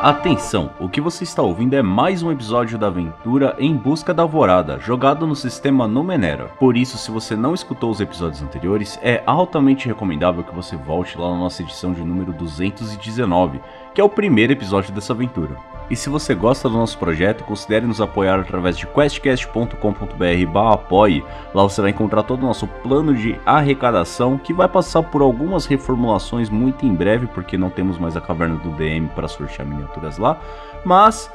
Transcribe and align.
Atenção, 0.00 0.70
o 0.78 0.88
que 0.88 1.00
você 1.00 1.24
está 1.24 1.42
ouvindo 1.42 1.74
é 1.74 1.82
mais 1.82 2.22
um 2.22 2.30
episódio 2.30 2.78
da 2.78 2.86
aventura 2.86 3.56
Em 3.58 3.76
Busca 3.76 4.14
da 4.14 4.22
Alvorada, 4.22 4.78
jogado 4.78 5.26
no 5.26 5.34
sistema 5.34 5.88
Numenera. 5.88 6.44
Por 6.60 6.76
isso, 6.76 6.96
se 6.96 7.10
você 7.10 7.34
não 7.34 7.52
escutou 7.52 7.90
os 7.90 8.00
episódios 8.00 8.40
anteriores, 8.40 8.96
é 9.02 9.20
altamente 9.26 9.88
recomendável 9.88 10.44
que 10.44 10.54
você 10.54 10.76
volte 10.76 11.18
lá 11.18 11.28
na 11.30 11.38
nossa 11.38 11.62
edição 11.62 11.92
de 11.92 12.04
número 12.04 12.32
219, 12.32 13.60
que 13.92 14.00
é 14.00 14.04
o 14.04 14.08
primeiro 14.08 14.52
episódio 14.52 14.94
dessa 14.94 15.12
aventura. 15.12 15.56
E 15.90 15.96
se 15.96 16.10
você 16.10 16.34
gosta 16.34 16.68
do 16.68 16.76
nosso 16.76 16.98
projeto, 16.98 17.44
considere 17.44 17.86
nos 17.86 18.00
apoiar 18.00 18.40
através 18.40 18.76
de 18.76 18.86
questcast.com.br 18.86 20.58
apoie. 20.72 21.24
Lá 21.54 21.62
você 21.62 21.80
vai 21.80 21.90
encontrar 21.90 22.22
todo 22.22 22.42
o 22.42 22.46
nosso 22.46 22.66
plano 22.66 23.14
de 23.14 23.40
arrecadação, 23.46 24.36
que 24.36 24.52
vai 24.52 24.68
passar 24.68 25.02
por 25.02 25.22
algumas 25.22 25.64
reformulações 25.64 26.50
muito 26.50 26.84
em 26.84 26.94
breve, 26.94 27.26
porque 27.26 27.56
não 27.56 27.70
temos 27.70 27.98
mais 27.98 28.16
a 28.16 28.20
caverna 28.20 28.56
do 28.56 28.70
DM 28.70 29.08
para 29.08 29.28
sortear 29.28 29.66
miniaturas 29.66 30.18
lá. 30.18 30.38
Mas 30.84 31.30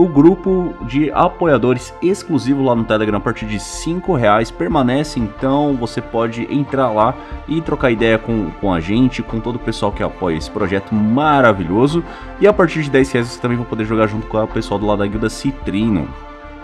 o 0.00 0.08
grupo 0.08 0.74
de 0.86 1.10
apoiadores 1.12 1.92
exclusivo 2.00 2.62
lá 2.62 2.74
no 2.74 2.84
Telegram 2.84 3.18
a 3.18 3.20
partir 3.20 3.44
de 3.44 3.60
5 3.60 4.14
reais 4.14 4.50
permanece, 4.50 5.20
então 5.20 5.76
você 5.76 6.00
pode 6.00 6.48
entrar 6.50 6.88
lá 6.90 7.14
e 7.46 7.60
trocar 7.60 7.90
ideia 7.90 8.16
com, 8.16 8.50
com 8.62 8.72
a 8.72 8.80
gente, 8.80 9.22
com 9.22 9.38
todo 9.40 9.56
o 9.56 9.58
pessoal 9.58 9.92
que 9.92 10.02
apoia 10.02 10.38
esse 10.38 10.50
projeto 10.50 10.94
maravilhoso. 10.94 12.02
E 12.40 12.46
a 12.46 12.52
partir 12.52 12.82
de 12.82 12.88
10 12.88 13.12
reais 13.12 13.28
você 13.28 13.40
também 13.42 13.58
vai 13.58 13.66
poder 13.66 13.84
jogar 13.84 14.06
junto 14.06 14.26
com 14.26 14.42
o 14.42 14.48
pessoal 14.48 14.80
do 14.80 14.86
lado 14.86 15.00
da 15.00 15.06
guilda 15.06 15.28
Citrino. 15.28 16.08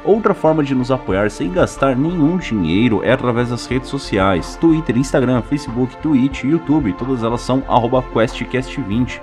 Outra 0.03 0.33
forma 0.33 0.65
de 0.65 0.75
nos 0.75 0.91
apoiar 0.91 1.31
sem 1.31 1.53
gastar 1.53 1.95
nenhum 1.95 2.39
dinheiro 2.39 3.03
é 3.05 3.13
através 3.13 3.51
das 3.51 3.67
redes 3.67 3.91
sociais: 3.91 4.57
Twitter, 4.59 4.97
Instagram, 4.97 5.43
Facebook, 5.43 5.95
Twitch, 5.99 6.45
YouTube, 6.45 6.95
todas 6.95 7.23
elas 7.23 7.43
são 7.43 7.61
QuestCast20. 7.61 9.21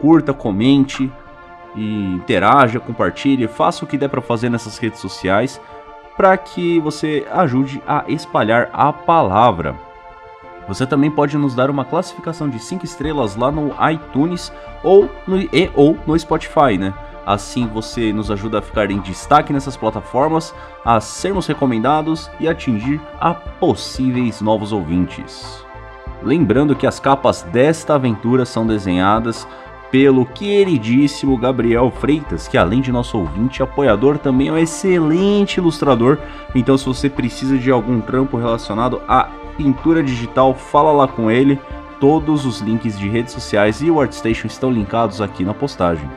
Curta, 0.00 0.32
comente, 0.32 1.10
e 1.74 2.14
interaja, 2.14 2.80
compartilhe, 2.80 3.48
faça 3.48 3.84
o 3.84 3.88
que 3.88 3.98
der 3.98 4.08
para 4.08 4.20
fazer 4.20 4.50
nessas 4.50 4.78
redes 4.78 5.00
sociais 5.00 5.60
para 6.16 6.36
que 6.36 6.78
você 6.80 7.26
ajude 7.32 7.82
a 7.86 8.04
espalhar 8.08 8.70
a 8.72 8.92
palavra. 8.92 9.74
Você 10.68 10.86
também 10.86 11.10
pode 11.10 11.36
nos 11.36 11.54
dar 11.54 11.70
uma 11.70 11.84
classificação 11.84 12.48
de 12.48 12.58
5 12.58 12.84
estrelas 12.84 13.34
lá 13.34 13.50
no 13.50 13.74
iTunes 13.90 14.52
ou 14.82 15.10
no, 15.26 15.38
e, 15.38 15.70
ou 15.74 15.98
no 16.06 16.18
Spotify, 16.18 16.78
né? 16.78 16.94
Assim 17.26 17.66
você 17.66 18.12
nos 18.12 18.30
ajuda 18.30 18.58
a 18.58 18.62
ficar 18.62 18.90
em 18.90 19.00
destaque 19.00 19.52
nessas 19.52 19.76
plataformas, 19.76 20.54
a 20.84 21.00
sermos 21.00 21.46
recomendados 21.46 22.30
e 22.38 22.48
atingir 22.48 23.00
a 23.20 23.32
possíveis 23.32 24.40
novos 24.40 24.72
ouvintes. 24.72 25.64
Lembrando 26.22 26.76
que 26.76 26.86
as 26.86 27.00
capas 27.00 27.42
desta 27.42 27.94
aventura 27.94 28.44
são 28.44 28.66
desenhadas 28.66 29.46
pelo 29.92 30.24
queridíssimo 30.24 31.36
Gabriel 31.36 31.90
Freitas, 31.90 32.48
que 32.48 32.56
além 32.56 32.80
de 32.80 32.90
nosso 32.90 33.18
ouvinte 33.18 33.58
e 33.58 33.62
apoiador, 33.62 34.16
também 34.16 34.48
é 34.48 34.52
um 34.52 34.56
excelente 34.56 35.58
ilustrador. 35.58 36.16
Então, 36.54 36.78
se 36.78 36.86
você 36.86 37.10
precisa 37.10 37.58
de 37.58 37.70
algum 37.70 38.00
trampo 38.00 38.38
relacionado 38.38 39.02
à 39.06 39.28
pintura 39.56 40.02
digital, 40.02 40.54
fala 40.54 40.90
lá 40.90 41.06
com 41.06 41.30
ele. 41.30 41.60
Todos 42.00 42.46
os 42.46 42.60
links 42.60 42.98
de 42.98 43.06
redes 43.06 43.34
sociais 43.34 43.82
e 43.82 43.90
o 43.90 44.00
ArtStation 44.00 44.46
estão 44.46 44.72
linkados 44.72 45.20
aqui 45.20 45.44
na 45.44 45.52
postagem. 45.52 46.10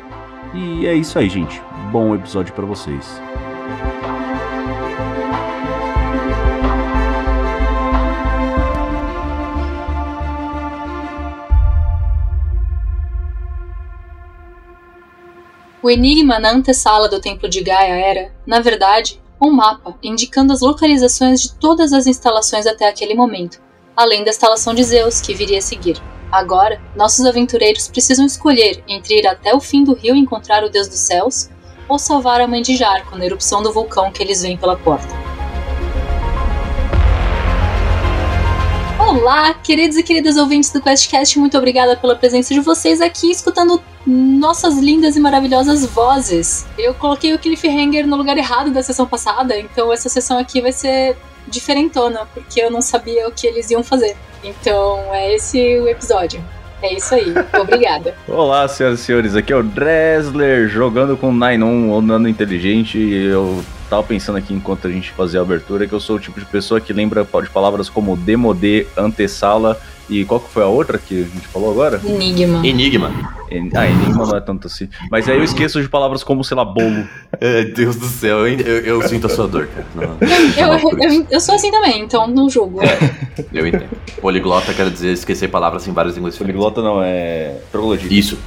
E 0.54 0.88
é 0.88 0.96
isso 0.96 1.20
aí, 1.20 1.28
gente. 1.28 1.62
Bom 1.92 2.16
episódio 2.16 2.54
para 2.54 2.66
vocês. 2.66 3.22
O 15.86 15.90
enigma 15.92 16.40
na 16.40 16.50
antessala 16.50 17.08
do 17.08 17.22
templo 17.22 17.48
de 17.48 17.62
Gaia 17.62 17.94
era, 17.94 18.32
na 18.44 18.60
verdade, 18.60 19.22
um 19.40 19.52
mapa 19.52 19.96
indicando 20.02 20.52
as 20.52 20.62
localizações 20.62 21.44
de 21.44 21.54
todas 21.54 21.94
as 21.94 22.08
instalações 22.08 22.66
até 22.66 22.90
aquele 22.90 23.14
momento, 23.14 23.62
além 23.96 24.24
da 24.24 24.32
instalação 24.32 24.74
de 24.74 24.84
Zeus 24.84 25.22
que 25.22 25.36
viria 25.36 25.60
a 25.60 25.62
seguir. 25.62 26.02
Agora, 26.32 26.82
nossos 26.96 27.24
aventureiros 27.24 27.88
precisam 27.88 28.26
escolher 28.26 28.84
entre 28.88 29.20
ir 29.20 29.28
até 29.28 29.54
o 29.54 29.60
fim 29.60 29.84
do 29.84 29.94
rio 29.94 30.16
e 30.16 30.20
encontrar 30.20 30.64
o 30.64 30.72
Deus 30.72 30.88
dos 30.88 30.98
Céus 30.98 31.52
ou 31.88 32.00
salvar 32.00 32.42
a 32.42 32.48
mãe 32.48 32.64
de 32.64 32.76
Jarco 32.76 33.16
na 33.16 33.26
erupção 33.26 33.62
do 33.62 33.72
vulcão 33.72 34.12
que 34.12 34.24
eles 34.24 34.42
veem 34.42 34.58
pela 34.58 34.76
porta. 34.76 35.14
Olá, 38.98 39.54
queridos 39.54 39.98
e 39.98 40.02
queridas 40.02 40.36
ouvintes 40.36 40.72
do 40.72 40.82
QuestCast, 40.82 41.38
muito 41.38 41.56
obrigada 41.56 41.96
pela 41.96 42.16
presença 42.16 42.56
de 42.56 42.60
vocês 42.60 43.02
aqui 43.02 43.30
escutando 43.30 43.80
nossas 44.06 44.78
lindas 44.78 45.16
e 45.16 45.20
maravilhosas 45.20 45.86
vozes. 45.86 46.66
Eu 46.78 46.94
coloquei 46.94 47.34
o 47.34 47.40
cliffhanger 47.40 48.06
no 48.06 48.16
lugar 48.16 48.38
errado 48.38 48.72
da 48.72 48.84
sessão 48.84 49.08
passada, 49.08 49.58
então 49.58 49.92
essa 49.92 50.10
sessão 50.10 50.38
aqui 50.38 50.62
vai 50.62 50.72
ser 50.72 51.18
diferentona, 51.48 52.28
porque 52.34 52.62
eu 52.62 52.72
não 52.72 52.82
sabia 52.82 53.28
o 53.28 53.32
que 53.32 53.48
eles 53.48 53.70
iam 53.72 53.84
fazer. 53.84 54.16
Então 54.44 55.00
é 55.14 55.34
esse 55.34 55.80
o 55.80 55.88
episódio. 55.88 56.44
É 56.82 56.94
isso 56.94 57.16
aí. 57.16 57.34
Obrigada. 57.60 58.16
Olá, 58.28 58.68
senhoras 58.68 59.00
e 59.00 59.04
senhores. 59.04 59.36
Aqui 59.36 59.52
é 59.52 59.56
o 59.56 59.64
Dresler 59.64 60.68
jogando 60.68 61.18
com 61.18 61.34
9-1 61.34 61.90
ou 61.90 62.02
Nano 62.02 62.28
Inteligente. 62.28 63.00
Eu 63.00 63.64
tava 63.90 64.04
pensando 64.04 64.38
aqui 64.38 64.54
enquanto 64.54 64.88
a 64.88 64.92
gente 64.92 65.12
fazia 65.12 65.40
a 65.40 65.44
abertura 65.44 65.88
que 65.88 65.94
eu 65.94 66.00
sou 66.00 66.18
o 66.18 66.20
tipo 66.20 66.40
de 66.40 66.46
pessoa 66.46 66.82
que 66.82 66.94
lembra 66.94 67.24
de 67.24 67.50
palavras 67.50 67.90
como 67.90 68.16
demodê, 68.16 68.88
antessala 68.98 69.80
e 70.10 70.24
qual 70.24 70.40
que 70.40 70.50
foi 70.50 70.64
a 70.64 70.68
outra 70.68 70.98
que 70.98 71.22
a 71.22 71.24
gente 71.24 71.48
falou 71.48 71.72
agora? 71.72 72.00
Enigma. 72.06 72.66
Enigma. 72.66 73.12
Ah, 73.74 73.88
enigma 73.88 74.26
não 74.26 74.38
é 74.38 74.42
tanto 74.42 74.68
assim. 74.68 74.88
Mas 75.10 75.28
aí 75.28 75.38
eu 75.38 75.44
esqueço 75.44 75.82
de 75.82 75.90
palavras 75.90 76.24
como, 76.24 76.44
sei 76.44 76.58
lá, 76.58 76.66
bolo. 76.66 77.08
É, 77.42 77.66
Deus 77.66 77.98
do 77.98 78.06
céu, 78.06 78.48
eu, 78.48 78.60
eu, 78.60 79.02
eu 79.02 79.08
sinto 79.10 79.28
a 79.28 79.30
sua 79.30 79.46
dor, 79.46 79.68
cara. 79.68 79.86
Não, 79.94 80.18
eu, 80.58 80.80
eu, 80.80 81.00
eu, 81.00 81.28
eu, 81.32 81.42
sou 81.42 81.56
assim 81.56 81.70
também, 81.70 82.02
então 82.02 82.28
não 82.28 82.50
julgo. 82.50 82.82
É, 82.82 82.98
eu 83.52 83.68
entendo. 83.68 83.90
Poliglota 84.22 84.74
quer 84.74 84.90
dizer 84.90 85.12
esquecer 85.12 85.50
palavras 85.50 85.86
em 85.86 85.92
várias 85.92 86.16
línguas 86.16 86.38
Poliglota 86.38 86.82
não, 86.82 87.04
é 87.04 87.58
troglodita. 87.74 88.14
Isso. 88.14 88.40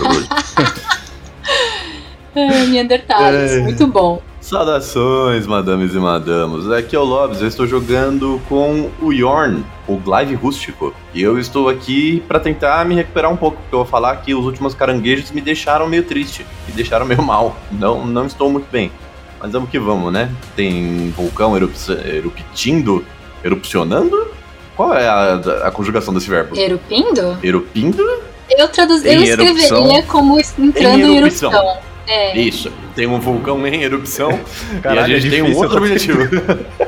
é, 2.34 2.66
Neandertais, 2.66 3.52
é. 3.52 3.60
muito 3.60 3.86
bom. 3.86 4.22
Saudações, 4.52 5.46
madames 5.46 5.94
e 5.94 5.98
madamos. 5.98 6.70
Aqui 6.70 6.94
é 6.94 6.98
o 6.98 7.04
Lobs, 7.04 7.40
eu 7.40 7.48
estou 7.48 7.66
jogando 7.66 8.38
com 8.50 8.90
o 9.00 9.10
Yorn, 9.10 9.64
o 9.88 9.96
Glaive 9.96 10.34
Rústico. 10.34 10.94
E 11.14 11.22
eu 11.22 11.38
estou 11.38 11.70
aqui 11.70 12.22
para 12.28 12.38
tentar 12.38 12.84
me 12.84 12.94
recuperar 12.94 13.32
um 13.32 13.36
pouco, 13.36 13.56
porque 13.56 13.74
eu 13.74 13.78
vou 13.78 13.86
falar 13.86 14.14
que 14.16 14.34
os 14.34 14.44
últimos 14.44 14.74
caranguejos 14.74 15.30
me 15.30 15.40
deixaram 15.40 15.88
meio 15.88 16.02
triste, 16.02 16.44
me 16.68 16.74
deixaram 16.74 17.06
meio 17.06 17.22
mal. 17.22 17.56
Não, 17.70 18.06
não 18.06 18.26
estou 18.26 18.50
muito 18.50 18.70
bem. 18.70 18.92
Mas 19.40 19.52
vamos 19.52 19.70
que 19.70 19.78
vamos, 19.78 20.12
né? 20.12 20.30
Tem 20.54 21.08
vulcão 21.16 21.56
eruptindo, 21.56 23.06
erupcionando? 23.42 24.32
Qual 24.76 24.92
é 24.92 25.08
a, 25.08 25.32
a, 25.64 25.70
conjugação 25.70 26.12
desse 26.12 26.28
verbo? 26.28 26.54
Erupindo? 26.54 27.38
Erupindo? 27.42 28.06
Eu, 28.50 28.68
traduz, 28.68 29.02
eu 29.02 29.22
escreveria 29.22 30.02
como 30.02 30.38
entrando 30.38 31.06
em 31.06 31.16
erupção. 31.16 31.50
Em 31.50 31.56
erupção. 31.56 31.91
É. 32.06 32.38
Isso. 32.38 32.72
Tem 32.94 33.06
um 33.06 33.18
vulcão 33.18 33.66
em 33.66 33.82
erupção 33.82 34.38
Caralho, 34.82 35.12
e 35.12 35.16
a 35.16 35.18
gente 35.18 35.34
é 35.34 35.42
tem 35.42 35.42
um 35.42 35.56
outro 35.56 35.78
objetivo. 35.78 36.18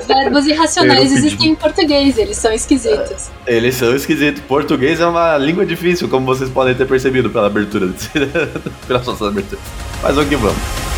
Verbos 0.06 0.46
irracionais 0.46 1.12
existem 1.12 1.50
em 1.50 1.54
português, 1.54 2.18
eles 2.18 2.36
são 2.36 2.52
esquisitos. 2.52 3.30
Eles 3.46 3.74
são 3.74 3.94
esquisitos. 3.94 4.42
Português 4.42 5.00
é 5.00 5.06
uma 5.06 5.36
língua 5.38 5.64
difícil, 5.64 6.08
como 6.08 6.26
vocês 6.26 6.50
podem 6.50 6.74
ter 6.74 6.86
percebido 6.86 7.30
pela 7.30 7.46
abertura, 7.46 7.88
pela 8.86 9.02
sua 9.02 9.28
abertura. 9.28 9.60
Mas 10.02 10.14
vamos 10.14 10.28
que 10.28 10.36
vamos. 10.36 10.93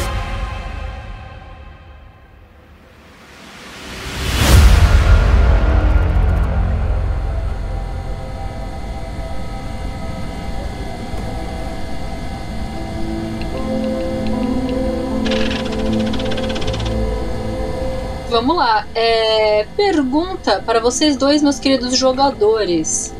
É, 18.94 19.66
pergunta 19.76 20.62
para 20.64 20.80
vocês 20.80 21.16
dois, 21.16 21.42
meus 21.42 21.58
queridos 21.58 21.96
jogadores. 21.96 23.14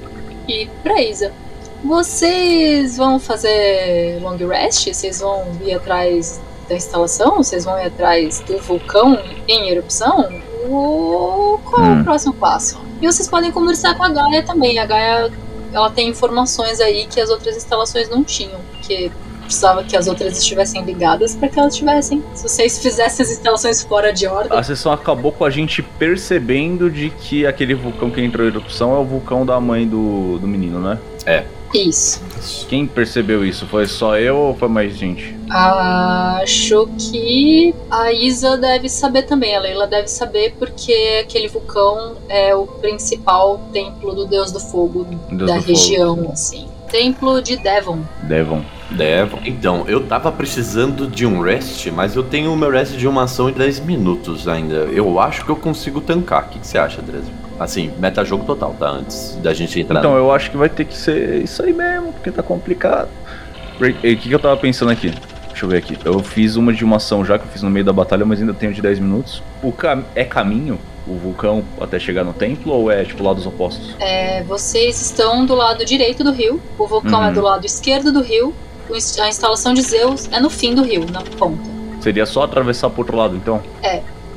E 0.49 0.67
pra 0.82 1.00
Isa. 1.03 1.32
Vocês 1.85 2.97
vão 2.97 3.19
fazer 3.19 4.19
long 4.20 4.37
rest? 4.49 4.88
Vocês 4.88 5.20
vão 5.20 5.47
ir 5.64 5.75
atrás 5.75 6.41
da 6.69 6.75
instalação? 6.75 7.37
Vocês 7.37 7.64
vão 7.64 7.79
ir 7.79 7.87
atrás 7.87 8.41
do 8.41 8.58
vulcão 8.58 9.19
em 9.47 9.70
erupção? 9.70 10.29
Ou 10.69 11.58
qual 11.58 11.82
hum. 11.82 11.87
é 11.87 11.91
o 11.91 11.94
hum. 12.00 12.05
próximo 12.05 12.35
passo? 12.35 12.81
E 13.00 13.06
vocês 13.06 13.29
podem 13.29 13.53
conversar 13.53 13.97
com 13.97 14.03
a 14.03 14.08
Gaia 14.08 14.43
também. 14.43 14.79
A 14.79 14.87
Gaia 14.87 15.31
ela 15.73 15.91
tem 15.91 16.08
informações 16.08 16.81
aí 16.81 17.06
que 17.06 17.20
as 17.20 17.29
outras 17.31 17.56
instalações 17.56 18.08
não 18.08 18.25
tinham. 18.25 18.61
Porque 18.73 19.11
precisava 19.46 19.82
que 19.82 19.96
as 19.96 20.06
outras 20.06 20.38
estivessem 20.38 20.84
ligadas 20.84 21.34
para 21.34 21.48
que 21.48 21.58
elas 21.58 21.72
estivessem. 21.72 22.22
Se 22.34 22.43
vocês 22.43 22.78
fizessem 22.78 23.25
as 23.25 23.32
instalações 23.32 23.82
fora 23.82 24.12
de 24.12 24.26
ordem. 24.26 24.56
A 24.56 24.62
sessão 24.62 24.93
acabou 24.93 25.32
com 25.32 25.44
a 25.44 25.50
gente 25.50 25.82
percebendo 25.82 26.90
de 26.90 27.10
que 27.10 27.46
aquele 27.46 27.75
vulcão 27.75 28.10
que 28.10 28.20
entrou 28.20 28.46
em 28.46 28.50
erupção 28.50 28.94
é 28.94 28.98
o 28.98 29.04
vulcão 29.04 29.46
da 29.46 29.58
mãe 29.60 29.87
do, 29.87 30.38
do 30.38 30.46
menino, 30.46 30.81
né? 30.81 30.98
É. 31.25 31.44
Isso. 31.75 32.20
Quem 32.69 32.87
percebeu 32.87 33.44
isso? 33.44 33.66
Foi 33.66 33.87
só 33.87 34.16
eu 34.16 34.37
ou 34.37 34.54
foi 34.54 34.69
mais 34.69 34.96
gente? 34.96 35.37
Acho 35.50 36.88
que 36.98 37.75
a 37.90 38.12
Isa 38.12 38.56
deve 38.56 38.88
saber 38.88 39.22
também. 39.25 39.54
A 39.54 39.60
Leila 39.60 39.87
deve 39.87 40.08
saber 40.08 40.54
porque 40.58 41.22
aquele 41.22 41.48
vulcão 41.48 42.16
é 42.28 42.54
o 42.54 42.66
principal 42.66 43.58
templo 43.72 44.14
do 44.14 44.26
Deus 44.26 44.52
do 44.52 44.60
Fogo 44.60 45.06
Deus 45.31 45.50
da 45.50 45.58
do 45.58 45.62
região, 45.64 46.31
assim. 46.32 46.69
Templo 46.91 47.43
de 47.43 47.56
Devon. 47.56 48.00
Devon. 48.23 48.62
Devon. 48.91 49.41
Então, 49.44 49.85
eu 49.88 50.06
tava 50.06 50.31
precisando 50.31 51.06
de 51.06 51.27
um 51.27 51.41
rest, 51.41 51.87
mas 51.88 52.15
eu 52.15 52.23
tenho 52.23 52.53
o 52.53 52.56
meu 52.56 52.71
rest 52.71 52.97
de 52.97 53.06
uma 53.06 53.25
ação 53.25 53.50
de 53.50 53.59
10 53.59 53.81
minutos 53.81 54.47
ainda. 54.47 54.75
Eu 54.75 55.19
acho 55.19 55.44
que 55.44 55.50
eu 55.50 55.56
consigo 55.56 56.00
tancar. 56.00 56.44
O 56.44 56.49
que, 56.49 56.59
que 56.61 56.67
você 56.67 56.79
acha, 56.79 57.03
Dresden? 57.03 57.35
Assim, 57.59 57.91
meta-jogo 57.99 58.44
total, 58.44 58.75
tá? 58.79 58.88
Antes 58.88 59.37
da 59.43 59.53
gente 59.53 59.81
entrar. 59.81 59.99
Então, 59.99 60.17
eu 60.17 60.31
acho 60.31 60.50
que 60.50 60.56
vai 60.56 60.69
ter 60.69 60.85
que 60.85 60.97
ser 60.97 61.43
isso 61.43 61.62
aí 61.62 61.73
mesmo, 61.73 62.12
porque 62.12 62.31
tá 62.31 62.43
complicado. 62.43 63.09
O 63.81 63.93
que, 63.93 64.17
que 64.17 64.32
eu 64.32 64.39
tava 64.39 64.56
pensando 64.56 64.91
aqui? 64.91 65.12
Deixa 65.49 65.65
eu 65.65 65.69
ver 65.69 65.79
aqui. 65.79 65.99
Eu 66.05 66.21
fiz 66.21 66.56
uma 66.56 66.73
de 66.73 66.85
uma 66.85 66.97
ação 66.97 67.25
já 67.25 67.39
que 67.39 67.44
eu 67.44 67.50
fiz 67.50 67.62
no 67.62 67.71
meio 67.71 67.85
da 67.85 67.93
batalha, 67.93 68.25
mas 68.25 68.41
ainda 68.41 68.55
tenho 68.55 68.73
de 68.73 68.82
10 68.82 68.99
minutos. 68.99 69.43
O 69.62 69.73
cam 69.73 70.05
é 70.15 70.23
caminho 70.23 70.79
o 71.06 71.14
vulcão 71.17 71.62
até 71.81 71.99
chegar 71.99 72.25
no 72.25 72.32
templo 72.32 72.73
ou 72.73 72.91
é 72.91 73.05
tipo 73.05 73.23
lados 73.23 73.47
opostos? 73.47 73.94
É, 74.00 74.43
vocês 74.44 75.00
estão 75.00 75.47
do 75.47 75.55
lado 75.55 75.85
direito 75.85 76.23
do 76.25 76.32
rio, 76.32 76.61
o 76.79 76.87
vulcão 76.87 77.20
Uhum. 77.20 77.26
é 77.29 77.32
do 77.32 77.41
lado 77.43 77.64
esquerdo 77.67 78.12
do 78.12 78.20
rio, 78.23 78.55
a 79.20 79.29
instalação 79.29 79.75
de 79.75 79.82
Zeus 79.82 80.29
é 80.32 80.41
no 80.41 80.49
fim 80.50 80.75
do 80.75 80.82
rio, 80.82 81.05
na 81.11 81.23
ponta. 81.23 81.62
Seria 82.00 82.25
só 82.26 82.43
atravessar 82.43 82.88
pro 82.91 83.00
outro 83.00 83.17
lado, 83.17 83.35
então? 83.37 83.61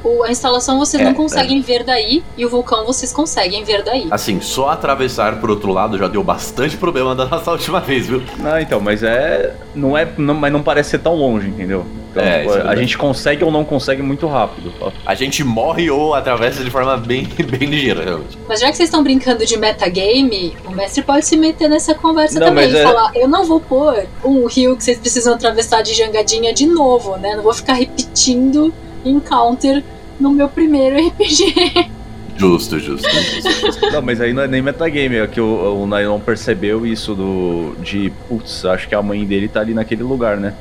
O- 0.01 0.23
a 0.23 0.31
instalação 0.31 0.79
vocês 0.79 1.01
É, 1.01 1.05
não 1.05 1.13
conseguem 1.13 1.59
ver 1.61 1.83
daí 1.83 2.23
e 2.37 2.45
o 2.45 2.49
vulcão 2.49 2.85
vocês 2.85 3.11
conseguem 3.11 3.65
ver 3.65 3.83
daí. 3.83 4.07
Assim, 4.09 4.39
só 4.39 4.69
atravessar 4.69 5.41
pro 5.41 5.51
outro 5.51 5.73
lado 5.73 5.97
já 5.97 6.07
deu 6.07 6.23
bastante 6.23 6.77
problema 6.77 7.13
da 7.13 7.25
nossa 7.25 7.51
última 7.51 7.81
vez, 7.81 8.07
viu? 8.07 8.23
Não, 8.37 8.57
então, 8.57 8.79
mas 8.79 9.03
é. 9.03 9.53
Não 9.75 9.97
é. 9.97 10.07
Não, 10.17 10.33
mas 10.33 10.53
não 10.53 10.63
parece 10.63 10.91
ser 10.91 10.99
tão 10.99 11.15
longe, 11.15 11.49
entendeu? 11.49 11.85
Então, 12.11 12.23
É, 12.23 12.39
tipo, 12.39 12.49
é 12.49 12.53
a 12.53 12.57
verdade. 12.57 12.81
gente 12.81 12.97
consegue 12.97 13.43
ou 13.43 13.51
não 13.51 13.63
consegue 13.63 14.01
muito 14.01 14.25
rápido. 14.27 14.73
A 15.05 15.13
gente 15.13 15.43
morre 15.43 15.89
ou 15.91 16.15
atravessa 16.15 16.63
de 16.63 16.71
forma 16.71 16.97
bem, 16.97 17.27
bem 17.49 17.69
ligeira, 17.69 18.03
realmente. 18.03 18.37
Mas 18.47 18.59
já 18.59 18.69
que 18.71 18.77
vocês 18.77 18.87
estão 18.89 19.03
brincando 19.03 19.45
de 19.45 19.57
metagame, 19.57 20.57
o 20.65 20.71
mestre 20.71 21.03
pode 21.03 21.25
se 21.25 21.37
meter 21.37 21.69
nessa 21.69 21.93
conversa 21.93 22.39
Não, 22.39 22.47
também 22.47 22.69
e 22.71 22.75
é- 22.77 22.83
falar: 22.83 23.11
eu 23.15 23.27
não 23.27 23.45
vou 23.45 23.59
pôr 23.59 24.05
um 24.25 24.45
rio 24.47 24.75
que 24.75 24.83
vocês 24.83 24.97
precisam 24.97 25.35
atravessar 25.35 25.81
de 25.83 25.93
jangadinha 25.93 26.53
de 26.53 26.65
novo, 26.65 27.15
né? 27.17 27.35
Não 27.35 27.43
vou 27.43 27.53
ficar 27.53 27.73
repetindo 27.73 28.73
encounter 29.05 29.83
no 30.19 30.31
meu 30.31 30.49
primeiro 30.49 30.97
RPG. 31.07 31.89
Justo, 32.37 32.79
justo. 32.79 33.07
justo. 33.09 33.91
Não, 33.91 34.01
mas 34.01 34.21
aí 34.21 34.31
não 34.31 34.43
é 34.43 34.47
nem 34.47 34.61
metagame, 34.61 35.17
é 35.17 35.27
que 35.27 35.41
o, 35.41 35.81
o 35.83 35.85
Nylon 35.85 36.19
percebeu 36.21 36.85
isso 36.85 37.13
do. 37.13 37.75
de. 37.83 38.11
Putz, 38.29 38.63
acho 38.65 38.87
que 38.87 38.95
a 38.95 39.01
mãe 39.01 39.25
dele 39.25 39.49
tá 39.49 39.59
ali 39.59 39.73
naquele 39.73 40.03
lugar, 40.03 40.37
né? 40.37 40.53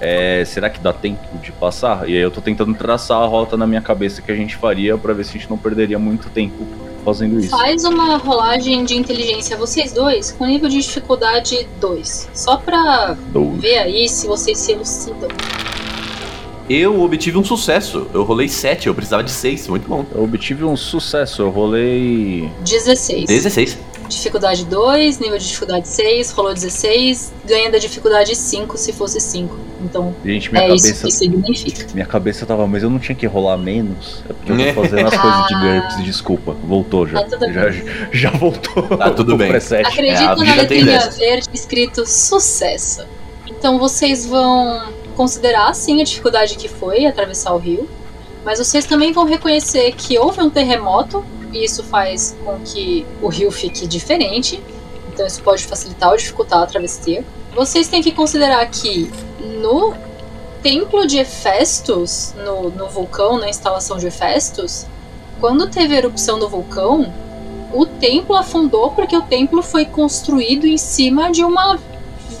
É, 0.00 0.44
será 0.44 0.68
que 0.68 0.78
dá 0.78 0.92
tempo 0.92 1.38
de 1.42 1.52
passar? 1.52 2.08
E 2.08 2.14
aí 2.14 2.20
eu 2.20 2.30
tô 2.30 2.40
tentando 2.40 2.74
traçar 2.74 3.22
a 3.22 3.26
rota 3.26 3.56
na 3.56 3.66
minha 3.66 3.80
cabeça 3.80 4.20
que 4.20 4.30
a 4.30 4.36
gente 4.36 4.56
faria 4.56 4.96
pra 4.98 5.12
ver 5.14 5.24
se 5.24 5.30
a 5.30 5.32
gente 5.34 5.48
não 5.48 5.56
perderia 5.56 5.98
muito 5.98 6.28
tempo 6.30 6.66
fazendo 7.04 7.38
isso. 7.38 7.50
Faz 7.50 7.84
uma 7.84 8.16
rolagem 8.16 8.84
de 8.84 8.96
inteligência, 8.96 9.56
vocês 9.56 9.92
dois, 9.92 10.32
com 10.32 10.44
nível 10.44 10.68
de 10.68 10.80
dificuldade 10.80 11.66
2. 11.80 12.30
Só 12.34 12.56
pra 12.56 13.16
Doze. 13.32 13.58
ver 13.58 13.78
aí 13.78 14.08
se 14.08 14.26
vocês 14.26 14.58
se 14.58 14.72
elucidam. 14.72 15.28
Eu 16.68 17.00
obtive 17.00 17.38
um 17.38 17.44
sucesso. 17.44 18.08
Eu 18.12 18.24
rolei 18.24 18.48
7, 18.48 18.88
eu 18.88 18.94
precisava 18.94 19.22
de 19.22 19.30
6. 19.30 19.68
Muito 19.68 19.88
bom. 19.88 20.04
Eu 20.12 20.24
obtive 20.24 20.64
um 20.64 20.76
sucesso, 20.76 21.42
eu 21.42 21.50
rolei. 21.50 22.50
16. 22.64 23.26
16. 23.26 23.78
Dificuldade 24.08 24.64
2, 24.64 25.18
nível 25.18 25.38
de 25.38 25.46
dificuldade 25.46 25.88
6, 25.88 26.30
rolou 26.32 26.54
16, 26.54 27.32
ganha 27.44 27.70
da 27.70 27.78
dificuldade 27.78 28.34
5 28.34 28.76
se 28.76 28.92
fosse 28.92 29.20
5. 29.20 29.56
Então 29.84 30.14
Gente, 30.24 30.50
minha 30.52 30.64
é 30.64 30.74
isso 30.74 30.84
cabeça. 30.86 31.06
que 31.06 31.12
significa. 31.12 31.86
Minha 31.94 32.06
cabeça 32.06 32.46
tava, 32.46 32.66
mas 32.66 32.82
eu 32.82 32.90
não 32.90 32.98
tinha 32.98 33.14
que 33.14 33.26
rolar 33.26 33.56
menos. 33.58 34.22
É 34.28 34.32
porque 34.32 34.52
eu 34.52 34.58
É. 34.60 34.72
tô 34.72 34.82
fazendo 34.82 35.06
as 35.08 35.16
coisas 35.16 35.46
de 35.48 35.54
Ah. 35.56 35.80
GURPS, 35.80 36.04
desculpa. 36.04 36.56
Voltou 36.64 37.06
já. 37.06 37.22
Tá 37.22 37.36
tudo 37.36 37.52
já, 37.52 37.70
já 38.12 38.30
voltou. 38.30 38.82
Tá 38.96 39.10
tudo 39.10 39.34
o 39.34 39.36
bem. 39.36 39.48
preset. 39.48 39.82
É, 39.82 39.86
a 39.86 39.88
Acredita 39.90 40.36
na 40.36 40.54
letrinha 40.54 41.10
verde 41.10 41.48
escrito 41.52 42.06
sucesso. 42.06 43.04
Então 43.46 43.78
vocês 43.78 44.26
vão 44.26 44.82
considerar 45.14 45.74
sim 45.74 46.00
a 46.00 46.04
dificuldade 46.04 46.56
que 46.56 46.68
foi 46.68 47.06
atravessar 47.06 47.52
o 47.54 47.58
rio, 47.58 47.88
mas 48.44 48.58
vocês 48.58 48.84
também 48.86 49.12
vão 49.12 49.24
reconhecer 49.24 49.92
que 49.92 50.18
houve 50.18 50.40
um 50.40 50.50
terremoto 50.50 51.24
isso 51.64 51.82
faz 51.84 52.36
com 52.44 52.58
que 52.60 53.06
o 53.20 53.28
rio 53.28 53.50
fique 53.50 53.86
diferente. 53.86 54.62
Então 55.12 55.26
isso 55.26 55.42
pode 55.42 55.64
facilitar 55.64 56.10
ou 56.10 56.16
dificultar 56.16 56.62
a 56.62 56.66
travessia. 56.66 57.24
Vocês 57.54 57.88
têm 57.88 58.02
que 58.02 58.12
considerar 58.12 58.66
que 58.66 59.10
no 59.60 59.94
templo 60.62 61.06
de 61.06 61.18
Hefestos, 61.18 62.34
no, 62.44 62.70
no 62.70 62.88
vulcão, 62.88 63.38
na 63.38 63.48
instalação 63.48 63.96
de 63.96 64.06
Hefestos, 64.06 64.86
quando 65.40 65.68
teve 65.68 65.94
a 65.94 65.98
erupção 65.98 66.38
do 66.38 66.48
vulcão, 66.48 67.12
o 67.72 67.86
templo 67.86 68.34
afundou 68.34 68.90
porque 68.90 69.16
o 69.16 69.22
templo 69.22 69.62
foi 69.62 69.84
construído 69.84 70.66
em 70.66 70.78
cima 70.78 71.30
de 71.30 71.44
uma 71.44 71.78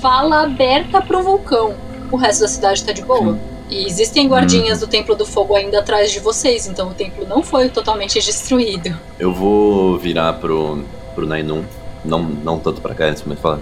vala 0.00 0.42
aberta 0.42 1.00
pro 1.00 1.22
vulcão. 1.22 1.74
O 2.10 2.16
resto 2.16 2.42
da 2.42 2.48
cidade 2.48 2.84
tá 2.84 2.92
de 2.92 3.02
boa. 3.02 3.38
E 3.68 3.84
existem 3.84 4.28
guardinhas 4.28 4.80
do 4.80 4.86
Templo 4.86 5.16
do 5.16 5.26
Fogo 5.26 5.56
ainda 5.56 5.80
atrás 5.80 6.12
de 6.12 6.20
vocês, 6.20 6.66
então 6.66 6.90
o 6.90 6.94
templo 6.94 7.26
não 7.26 7.42
foi 7.42 7.68
totalmente 7.68 8.14
destruído. 8.20 8.96
Eu 9.18 9.34
vou 9.34 9.98
virar 9.98 10.34
pro, 10.34 10.84
pro 11.14 11.26
Nainun. 11.26 11.64
Não, 12.04 12.22
não 12.22 12.58
tanto 12.60 12.80
pra 12.80 12.94
cá, 12.94 13.12
mas 13.26 13.38
falar. 13.40 13.58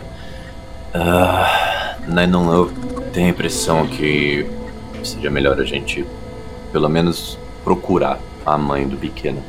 Ah, 0.92 1.96
Nainun, 2.06 2.52
eu 2.52 2.72
tenho 3.12 3.28
a 3.28 3.30
impressão 3.30 3.86
que 3.86 4.46
seria 5.02 5.30
melhor 5.30 5.58
a 5.58 5.64
gente, 5.64 6.04
pelo 6.70 6.88
menos, 6.88 7.38
procurar 7.64 8.20
a 8.44 8.58
mãe 8.58 8.86
do 8.86 8.96
pequeno. 8.96 9.42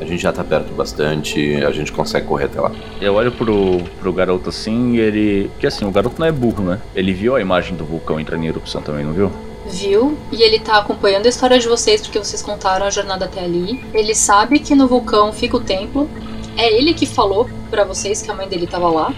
A 0.00 0.04
gente 0.06 0.22
já 0.22 0.32
tá 0.32 0.42
perto 0.42 0.72
bastante, 0.72 1.62
a 1.62 1.70
gente 1.72 1.92
consegue 1.92 2.26
correr 2.26 2.46
até 2.46 2.58
lá. 2.58 2.72
Eu 3.02 3.14
olho 3.14 3.30
pro, 3.30 3.84
pro 4.00 4.10
garoto 4.14 4.48
assim 4.48 4.94
e 4.94 4.98
ele. 4.98 5.48
Porque 5.50 5.66
assim, 5.66 5.84
o 5.84 5.90
garoto 5.90 6.18
não 6.18 6.26
é 6.26 6.32
burro, 6.32 6.64
né? 6.64 6.80
Ele 6.94 7.12
viu 7.12 7.36
a 7.36 7.40
imagem 7.40 7.76
do 7.76 7.84
vulcão 7.84 8.18
entrando 8.18 8.42
em 8.42 8.46
erupção 8.46 8.80
também, 8.80 9.04
não 9.04 9.12
viu? 9.12 9.30
Viu? 9.70 10.18
E 10.32 10.42
ele 10.42 10.58
tá 10.58 10.78
acompanhando 10.78 11.26
a 11.26 11.28
história 11.28 11.58
de 11.58 11.68
vocês 11.68 12.00
porque 12.00 12.18
vocês 12.18 12.42
contaram 12.42 12.86
a 12.86 12.90
jornada 12.90 13.24
até 13.24 13.40
ali. 13.40 13.84
Ele 13.94 14.14
sabe 14.14 14.58
que 14.58 14.74
no 14.74 14.86
vulcão 14.86 15.32
fica 15.32 15.56
o 15.56 15.60
templo. 15.60 16.08
É 16.56 16.72
ele 16.72 16.92
que 16.92 17.06
falou 17.06 17.48
pra 17.70 17.84
vocês 17.84 18.20
que 18.20 18.30
a 18.30 18.34
mãe 18.34 18.48
dele 18.48 18.66
tava 18.66 18.90
lá. 18.90 19.14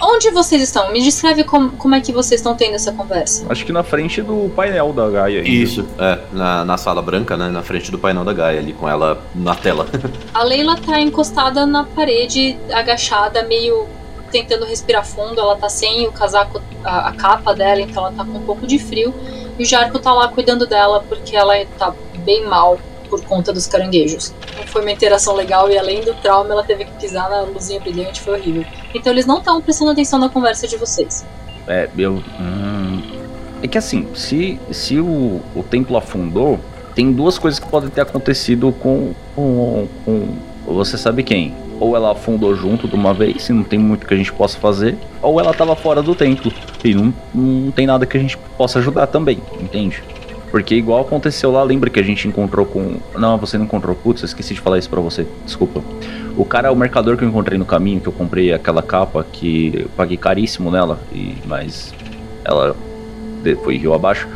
Onde 0.00 0.30
vocês 0.30 0.62
estão? 0.62 0.90
Me 0.90 1.02
descreve 1.02 1.44
como, 1.44 1.70
como 1.72 1.94
é 1.94 2.00
que 2.00 2.12
vocês 2.12 2.40
estão 2.40 2.54
tendo 2.54 2.74
essa 2.74 2.92
conversa. 2.92 3.46
Acho 3.48 3.64
que 3.64 3.72
na 3.72 3.82
frente 3.82 4.22
do 4.22 4.50
painel 4.54 4.92
da 4.92 5.08
Gaia. 5.10 5.38
ainda. 5.38 5.48
Isso, 5.48 5.86
é, 5.98 6.18
na, 6.32 6.64
na 6.64 6.78
sala 6.78 7.02
branca, 7.02 7.36
né? 7.36 7.48
Na 7.48 7.62
frente 7.62 7.90
do 7.90 7.98
painel 7.98 8.24
da 8.24 8.32
Gaia, 8.32 8.58
ali 8.58 8.72
com 8.72 8.88
ela 8.88 9.22
na 9.34 9.54
tela. 9.54 9.86
A 10.32 10.42
Leila 10.42 10.76
tá 10.76 11.00
encostada 11.00 11.66
na 11.66 11.84
parede, 11.84 12.56
agachada, 12.72 13.42
meio 13.42 13.86
tentando 14.30 14.64
respirar 14.64 15.04
fundo. 15.04 15.40
Ela 15.40 15.56
tá 15.56 15.68
sem 15.68 16.06
o 16.06 16.12
casaco, 16.12 16.60
a, 16.82 17.08
a 17.08 17.12
capa 17.12 17.54
dela, 17.54 17.80
então 17.80 18.06
ela 18.06 18.14
tá 18.14 18.24
com 18.24 18.38
um 18.38 18.42
pouco 18.42 18.66
de 18.66 18.78
frio. 18.78 19.14
E 19.58 19.62
o 19.62 19.66
Jarko 19.66 19.98
tá 19.98 20.12
lá 20.12 20.28
cuidando 20.28 20.66
dela 20.66 21.04
porque 21.08 21.36
ela 21.36 21.54
tá 21.78 21.94
bem 22.24 22.44
mal 22.46 22.78
por 23.08 23.22
conta 23.24 23.52
dos 23.52 23.66
caranguejos. 23.66 24.34
Não 24.56 24.66
foi 24.66 24.82
uma 24.82 24.90
interação 24.90 25.34
legal 25.34 25.70
e 25.70 25.78
além 25.78 26.02
do 26.02 26.12
trauma, 26.14 26.52
ela 26.52 26.64
teve 26.64 26.84
que 26.84 26.92
pisar 26.92 27.30
na 27.30 27.42
luzinha 27.42 27.80
brilhante, 27.80 28.20
foi 28.20 28.34
horrível. 28.34 28.64
Então 28.94 29.12
eles 29.12 29.26
não 29.26 29.38
estão 29.38 29.60
prestando 29.60 29.92
atenção 29.92 30.18
na 30.18 30.28
conversa 30.28 30.66
de 30.66 30.76
vocês. 30.76 31.24
É, 31.68 31.88
eu. 31.96 32.22
hum, 32.40 33.02
É 33.62 33.66
que 33.68 33.78
assim, 33.78 34.06
se, 34.14 34.60
se 34.70 34.98
o, 35.00 35.40
o 35.54 35.62
templo 35.62 35.96
afundou, 35.96 36.58
tem 36.94 37.12
duas 37.12 37.38
coisas 37.38 37.58
que 37.60 37.66
podem 37.68 37.88
ter 37.90 38.00
acontecido 38.02 38.72
com, 38.80 39.12
com, 39.34 39.88
com. 40.04 40.28
Você 40.66 40.98
sabe 40.98 41.22
quem? 41.22 41.54
Ou 41.78 41.94
ela 41.94 42.12
afundou 42.12 42.54
junto 42.54 42.88
de 42.88 42.94
uma 42.94 43.12
vez 43.12 43.48
e 43.48 43.52
não 43.52 43.62
tem 43.62 43.78
muito 43.78 44.06
que 44.06 44.14
a 44.14 44.16
gente 44.16 44.32
possa 44.32 44.58
fazer, 44.58 44.96
ou 45.20 45.40
ela 45.40 45.52
tava 45.52 45.76
fora 45.76 46.02
do 46.02 46.14
templo 46.14 46.52
e 46.84 46.94
não, 46.94 47.12
não 47.34 47.70
tem 47.70 47.86
nada 47.86 48.06
que 48.06 48.16
a 48.16 48.20
gente 48.20 48.38
possa 48.56 48.78
ajudar 48.78 49.06
também, 49.06 49.40
entende? 49.60 50.02
Porque 50.50 50.74
igual 50.74 51.00
aconteceu 51.00 51.50
lá, 51.50 51.62
lembra 51.62 51.90
que 51.90 52.00
a 52.00 52.02
gente 52.02 52.26
encontrou 52.26 52.64
com. 52.64 52.96
Não, 53.18 53.36
você 53.36 53.58
não 53.58 53.64
encontrou. 53.64 53.94
Putz, 53.94 54.22
eu 54.22 54.26
esqueci 54.26 54.54
de 54.54 54.60
falar 54.60 54.78
isso 54.78 54.88
pra 54.88 55.00
você. 55.00 55.26
Desculpa. 55.44 55.82
O 56.36 56.44
cara 56.44 56.68
é 56.68 56.70
o 56.70 56.76
mercador 56.76 57.16
que 57.16 57.24
eu 57.24 57.28
encontrei 57.28 57.58
no 57.58 57.64
caminho, 57.64 58.00
que 58.00 58.06
eu 58.06 58.12
comprei 58.12 58.52
aquela 58.52 58.82
capa 58.82 59.26
que 59.30 59.72
eu 59.74 59.88
paguei 59.96 60.16
caríssimo 60.16 60.70
nela, 60.70 60.98
e 61.12 61.34
mas 61.46 61.92
ela 62.44 62.76
foi 63.62 63.76
rio 63.76 63.92
abaixo. 63.92 64.28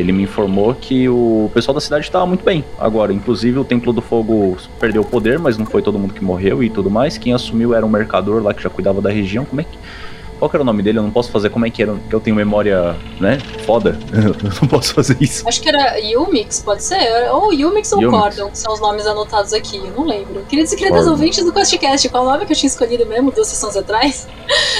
Ele 0.00 0.12
me 0.12 0.22
informou 0.22 0.74
que 0.74 1.08
o 1.08 1.50
pessoal 1.52 1.74
da 1.74 1.80
cidade 1.80 2.04
estava 2.04 2.26
muito 2.26 2.44
bem 2.44 2.64
agora. 2.78 3.12
Inclusive 3.12 3.58
o 3.58 3.64
Templo 3.64 3.92
do 3.92 4.00
Fogo 4.00 4.56
perdeu 4.78 5.02
o 5.02 5.04
poder, 5.04 5.38
mas 5.38 5.58
não 5.58 5.66
foi 5.66 5.82
todo 5.82 5.98
mundo 5.98 6.14
que 6.14 6.24
morreu 6.24 6.62
e 6.62 6.70
tudo 6.70 6.90
mais. 6.90 7.18
Quem 7.18 7.32
assumiu 7.32 7.74
era 7.74 7.84
um 7.84 7.88
mercador 7.88 8.42
lá 8.42 8.54
que 8.54 8.62
já 8.62 8.70
cuidava 8.70 9.00
da 9.00 9.10
região. 9.10 9.44
Como 9.44 9.60
é 9.60 9.64
que. 9.64 9.78
Qual 10.40 10.48
que 10.48 10.56
era 10.56 10.62
o 10.62 10.64
nome 10.64 10.82
dele? 10.82 10.98
Eu 10.98 11.02
não 11.02 11.10
posso 11.10 11.30
fazer 11.30 11.50
como 11.50 11.66
é 11.66 11.70
que 11.70 11.82
era, 11.82 11.92
porque 11.92 12.14
eu 12.14 12.18
tenho 12.18 12.34
memória, 12.34 12.96
né? 13.20 13.38
Foda. 13.66 13.98
Eu 14.10 14.34
não 14.62 14.68
posso 14.68 14.94
fazer 14.94 15.18
isso. 15.20 15.46
Acho 15.46 15.60
que 15.60 15.68
era 15.68 15.98
Yumix, 15.98 16.62
pode 16.62 16.82
ser? 16.82 17.30
Ou 17.30 17.52
Yumix 17.52 17.92
ou 17.92 18.00
Yumix. 18.00 18.22
Cordon, 18.22 18.50
que 18.50 18.58
são 18.58 18.72
os 18.72 18.80
nomes 18.80 19.06
anotados 19.06 19.52
aqui, 19.52 19.76
eu 19.76 19.90
não 19.90 20.06
lembro. 20.06 20.42
Queridos 20.48 20.72
e 20.72 20.76
queridas 20.76 21.00
Cordon. 21.00 21.12
ouvintes 21.12 21.44
do 21.44 21.52
QuestCast, 21.52 22.08
qual 22.08 22.24
o 22.24 22.26
nome 22.26 22.46
que 22.46 22.52
eu 22.52 22.56
tinha 22.56 22.68
escolhido 22.68 23.04
mesmo 23.04 23.30
duas 23.30 23.48
sessões 23.48 23.76
atrás? 23.76 24.26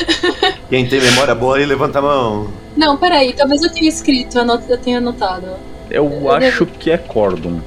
Quem 0.71 0.89
tem 0.89 1.01
memória 1.01 1.35
boa 1.35 1.59
aí, 1.59 1.67
levanta 1.67 1.99
a 1.99 2.03
mão. 2.03 2.49
Não, 2.75 2.97
peraí, 2.97 3.35
talvez 3.35 3.63
eu 3.63 3.71
tenha 3.71 3.89
escrito, 3.89 4.39
eu 4.39 4.79
tenha 4.79 4.97
anotado. 4.97 5.47
Eu, 5.91 6.11
eu 6.11 6.31
acho 6.33 6.65
devo... 6.65 6.79
que 6.79 6.91
é 6.91 6.97
Cordon, 6.97 7.61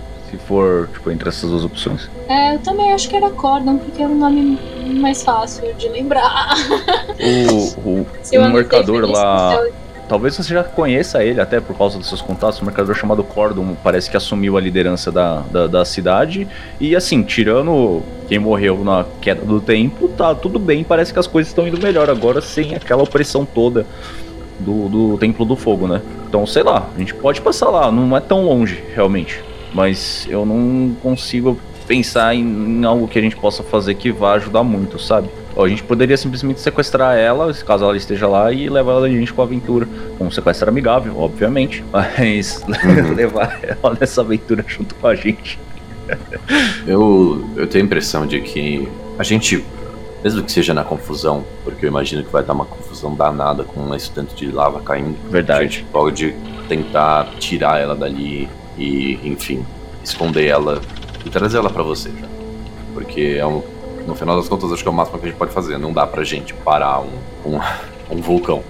for, 0.47 0.89
tipo, 0.91 1.11
entre 1.11 1.29
essas 1.29 1.49
duas 1.49 1.63
opções. 1.63 2.09
É, 2.27 2.55
eu 2.55 2.59
também 2.59 2.91
acho 2.91 3.09
que 3.09 3.15
era 3.15 3.29
Cordon, 3.29 3.77
porque 3.77 4.01
era 4.01 4.11
um 4.11 4.17
nome 4.17 4.59
mais 4.99 5.23
fácil 5.23 5.73
de 5.75 5.87
lembrar. 5.89 6.55
O, 7.19 8.01
o, 8.01 8.07
o 8.37 8.49
mercador 8.49 9.09
lá. 9.09 9.59
Talvez 10.07 10.35
você 10.35 10.53
já 10.53 10.63
conheça 10.63 11.23
ele 11.23 11.39
até 11.39 11.61
por 11.61 11.77
causa 11.77 11.97
dos 11.97 12.07
seus 12.07 12.21
contatos. 12.21 12.61
Um 12.61 12.65
mercador 12.65 12.93
chamado 12.93 13.23
Cordon 13.23 13.75
parece 13.81 14.11
que 14.11 14.17
assumiu 14.17 14.57
a 14.57 14.61
liderança 14.61 15.11
da, 15.11 15.39
da, 15.39 15.67
da, 15.67 15.85
cidade. 15.85 16.47
E 16.79 16.95
assim, 16.95 17.23
tirando 17.23 18.03
quem 18.27 18.37
morreu 18.37 18.83
na 18.83 19.05
queda 19.21 19.43
do 19.45 19.61
tempo, 19.61 20.09
tá 20.09 20.35
tudo 20.35 20.59
bem. 20.59 20.83
Parece 20.83 21.13
que 21.13 21.19
as 21.19 21.25
coisas 21.25 21.49
estão 21.49 21.67
indo 21.67 21.81
melhor 21.81 22.09
agora 22.09 22.41
sem 22.41 22.75
aquela 22.75 23.01
opressão 23.01 23.45
toda 23.45 23.85
do, 24.59 24.89
do 24.89 25.17
Templo 25.17 25.45
do 25.45 25.55
Fogo, 25.55 25.87
né? 25.87 26.01
Então, 26.27 26.45
sei 26.45 26.63
lá, 26.63 26.89
a 26.95 26.99
gente 26.99 27.13
pode 27.13 27.41
passar 27.41 27.69
lá, 27.69 27.91
não 27.91 28.15
é 28.15 28.19
tão 28.19 28.45
longe, 28.45 28.83
realmente. 28.93 29.41
Mas 29.73 30.27
eu 30.29 30.45
não 30.45 30.95
consigo 31.01 31.57
pensar 31.87 32.33
em, 32.35 32.41
em 32.41 32.85
algo 32.85 33.07
que 33.07 33.19
a 33.19 33.21
gente 33.21 33.35
possa 33.35 33.63
fazer 33.63 33.95
que 33.95 34.11
vá 34.11 34.33
ajudar 34.33 34.63
muito, 34.63 34.99
sabe? 34.99 35.29
a 35.61 35.67
gente 35.67 35.83
poderia 35.83 36.17
simplesmente 36.17 36.59
sequestrar 36.59 37.15
ela, 37.15 37.53
caso 37.53 37.83
ela 37.83 37.95
esteja 37.95 38.27
lá, 38.27 38.51
e 38.51 38.67
levar 38.69 38.93
ela 38.93 39.05
a 39.05 39.09
gente 39.09 39.31
com 39.31 39.41
a 39.41 39.45
aventura. 39.45 39.87
Um 40.19 40.31
sequestro 40.31 40.69
amigável, 40.69 41.19
obviamente, 41.19 41.83
mas 41.91 42.63
uhum. 42.63 43.13
levar 43.13 43.59
ela 43.61 43.95
nessa 43.99 44.21
aventura 44.21 44.65
junto 44.67 44.95
com 44.95 45.07
a 45.07 45.15
gente. 45.15 45.59
eu, 46.87 47.47
eu 47.55 47.67
tenho 47.67 47.83
a 47.83 47.85
impressão 47.85 48.25
de 48.25 48.41
que 48.41 48.87
a 49.17 49.23
gente, 49.23 49.63
mesmo 50.23 50.43
que 50.43 50.51
seja 50.51 50.73
na 50.73 50.83
confusão, 50.83 51.43
porque 51.63 51.85
eu 51.85 51.89
imagino 51.89 52.23
que 52.23 52.31
vai 52.31 52.43
dar 52.43 52.53
uma 52.53 52.65
confusão 52.65 53.13
danada 53.13 53.63
com 53.63 53.93
esse 53.93 54.09
tanto 54.09 54.33
de 54.35 54.51
lava 54.51 54.81
caindo, 54.81 55.15
Verdade. 55.29 55.59
a 55.59 55.63
gente 55.63 55.83
pode 55.85 56.33
tentar 56.67 57.29
tirar 57.37 57.79
ela 57.79 57.95
dali 57.95 58.49
e, 58.77 59.19
enfim, 59.23 59.65
esconder 60.03 60.47
ela 60.47 60.81
e 61.25 61.29
trazer 61.29 61.57
ela 61.57 61.69
para 61.69 61.83
você 61.83 62.09
já. 62.09 62.27
Porque 62.93 63.37
é 63.39 63.45
um, 63.45 63.63
no 64.05 64.15
final 64.15 64.35
das 64.35 64.47
contas, 64.47 64.71
acho 64.71 64.83
que 64.83 64.87
é 64.87 64.91
o 64.91 64.93
máximo 64.93 65.19
que 65.19 65.25
a 65.25 65.29
gente 65.29 65.37
pode 65.37 65.51
fazer. 65.51 65.77
Não 65.77 65.93
dá 65.93 66.05
pra 66.05 66.23
gente 66.23 66.53
parar 66.53 67.01
um, 67.01 67.11
um, 67.45 67.59
um 68.09 68.21
vulcão. 68.21 68.63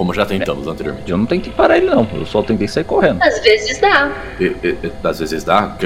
Como 0.00 0.14
já 0.14 0.24
tentamos 0.24 0.66
é, 0.66 0.70
anteriormente. 0.70 1.10
Eu 1.10 1.18
não 1.18 1.26
tentei 1.26 1.52
parar 1.52 1.76
ele, 1.76 1.84
não. 1.84 2.08
Eu 2.14 2.24
só 2.24 2.42
tentei 2.42 2.66
sair 2.66 2.84
correndo. 2.84 3.22
Às 3.22 3.38
vezes 3.42 3.78
dá. 3.78 4.10
E, 4.40 4.44
e, 4.46 4.78
às 5.04 5.18
vezes 5.18 5.44
dá? 5.44 5.76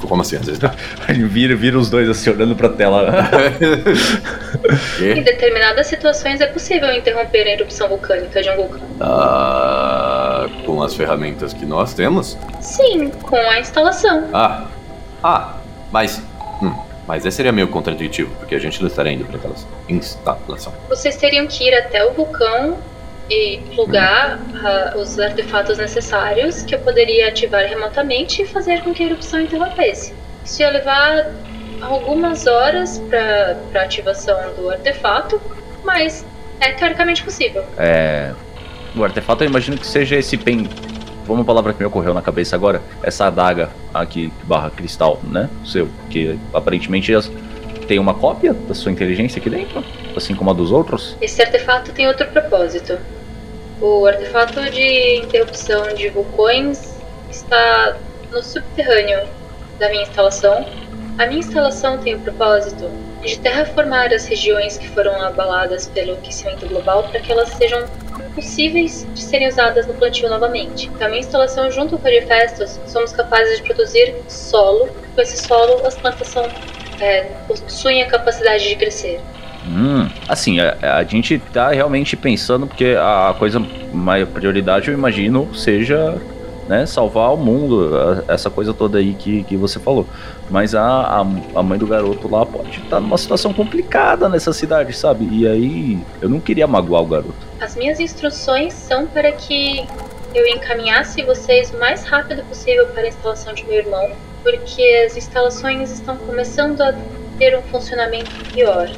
Como 0.00 0.22
assim? 0.22 0.36
Às 0.36 0.46
vezes 0.46 0.60
dá? 0.60 0.72
vira, 1.28 1.56
vira 1.56 1.76
os 1.76 1.90
dois 1.90 2.08
assim, 2.08 2.30
olhando 2.30 2.54
pra 2.54 2.68
tela. 2.68 3.08
em 5.02 5.20
determinadas 5.24 5.88
situações 5.88 6.40
é 6.40 6.46
possível 6.46 6.88
interromper 6.94 7.48
a 7.48 7.50
erupção 7.50 7.88
vulcânica 7.88 8.40
de 8.40 8.48
um 8.48 8.54
vulcão. 8.54 8.80
Ah, 9.00 10.46
com 10.64 10.80
as 10.80 10.94
ferramentas 10.94 11.52
que 11.52 11.66
nós 11.66 11.94
temos? 11.94 12.38
Sim, 12.60 13.10
com 13.10 13.34
a 13.34 13.58
instalação. 13.58 14.28
Ah, 14.32 14.68
ah, 15.20 15.56
mas. 15.90 16.22
Hum. 16.62 16.72
Mas 17.08 17.26
esse 17.26 17.36
seria 17.36 17.50
meio 17.50 17.66
contraintuitivo, 17.66 18.32
porque 18.36 18.54
a 18.54 18.60
gente 18.60 18.80
não 18.80 18.86
estaria 18.86 19.12
indo 19.12 19.24
para 19.24 19.36
aquela 19.36 19.54
instalação. 19.88 20.72
Vocês 20.88 21.16
teriam 21.16 21.44
que 21.48 21.64
ir 21.64 21.74
até 21.74 22.04
o 22.04 22.12
vulcão 22.12 22.78
e 23.30 23.60
plugar 23.74 24.38
uh, 24.38 24.98
os 24.98 25.18
artefatos 25.18 25.78
necessários 25.78 26.62
que 26.62 26.74
eu 26.74 26.78
poderia 26.80 27.28
ativar 27.28 27.64
remotamente 27.66 28.42
e 28.42 28.46
fazer 28.46 28.82
com 28.82 28.92
que 28.92 29.02
a 29.02 29.06
erupção 29.06 29.40
interrompesse. 29.40 30.14
Isso 30.44 30.60
ia 30.60 30.70
levar 30.70 31.32
algumas 31.80 32.46
horas 32.46 33.02
para 33.08 33.82
ativação 33.82 34.36
do 34.54 34.70
artefato, 34.70 35.40
mas 35.82 36.24
é 36.60 36.72
teoricamente 36.72 37.22
possível. 37.22 37.64
É. 37.78 38.32
O 38.94 39.02
artefato 39.02 39.42
eu 39.42 39.48
imagino 39.48 39.76
que 39.76 39.86
seja 39.86 40.16
esse 40.16 40.36
pen 40.36 40.68
uma 41.32 41.44
palavra 41.44 41.72
que 41.72 41.80
me 41.80 41.86
ocorreu 41.86 42.12
na 42.12 42.20
cabeça 42.20 42.54
agora, 42.54 42.82
essa 43.02 43.26
adaga 43.26 43.70
aqui 43.92 44.30
barra 44.44 44.70
cristal, 44.70 45.18
né? 45.24 45.48
Seu, 45.64 45.88
que 46.10 46.38
aparentemente 46.52 47.12
tem 47.88 47.98
uma 47.98 48.14
cópia 48.14 48.52
da 48.52 48.74
sua 48.74 48.92
inteligência 48.92 49.38
aqui 49.38 49.48
dentro, 49.48 49.82
assim 50.16 50.34
como 50.34 50.50
a 50.50 50.52
dos 50.52 50.70
outros. 50.70 51.16
Esse 51.20 51.40
artefato 51.42 51.92
tem 51.92 52.06
outro 52.06 52.26
propósito. 52.28 52.98
O 53.80 54.06
artefato 54.06 54.60
de 54.70 55.16
interrupção 55.16 55.94
de 55.94 56.08
vulcões 56.08 56.94
está 57.28 57.96
no 58.30 58.42
subterrâneo 58.42 59.28
da 59.78 59.88
minha 59.88 60.02
instalação. 60.02 60.64
A 61.18 61.26
minha 61.26 61.40
instalação 61.40 61.98
tem 61.98 62.14
o 62.14 62.20
propósito 62.20 62.90
de 63.22 63.38
terraformar 63.38 64.12
as 64.12 64.26
regiões 64.26 64.76
que 64.76 64.88
foram 64.88 65.20
abaladas 65.22 65.88
pelo 65.88 66.12
aquecimento 66.12 66.66
global 66.66 67.04
para 67.04 67.20
que 67.20 67.32
elas 67.32 67.48
sejam 67.50 67.84
possíveis 68.34 69.06
de 69.14 69.22
serem 69.22 69.48
usadas 69.48 69.86
no 69.86 69.94
plantio 69.94 70.28
novamente. 70.28 70.88
Com 70.90 71.04
a 71.04 71.08
minha 71.08 71.20
instalação 71.20 71.70
junto 71.70 71.98
com 71.98 72.06
a 72.06 72.10
de 72.10 72.22
Festos, 72.22 72.78
somos 72.86 73.12
capazes 73.12 73.58
de 73.58 73.62
produzir 73.64 74.14
solo. 74.28 74.88
Com 75.14 75.20
esse 75.20 75.36
solo, 75.46 75.86
as 75.86 75.96
plantas 75.96 76.28
são, 76.28 76.44
é, 77.00 77.22
possuem 77.46 78.02
a 78.02 78.06
capacidade 78.06 78.68
de 78.68 78.76
crescer. 78.76 79.20
Hum, 79.66 80.08
assim, 80.28 80.60
a, 80.60 80.98
a, 80.98 81.04
gente 81.04 81.38
tá 81.38 81.70
realmente 81.70 82.16
pensando, 82.16 82.66
porque 82.66 82.96
a 82.98 83.34
coisa, 83.38 83.62
maior 83.92 84.26
prioridade, 84.26 84.88
eu 84.88 84.94
imagino, 84.94 85.54
seja 85.54 86.20
né, 86.68 86.86
salvar 86.86 87.32
o 87.32 87.36
mundo, 87.36 88.24
essa 88.28 88.50
coisa 88.50 88.72
toda 88.72 88.98
aí 88.98 89.14
que, 89.14 89.42
que 89.44 89.56
você 89.56 89.78
falou. 89.78 90.06
Mas 90.50 90.74
a, 90.74 90.82
a, 90.82 91.20
a 91.54 91.62
mãe 91.62 91.78
do 91.78 91.86
garoto 91.86 92.28
lá 92.28 92.44
pode 92.44 92.70
estar 92.70 92.96
tá 92.96 93.00
numa 93.00 93.18
situação 93.18 93.52
complicada 93.52 94.28
nessa 94.28 94.52
cidade, 94.52 94.94
sabe? 94.94 95.28
E 95.30 95.48
aí 95.48 95.98
eu 96.20 96.28
não 96.28 96.40
queria 96.40 96.66
magoar 96.66 97.02
o 97.02 97.06
garoto. 97.06 97.34
As 97.60 97.74
minhas 97.76 98.00
instruções 98.00 98.74
são 98.74 99.06
para 99.06 99.32
que 99.32 99.86
eu 100.34 100.46
encaminhasse 100.46 101.22
vocês 101.22 101.72
o 101.72 101.78
mais 101.78 102.04
rápido 102.04 102.42
possível 102.44 102.86
para 102.88 103.02
a 103.02 103.08
instalação 103.08 103.54
de 103.54 103.64
meu 103.64 103.78
irmão, 103.78 104.10
porque 104.42 104.82
as 105.06 105.16
instalações 105.16 105.90
estão 105.90 106.16
começando 106.16 106.80
a 106.82 106.94
ter 107.38 107.56
um 107.56 107.62
funcionamento 107.62 108.30
pior. 108.52 108.90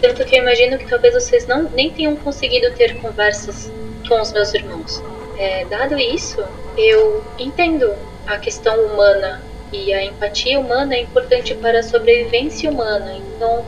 Tanto 0.00 0.24
que 0.24 0.36
eu 0.36 0.42
imagino 0.42 0.78
que 0.78 0.88
talvez 0.88 1.14
vocês 1.14 1.46
não 1.46 1.64
nem 1.70 1.90
tenham 1.90 2.16
conseguido 2.16 2.70
ter 2.74 2.96
conversas 3.00 3.70
com 4.08 4.20
os 4.20 4.32
meus 4.32 4.52
irmãos. 4.54 5.02
É, 5.38 5.64
dado 5.66 5.98
isso, 5.98 6.42
eu 6.76 7.24
entendo 7.38 7.94
a 8.26 8.38
questão 8.38 8.78
humana 8.86 9.42
e 9.72 9.92
a 9.92 10.04
empatia 10.04 10.58
humana 10.58 10.94
é 10.94 11.00
importante 11.00 11.54
para 11.54 11.80
a 11.80 11.82
sobrevivência 11.82 12.70
humana. 12.70 13.16
Então, 13.16 13.64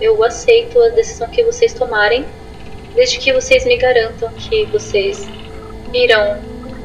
eu 0.00 0.22
aceito 0.24 0.80
a 0.80 0.88
decisão 0.88 1.28
que 1.28 1.42
vocês 1.42 1.74
tomarem, 1.74 2.24
desde 2.94 3.18
que 3.18 3.32
vocês 3.32 3.64
me 3.64 3.76
garantam 3.76 4.32
que 4.32 4.64
vocês 4.66 5.28
irão 5.92 6.40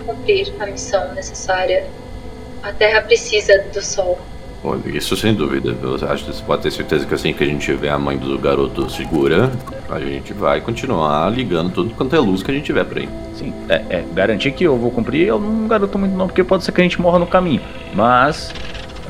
cumprir 0.06 0.54
a 0.60 0.66
missão 0.66 1.14
necessária. 1.14 1.88
A 2.62 2.74
Terra 2.74 3.02
precisa 3.02 3.60
do 3.74 3.82
Sol. 3.82 4.20
Isso 4.86 5.16
sem 5.16 5.34
dúvida. 5.34 5.76
Eu 5.82 5.96
acho 6.10 6.26
que 6.26 6.34
você 6.34 6.44
pode 6.44 6.64
ter 6.64 6.72
certeza 6.72 7.06
que 7.06 7.14
assim 7.14 7.34
que 7.34 7.44
a 7.44 7.48
gente 7.48 7.64
tiver 7.64 7.90
a 7.90 8.00
mãe 8.00 8.18
do 8.18 8.38
garoto 8.40 8.90
segura, 8.90 9.52
a 9.90 10.00
gente 10.00 10.34
vai 10.34 10.62
continuar 10.62 11.30
ligando 11.32 11.72
tudo 11.72 11.94
quanto 11.94 12.16
é 12.16 12.20
luz 12.20 12.42
que 12.42 12.52
a 12.52 12.54
gente 12.54 12.66
tiver 12.66 12.84
por 12.86 12.98
aí. 12.98 13.10
Sim, 13.34 13.54
é, 13.70 13.84
é 13.90 14.06
garantir 14.14 14.52
que 14.52 14.64
eu 14.64 14.78
vou 14.78 14.90
cumprir, 14.90 15.28
eu 15.28 15.40
não 15.40 15.68
garanto 15.68 16.00
muito 16.00 16.16
não, 16.16 16.28
porque 16.28 16.44
pode 16.44 16.64
ser 16.64 16.72
que 16.72 16.82
a 16.82 16.84
gente 16.84 17.00
morra 17.00 17.20
no 17.20 17.28
caminho. 17.28 17.62
Mas 17.94 18.54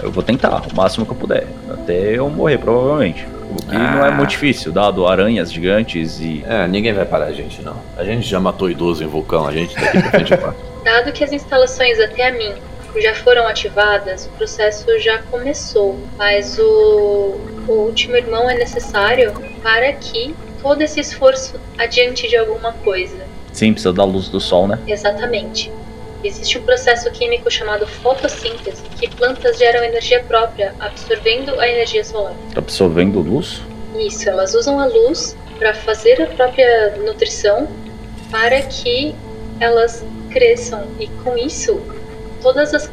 eu 0.02 0.12
vou 0.12 0.24
tentar, 0.24 0.64
o 0.72 0.76
máximo 0.76 1.06
que 1.06 1.12
eu 1.12 1.16
puder. 1.16 1.48
Até 1.70 2.18
eu 2.18 2.30
morrer, 2.30 2.58
provavelmente. 2.58 3.26
O 3.50 3.56
que 3.56 3.76
ah. 3.76 3.92
não 3.92 4.06
é 4.06 4.12
muito 4.12 4.32
difícil, 4.32 4.72
dado 4.72 5.08
aranhas 5.08 5.52
gigantes 5.52 6.20
e. 6.20 6.44
É, 6.48 6.68
ninguém 6.68 6.94
vai 6.94 7.06
parar 7.06 7.26
a 7.26 7.32
gente, 7.32 7.62
não. 7.62 7.78
A 7.96 8.04
gente 8.04 8.28
já 8.28 8.40
matou 8.40 8.70
idoso 8.70 9.04
em 9.04 9.08
vulcão, 9.08 9.48
a 9.48 9.52
gente 9.52 9.76
daqui 9.76 10.02
pra 10.02 10.12
frente 10.12 10.34
é 10.34 10.38
Dado 10.84 11.12
que 11.12 11.24
as 11.24 11.32
instalações 11.32 12.00
até 12.00 12.28
a 12.28 12.32
mim 12.34 12.54
já 13.02 13.16
foram 13.16 13.48
ativadas, 13.48 14.26
o 14.26 14.30
processo 14.38 15.00
já 15.00 15.20
começou, 15.24 16.00
mas 16.18 16.58
o, 16.60 17.40
o 17.68 17.72
último 17.72 18.16
irmão 18.16 18.50
é 18.50 18.56
necessário 18.56 19.34
para 19.62 19.92
que 19.94 20.36
todo 20.62 20.82
esse 20.82 21.00
esforço 21.00 21.60
adiante 21.78 22.28
de 22.28 22.36
alguma 22.38 22.74
coisa. 22.74 23.26
Sim, 23.52 23.72
precisa 23.74 23.94
da 23.94 24.04
luz 24.04 24.28
do 24.30 24.40
sol, 24.40 24.68
né? 24.68 24.80
Exatamente. 24.88 25.72
Existe 26.24 26.58
um 26.58 26.64
processo 26.64 27.12
químico 27.12 27.52
chamado 27.52 27.86
fotossíntese, 27.86 28.82
que 29.00 29.08
plantas 29.08 29.58
geram 29.60 29.84
energia 29.84 30.24
própria, 30.24 30.74
absorvendo 30.80 31.60
a 31.60 31.68
energia 31.68 32.04
solar. 32.04 32.34
Absorvendo 32.56 33.20
luz? 33.20 33.62
Isso, 33.96 34.28
elas 34.28 34.56
usam 34.56 34.80
a 34.80 34.86
luz 34.86 35.38
para 35.58 35.74
fazer 35.74 36.22
a 36.22 36.26
própria 36.26 36.98
nutrição 36.98 37.68
para 38.32 38.62
que 38.64 39.16
elas 39.60 40.04
cresçam 40.32 40.86
e 41.00 41.08
com 41.08 41.38
isso 41.38 41.82
todas 42.46 42.76
as, 42.76 42.92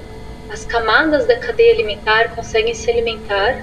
as 0.48 0.64
camadas 0.64 1.26
da 1.26 1.38
cadeia 1.38 1.74
alimentar 1.74 2.34
conseguem 2.34 2.72
se 2.72 2.90
alimentar 2.90 3.62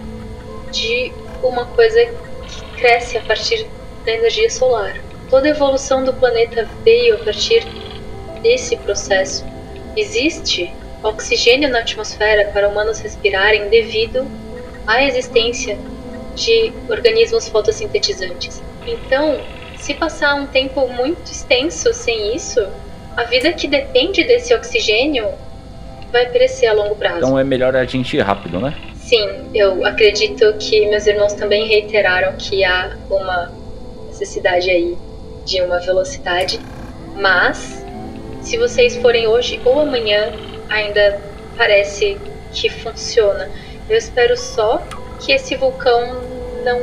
de 0.71 1.11
uma 1.41 1.65
coisa 1.65 1.99
que 2.47 2.79
cresce 2.79 3.17
a 3.17 3.21
partir 3.21 3.67
da 4.05 4.11
energia 4.11 4.51
solar. 4.51 4.95
Toda 5.31 5.47
a 5.47 5.49
evolução 5.49 6.03
do 6.03 6.13
planeta 6.13 6.69
veio 6.85 7.15
a 7.15 7.17
partir 7.17 7.65
desse 8.43 8.77
processo. 8.77 9.43
Existe 9.97 10.71
oxigênio 11.01 11.67
na 11.69 11.79
atmosfera 11.79 12.51
para 12.53 12.69
humanos 12.69 12.99
respirarem 12.99 13.67
devido 13.69 14.27
à 14.85 15.03
existência 15.03 15.75
de 16.35 16.71
organismos 16.87 17.49
fotossintetizantes. 17.49 18.61
Então, 18.85 19.41
se 19.75 19.95
passar 19.95 20.35
um 20.35 20.45
tempo 20.45 20.87
muito 20.87 21.31
extenso 21.31 21.91
sem 21.93 22.35
isso, 22.35 22.63
a 23.17 23.23
vida 23.23 23.51
que 23.53 23.67
depende 23.67 24.23
desse 24.23 24.53
oxigênio 24.53 25.27
vai 26.11 26.27
perecer 26.27 26.69
a 26.69 26.73
longo 26.73 26.95
prazo. 26.95 27.17
Então 27.17 27.39
é 27.39 27.43
melhor 27.43 27.75
a 27.75 27.85
gente 27.85 28.17
ir 28.17 28.21
rápido, 28.21 28.59
né? 28.59 28.75
Sim, 28.95 29.49
eu 29.53 29.85
acredito 29.85 30.53
que 30.59 30.87
meus 30.87 31.07
irmãos 31.07 31.33
também 31.33 31.67
reiteraram 31.67 32.33
que 32.37 32.63
há 32.63 32.95
uma 33.09 33.51
necessidade 34.07 34.69
aí 34.69 34.97
de 35.45 35.61
uma 35.61 35.79
velocidade, 35.79 36.59
mas 37.15 37.83
se 38.41 38.57
vocês 38.57 38.95
forem 38.97 39.27
hoje 39.27 39.59
ou 39.65 39.81
amanhã, 39.81 40.31
ainda 40.69 41.19
parece 41.57 42.17
que 42.51 42.69
funciona. 42.69 43.49
Eu 43.89 43.97
espero 43.97 44.37
só 44.37 44.83
que 45.19 45.31
esse 45.31 45.55
vulcão 45.55 46.21
não 46.63 46.79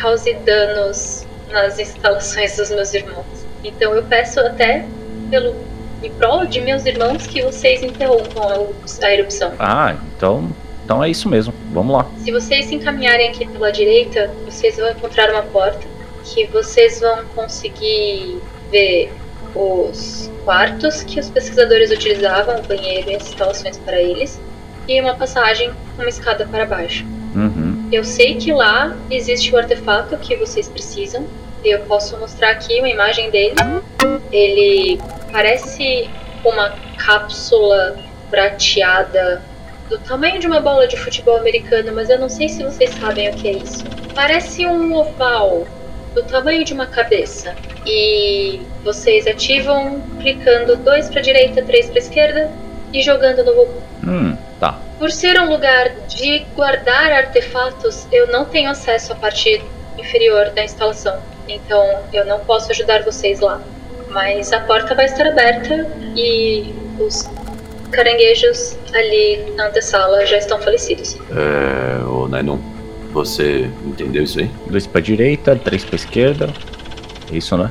cause 0.00 0.34
danos 0.34 1.26
nas 1.50 1.78
instalações 1.78 2.56
dos 2.56 2.70
meus 2.70 2.92
irmãos. 2.94 3.46
Então 3.62 3.94
eu 3.94 4.02
peço 4.04 4.40
até 4.40 4.84
pelo 5.30 5.54
em 6.02 6.10
prol 6.12 6.46
de 6.46 6.60
meus 6.60 6.84
irmãos 6.86 7.26
que 7.26 7.42
vocês 7.42 7.82
interrompam 7.82 8.68
a, 9.02 9.12
erupção. 9.12 9.52
Ah, 9.58 9.96
então, 10.16 10.50
então 10.84 11.02
é 11.02 11.10
isso 11.10 11.28
mesmo. 11.28 11.52
Vamos 11.72 11.94
lá. 11.94 12.06
Se 12.18 12.30
vocês 12.30 12.66
se 12.66 12.74
encaminharem 12.74 13.28
aqui 13.28 13.46
pela 13.46 13.70
direita, 13.70 14.30
vocês 14.44 14.76
vão 14.76 14.90
encontrar 14.90 15.30
uma 15.30 15.42
porta 15.42 15.86
que 16.24 16.46
vocês 16.46 17.00
vão 17.00 17.24
conseguir 17.34 18.40
ver 18.70 19.12
os 19.54 20.30
quartos 20.44 21.02
que 21.02 21.18
os 21.18 21.28
pesquisadores 21.28 21.90
utilizavam, 21.90 22.60
o 22.60 22.62
banheiro 22.62 23.10
e 23.10 23.16
as 23.16 23.28
instalações 23.28 23.76
para 23.78 24.00
eles, 24.00 24.40
e 24.88 25.00
uma 25.00 25.14
passagem, 25.14 25.70
uma 25.98 26.08
escada 26.08 26.46
para 26.46 26.64
baixo. 26.64 27.04
Uhum. 27.34 27.88
Eu 27.92 28.04
sei 28.04 28.36
que 28.36 28.52
lá 28.52 28.96
existe 29.10 29.54
o 29.54 29.58
artefato 29.58 30.16
que 30.18 30.36
vocês 30.36 30.68
precisam. 30.68 31.26
Eu 31.64 31.80
posso 31.80 32.16
mostrar 32.16 32.50
aqui 32.50 32.78
uma 32.78 32.88
imagem 32.88 33.30
dele. 33.30 33.54
Ele 34.32 34.98
parece 35.30 36.10
uma 36.44 36.74
cápsula 36.96 37.96
prateada 38.30 39.42
do 39.88 39.98
tamanho 39.98 40.38
de 40.38 40.46
uma 40.46 40.60
bola 40.60 40.86
de 40.86 40.96
futebol 40.96 41.36
americano, 41.36 41.92
mas 41.92 42.08
eu 42.08 42.18
não 42.18 42.28
sei 42.28 42.48
se 42.48 42.62
vocês 42.62 42.90
sabem 42.90 43.28
o 43.28 43.34
que 43.34 43.48
é 43.48 43.52
isso. 43.52 43.84
Parece 44.14 44.64
um 44.64 44.94
oval 44.94 45.66
do 46.14 46.22
tamanho 46.22 46.64
de 46.64 46.72
uma 46.72 46.86
cabeça. 46.86 47.54
E 47.86 48.60
vocês 48.84 49.26
ativam 49.26 50.00
clicando 50.20 50.76
dois 50.76 51.08
para 51.08 51.20
direita, 51.20 51.62
três 51.62 51.88
para 51.88 51.98
esquerda 51.98 52.50
e 52.92 53.02
jogando 53.02 53.44
no 53.44 53.54
vulcão. 53.54 53.82
Hum, 54.06 54.36
tá. 54.58 54.78
Por 54.98 55.10
ser 55.10 55.40
um 55.40 55.48
lugar 55.50 55.90
de 56.06 56.40
guardar 56.54 57.10
artefatos, 57.12 58.06
eu 58.12 58.26
não 58.28 58.44
tenho 58.44 58.70
acesso 58.70 59.12
à 59.12 59.16
parte 59.16 59.62
inferior 59.98 60.50
da 60.50 60.62
instalação. 60.62 61.20
Então 61.48 61.84
eu 62.12 62.24
não 62.26 62.40
posso 62.40 62.70
ajudar 62.70 63.02
vocês 63.02 63.40
lá. 63.40 63.60
Mas 64.10 64.52
a 64.52 64.60
porta 64.60 64.94
vai 64.94 65.06
estar 65.06 65.26
aberta 65.26 65.86
e 66.16 66.74
os 66.98 67.28
caranguejos 67.90 68.76
ali 68.94 69.52
na 69.56 69.68
antessala 69.68 70.24
já 70.26 70.36
estão 70.38 70.58
falecidos. 70.60 71.16
É, 71.30 72.04
ô 72.04 72.26
Nainon, 72.28 72.58
você 73.12 73.68
entendeu 73.86 74.22
isso 74.24 74.38
aí? 74.40 74.50
Dois 74.68 74.86
pra 74.86 75.00
direita, 75.00 75.56
três 75.56 75.84
pra 75.84 75.96
esquerda. 75.96 76.52
É 77.32 77.36
Isso, 77.36 77.56
né? 77.56 77.70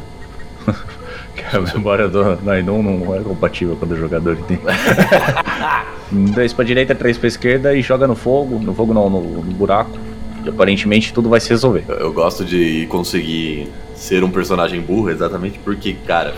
Que 1.36 1.56
a 1.56 1.62
memória 1.62 2.08
do 2.10 2.36
Nainon 2.44 2.84
não 2.84 3.16
é 3.16 3.22
compatível 3.22 3.76
quando 3.78 3.94
o 3.94 3.96
jogador 3.98 4.36
tem. 4.44 4.60
dois 6.34 6.52
pra 6.52 6.66
direita, 6.66 6.94
três 6.94 7.18
pra 7.18 7.28
esquerda 7.30 7.74
e 7.74 7.82
joga 7.82 8.06
no 8.08 8.16
fogo. 8.16 8.60
No 8.60 8.74
fogo 8.74 8.94
não, 8.94 9.10
no, 9.10 9.22
no 9.22 9.42
buraco. 9.54 9.98
E 10.46 10.50
aparentemente 10.50 11.14
tudo 11.14 11.30
vai 11.30 11.40
se 11.40 11.50
resolver. 11.50 11.86
Eu- 11.88 11.96
Eu 11.98 12.14
gosto 12.14 12.44
de 12.44 12.86
conseguir 12.88 13.70
ser 14.00 14.24
um 14.24 14.32
personagem 14.32 14.82
burro 14.82 15.10
exatamente 15.10 15.60
porque, 15.60 15.94
cara, 16.08 16.34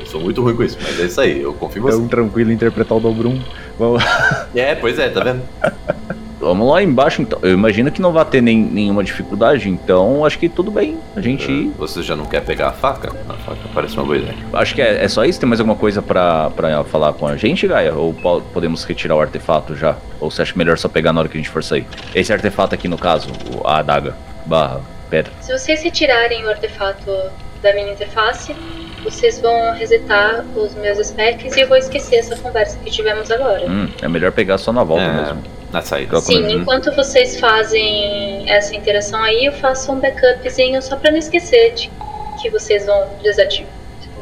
eu 0.00 0.06
sou 0.06 0.20
muito 0.20 0.42
ruim 0.42 0.54
com 0.56 0.62
isso, 0.62 0.76
mas 0.82 0.98
é 1.00 1.04
isso 1.04 1.20
aí, 1.20 1.40
eu 1.40 1.54
confio 1.54 1.82
em 1.84 1.88
É 1.88 1.92
você. 1.92 1.98
um 1.98 2.08
tranquilo 2.08 2.50
interpretar 2.52 2.96
o 2.96 3.00
Dobrum. 3.00 3.40
Vamos 3.78 4.02
É, 4.54 4.74
pois 4.74 4.98
é, 4.98 5.08
tá 5.08 5.22
vendo? 5.22 5.42
Vamos 6.38 6.68
lá 6.70 6.80
embaixo 6.82 7.22
então. 7.22 7.38
Eu 7.42 7.54
imagino 7.54 7.90
que 7.90 8.00
não 8.00 8.12
vai 8.12 8.24
ter 8.24 8.40
nem, 8.42 8.58
nenhuma 8.62 9.02
dificuldade, 9.02 9.68
então 9.68 10.24
acho 10.24 10.38
que 10.38 10.48
tudo 10.48 10.70
bem. 10.70 10.96
A 11.16 11.20
gente. 11.20 11.50
ir. 11.50 11.72
Você 11.78 12.02
já 12.02 12.14
não 12.14 12.26
quer 12.26 12.44
pegar 12.44 12.68
a 12.68 12.72
faca? 12.72 13.10
A 13.28 13.32
faca 13.32 13.58
parece 13.74 13.94
uma 13.96 14.04
boa 14.04 14.18
ideia. 14.18 14.36
Acho 14.52 14.74
que 14.74 14.82
é, 14.82 15.02
é 15.02 15.08
só 15.08 15.24
isso. 15.24 15.40
Tem 15.40 15.48
mais 15.48 15.58
alguma 15.60 15.76
coisa 15.76 16.02
pra, 16.02 16.50
pra 16.50 16.84
falar 16.84 17.14
com 17.14 17.26
a 17.26 17.36
gente, 17.36 17.66
Gaia? 17.66 17.94
Ou 17.94 18.12
po- 18.14 18.42
podemos 18.52 18.84
retirar 18.84 19.16
o 19.16 19.20
artefato 19.20 19.74
já? 19.74 19.96
Ou 20.20 20.30
você 20.30 20.42
acha 20.42 20.52
melhor 20.54 20.78
só 20.78 20.88
pegar 20.88 21.12
na 21.12 21.20
hora 21.20 21.28
que 21.28 21.36
a 21.36 21.40
gente 21.40 21.50
for 21.50 21.64
sair? 21.64 21.86
Esse 22.14 22.32
artefato 22.32 22.74
aqui, 22.74 22.86
no 22.86 22.98
caso, 22.98 23.28
a 23.64 23.78
adaga 23.78 24.14
barra 24.44 24.82
pedra. 25.16 25.32
Se 25.40 25.52
vocês 25.52 25.82
retirarem 25.82 26.44
o 26.44 26.50
artefato 26.50 27.10
da 27.62 27.72
minha 27.72 27.92
interface, 27.92 28.54
vocês 29.02 29.40
vão 29.40 29.72
resetar 29.74 30.44
os 30.54 30.74
meus 30.74 30.98
specs 31.06 31.56
e 31.56 31.60
eu 31.60 31.68
vou 31.68 31.76
esquecer 31.76 32.16
essa 32.16 32.36
conversa 32.36 32.78
que 32.84 32.90
tivemos 32.90 33.30
agora. 33.30 33.64
Hum, 33.66 33.88
é 34.02 34.08
melhor 34.08 34.32
pegar 34.32 34.58
só 34.58 34.72
na 34.72 34.84
volta 34.84 35.04
É. 35.04 35.12
mesmo. 35.12 35.42
Na 35.72 35.82
saída. 35.82 36.20
Sim, 36.20 36.42
mesmo. 36.42 36.60
enquanto 36.60 36.94
vocês 36.94 37.40
fazem 37.40 38.48
essa 38.50 38.74
interação 38.74 39.22
aí, 39.22 39.46
eu 39.46 39.52
faço 39.52 39.90
um 39.92 39.98
backupzinho 40.00 40.80
só 40.82 40.96
pra 40.96 41.10
não 41.10 41.18
esquecer 41.18 41.72
de 41.74 41.90
que 42.40 42.50
vocês 42.50 42.86
vão 42.86 43.08
desativar, 43.22 43.70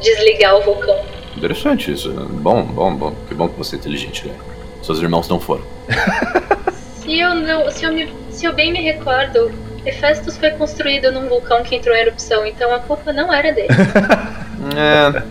desligar 0.01 0.55
o 0.57 0.61
vulcão. 0.61 0.97
Interessante 1.37 1.91
isso. 1.91 2.11
Bom, 2.11 2.63
bom, 2.63 2.95
bom. 2.95 3.13
Que 3.27 3.33
bom 3.35 3.47
que 3.49 3.57
você 3.57 3.75
é 3.75 3.79
inteligente, 3.79 4.27
né? 4.27 4.33
Seus 4.81 4.99
irmãos 4.99 5.27
não 5.27 5.39
foram. 5.39 5.63
Se 7.05 7.19
eu 7.19 7.35
não, 7.35 7.69
se 7.69 7.85
eu, 7.85 7.93
me, 7.93 8.11
se 8.31 8.45
eu 8.47 8.53
bem 8.53 8.73
me 8.73 8.81
recordo, 8.81 9.51
Hefestos 9.85 10.37
foi 10.37 10.51
construído 10.51 11.11
num 11.11 11.27
vulcão 11.27 11.63
que 11.63 11.75
entrou 11.75 11.95
em 11.95 11.99
erupção, 11.99 12.45
então 12.45 12.73
a 12.73 12.79
culpa 12.79 13.13
não 13.13 13.33
era 13.33 13.51
dele. 13.51 13.69
É. 14.75 15.21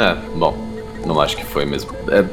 É, 0.00 0.14
bom. 0.34 0.56
Não 1.06 1.20
acho 1.20 1.36
que 1.36 1.44
foi 1.44 1.64
mesmo. 1.64 1.92
É, 2.10 2.24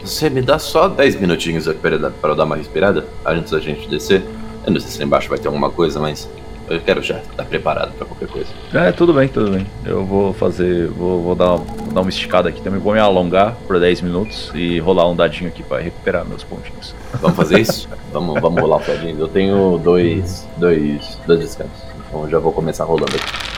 você 0.00 0.30
me 0.30 0.40
dá 0.40 0.58
só 0.58 0.88
10 0.88 1.16
minutinhos 1.20 1.68
pra 1.68 2.30
eu 2.30 2.34
dar 2.34 2.44
uma 2.44 2.56
respirada 2.56 3.04
antes 3.24 3.52
da 3.52 3.60
gente 3.60 3.86
descer? 3.88 4.22
Eu 4.64 4.72
não 4.72 4.80
sei 4.80 4.90
se 4.90 4.98
lá 4.98 5.04
embaixo 5.04 5.28
vai 5.28 5.38
ter 5.38 5.46
alguma 5.48 5.70
coisa, 5.70 6.00
mas 6.00 6.28
eu 6.68 6.80
quero 6.80 7.02
já 7.02 7.18
estar 7.18 7.44
preparado 7.44 7.92
pra 7.92 8.06
qualquer 8.06 8.28
coisa. 8.28 8.48
É, 8.74 8.92
tudo 8.92 9.12
bem, 9.12 9.28
tudo 9.28 9.50
bem. 9.50 9.66
Eu 9.84 10.04
vou 10.04 10.32
fazer. 10.32 10.88
Vou, 10.88 11.22
vou 11.22 11.34
dar, 11.34 11.56
vou 11.56 11.92
dar 11.92 12.00
uma 12.00 12.10
esticada 12.10 12.48
aqui 12.48 12.60
também. 12.60 12.80
Vou 12.80 12.92
me 12.92 12.98
alongar 12.98 13.54
por 13.66 13.78
10 13.78 14.00
minutos 14.02 14.50
e 14.54 14.78
rolar 14.78 15.08
um 15.08 15.16
dadinho 15.16 15.48
aqui 15.48 15.62
pra 15.62 15.78
recuperar 15.78 16.24
meus 16.26 16.42
pontinhos. 16.42 16.94
Vamos 17.20 17.36
fazer 17.36 17.60
isso? 17.60 17.88
vamos, 18.12 18.40
vamos 18.40 18.60
rolar 18.60 18.76
o 18.76 18.80
Fredinho. 18.80 19.18
Eu 19.18 19.28
tenho 19.28 19.78
dois, 19.78 20.46
dois, 20.56 21.18
dois 21.26 21.40
descansos. 21.40 21.82
Então 22.08 22.28
já 22.28 22.38
vou 22.38 22.52
começar 22.52 22.84
rolando 22.84 23.14
aqui. 23.14 23.56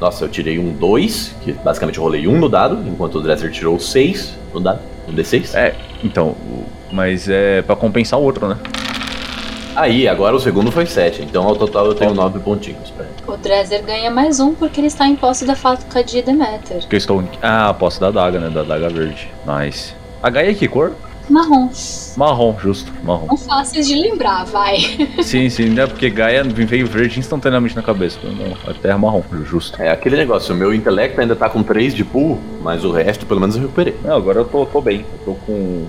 Nossa, 0.00 0.24
eu 0.24 0.28
tirei 0.28 0.58
um 0.58 0.72
2, 0.72 1.36
que 1.42 1.52
basicamente 1.52 1.98
eu 1.98 2.02
rolei 2.02 2.26
um 2.26 2.36
no 2.36 2.48
dado, 2.48 2.76
enquanto 2.88 3.18
o 3.18 3.22
Dresser 3.22 3.52
tirou 3.52 3.78
6 3.78 4.36
no 4.52 4.58
dado, 4.58 4.80
um 5.08 5.12
D6. 5.12 5.54
É, 5.54 5.76
então, 6.02 6.34
mas 6.90 7.28
é 7.28 7.62
pra 7.62 7.76
compensar 7.76 8.18
o 8.18 8.22
outro, 8.24 8.48
né? 8.48 8.58
Aí, 9.74 10.06
agora 10.06 10.36
o 10.36 10.40
segundo 10.40 10.70
foi 10.70 10.84
7, 10.86 11.22
então 11.22 11.44
ao 11.44 11.56
total 11.56 11.86
eu 11.86 11.94
tenho 11.94 12.14
9 12.14 12.40
pontinhos 12.40 12.90
pra 12.90 13.04
ele. 13.04 13.14
O 13.26 13.36
Dresser 13.36 13.82
ganha 13.82 14.10
mais 14.10 14.38
um 14.38 14.54
porque 14.54 14.80
ele 14.80 14.88
está 14.88 15.06
em 15.06 15.16
posse 15.16 15.44
da 15.46 15.56
faca 15.56 16.04
de 16.04 16.20
Demeter. 16.20 16.80
Porque 16.80 16.96
eu 16.96 16.98
estou. 16.98 17.24
Ah, 17.40 17.74
posso 17.78 18.00
da 18.00 18.10
daga, 18.10 18.38
né? 18.38 18.50
Da 18.50 18.62
daga 18.62 18.88
verde. 18.88 19.30
Nice. 19.46 19.94
A 20.22 20.28
Gaia 20.28 20.50
é 20.50 20.54
que 20.54 20.68
cor? 20.68 20.92
Marrom. 21.30 21.70
Marrom, 22.16 22.54
justo, 22.58 22.92
marrom. 23.02 23.26
Não 23.26 23.36
fáceis 23.36 23.86
de 23.86 23.94
lembrar, 23.94 24.44
vai. 24.44 24.78
sim, 25.22 25.48
sim, 25.48 25.70
né? 25.70 25.86
Porque 25.86 26.10
Gaia 26.10 26.44
veio 26.44 26.86
verde 26.86 27.18
instantaneamente 27.18 27.74
na 27.74 27.82
cabeça. 27.82 28.18
Não, 28.22 28.70
a 28.70 28.74
terra 28.74 28.98
marrom, 28.98 29.22
justo. 29.44 29.80
É 29.80 29.90
aquele 29.90 30.16
negócio, 30.16 30.54
o 30.54 30.58
meu 30.58 30.74
intelecto 30.74 31.20
ainda 31.20 31.34
tá 31.34 31.48
com 31.48 31.62
3 31.62 31.94
de 31.94 32.04
pool, 32.04 32.38
mas 32.60 32.84
o 32.84 32.92
resto 32.92 33.24
pelo 33.24 33.40
menos 33.40 33.56
eu 33.56 33.62
recuperei. 33.62 33.96
Não, 34.04 34.16
agora 34.16 34.40
eu 34.40 34.44
tô, 34.44 34.66
tô 34.66 34.80
bem. 34.80 35.06
Eu 35.12 35.18
tô 35.24 35.34
com 35.46 35.86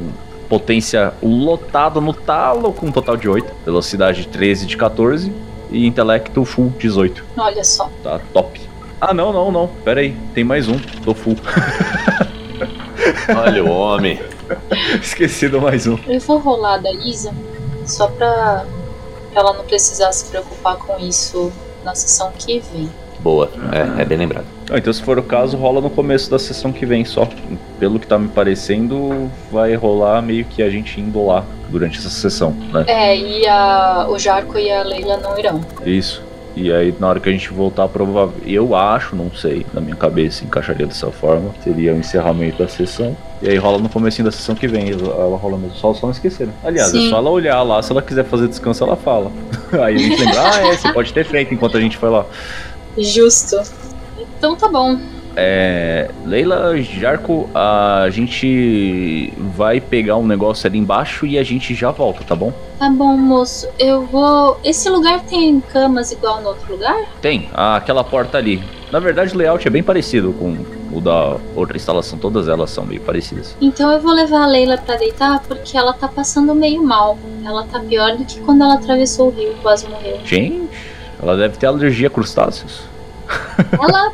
potência 0.54 1.16
lotado 1.20 2.00
no 2.00 2.14
talo, 2.14 2.72
com 2.74 2.86
um 2.86 2.92
total 2.92 3.18
de 3.18 3.28
8. 3.28 3.52
Velocidade 3.66 4.28
13 4.28 4.68
de 4.68 4.78
14. 4.78 5.34
E 5.72 5.88
intelecto 5.88 6.46
full 6.46 6.72
18. 6.78 7.26
Olha 7.36 7.64
só. 7.64 7.90
Tá 8.04 8.20
top. 8.32 8.62
Ah, 9.02 9.16
não, 9.16 9.34
não, 9.34 9.52
não. 9.52 9.68
Pera 9.84 10.02
aí. 10.02 10.16
Tem 10.36 10.44
mais 10.44 10.68
um. 10.68 10.78
Tô 11.04 11.16
full. 11.16 11.36
Olha 13.36 13.64
o 13.64 13.72
homem. 13.72 14.22
Esqueci 15.02 15.50
do 15.50 15.60
mais 15.60 15.88
um. 15.88 15.98
Eu 16.08 16.20
vou 16.20 16.38
rolar 16.38 16.78
da 16.78 16.92
Isa 16.92 17.34
só 17.88 18.08
pra 18.08 18.64
ela 19.34 19.54
não 19.54 19.64
precisar 19.64 20.12
se 20.12 20.26
preocupar 20.26 20.78
com 20.78 21.00
isso 21.00 21.52
na 21.84 21.96
sessão 21.96 22.32
que 22.38 22.60
vem. 22.72 22.92
Boa, 23.24 23.50
é, 23.72 24.02
é 24.02 24.06
bem 24.06 24.18
lembrado. 24.18 24.46
Ah, 24.70 24.78
então, 24.78 24.92
se 24.92 25.02
for 25.02 25.18
o 25.18 25.24
caso, 25.24 25.56
rola 25.56 25.80
no 25.80 25.90
começo 25.90 26.30
da 26.30 26.38
sessão 26.38 26.74
que 26.74 26.86
vem 26.86 27.06
só. 27.06 27.28
Pelo 27.80 27.98
que 27.98 28.06
tá 28.06 28.20
me 28.20 28.28
parecendo, 28.28 29.32
vai 29.50 29.74
rolar 29.76 30.22
meio 30.22 30.44
que 30.44 30.62
a 30.62 30.70
gente 30.70 31.00
indo 31.00 31.26
lá 31.26 31.46
durante 31.70 32.00
essa 32.00 32.10
sessão, 32.10 32.52
né? 32.74 32.84
É, 32.88 33.18
e 33.18 33.48
a, 33.48 34.08
o 34.10 34.20
Jarco 34.20 34.58
e 34.60 34.70
a 34.70 34.84
Leila 34.84 35.18
não 35.18 35.40
irão. 35.40 35.62
Isso. 35.86 36.22
E 36.56 36.72
aí, 36.72 36.94
na 37.00 37.08
hora 37.08 37.20
que 37.20 37.28
a 37.28 37.32
gente 37.32 37.52
voltar, 37.52 37.88
provavelmente. 37.88 38.52
Eu 38.52 38.76
acho, 38.76 39.16
não 39.16 39.32
sei, 39.34 39.66
na 39.74 39.82
minha 39.82 39.96
cabeça 39.96 40.44
encaixaria 40.44 40.86
dessa 40.86 41.10
forma. 41.10 41.50
Seria 41.64 41.94
o 41.94 41.98
encerramento 41.98 42.60
da 42.60 42.68
sessão. 42.68 43.18
E 43.42 43.50
aí 43.50 43.58
rola 43.58 43.80
no 43.80 43.90
comecinho 43.90 44.26
da 44.26 44.32
sessão 44.32 44.54
que 44.54 44.68
vem. 44.68 44.92
Ela 44.92 45.14
ela 45.14 45.38
rola 45.38 45.58
mesmo. 45.58 45.76
Só, 45.76 45.94
só 45.94 46.06
não 46.06 46.12
esquecer, 46.12 46.46
né? 46.46 46.54
Aliás, 46.64 46.92
Sim. 46.92 47.08
é 47.08 47.10
só 47.10 47.18
ela 47.18 47.30
olhar 47.32 47.62
lá. 47.64 47.82
Se 47.82 47.92
ela 47.92 48.02
quiser 48.04 48.24
fazer 48.26 48.48
descanso, 48.48 48.84
ela 48.84 48.96
fala. 48.96 49.32
aí 49.82 49.96
a 49.96 49.98
gente 49.98 50.20
lembra, 50.20 50.42
ah, 50.42 50.68
é, 50.68 50.78
você 50.78 50.94
pode 50.94 51.12
ter 51.12 51.26
feito 51.26 51.54
enquanto 51.54 51.76
a 51.78 51.82
gente 51.82 51.98
foi 51.98 52.10
lá. 52.10 52.26
Justo. 52.98 53.62
Então 54.38 54.56
tá 54.56 54.68
bom. 54.68 55.00
É, 55.36 56.12
Leila, 56.26 56.80
Jarco, 56.82 57.50
a 57.56 58.08
gente 58.12 59.34
vai 59.56 59.82
pegar 59.82 60.18
um 60.18 60.28
negócio 60.28 60.68
ali 60.68 60.78
embaixo 60.78 61.26
e 61.26 61.40
a 61.40 61.44
gente 61.44 61.74
já 61.74 61.90
volta, 61.92 62.24
tá 62.24 62.36
bom? 62.36 62.54
Tá 62.78 62.90
bom, 62.90 63.18
moço. 63.18 63.68
Eu 63.80 64.06
vou. 64.06 64.60
Esse 64.64 64.90
lugar 64.90 65.22
tem 65.22 65.60
camas 65.60 66.12
igual 66.12 66.42
no 66.42 66.50
outro 66.50 66.74
lugar? 66.74 66.98
Tem, 67.22 67.50
aquela 67.54 68.04
porta 68.04 68.38
ali. 68.38 68.62
Na 68.92 69.00
verdade, 69.00 69.34
o 69.34 69.38
layout 69.38 69.68
é 69.68 69.72
bem 69.72 69.82
parecido 69.82 70.34
com 70.34 70.56
o 70.96 71.02
da 71.02 71.38
outra 71.56 71.76
instalação. 71.76 72.20
Todas 72.20 72.48
elas 72.48 72.70
são 72.70 72.86
meio 72.86 73.02
parecidas. 73.02 73.58
Então 73.60 73.92
eu 73.92 74.00
vou 74.00 74.14
levar 74.14 74.44
a 74.44 74.46
Leila 74.48 74.78
pra 74.78 74.98
deitar 74.98 75.42
porque 75.48 75.76
ela 75.76 75.94
tá 75.94 76.08
passando 76.08 76.54
meio 76.54 76.84
mal. 76.84 77.18
Ela 77.44 77.64
tá 77.64 77.80
pior 77.80 78.16
do 78.16 78.24
que 78.24 78.40
quando 78.42 78.64
ela 78.64 78.76
atravessou 78.76 79.30
o 79.30 79.32
rio 79.32 79.52
e 79.52 79.56
quase 79.64 79.88
morreu. 79.88 80.20
Gente, 80.24 80.70
ela 81.24 81.38
deve 81.38 81.58
ter 81.58 81.66
alergia 81.66 82.08
a 82.08 82.10
crustáceos. 82.10 82.82
Ela 83.72 84.14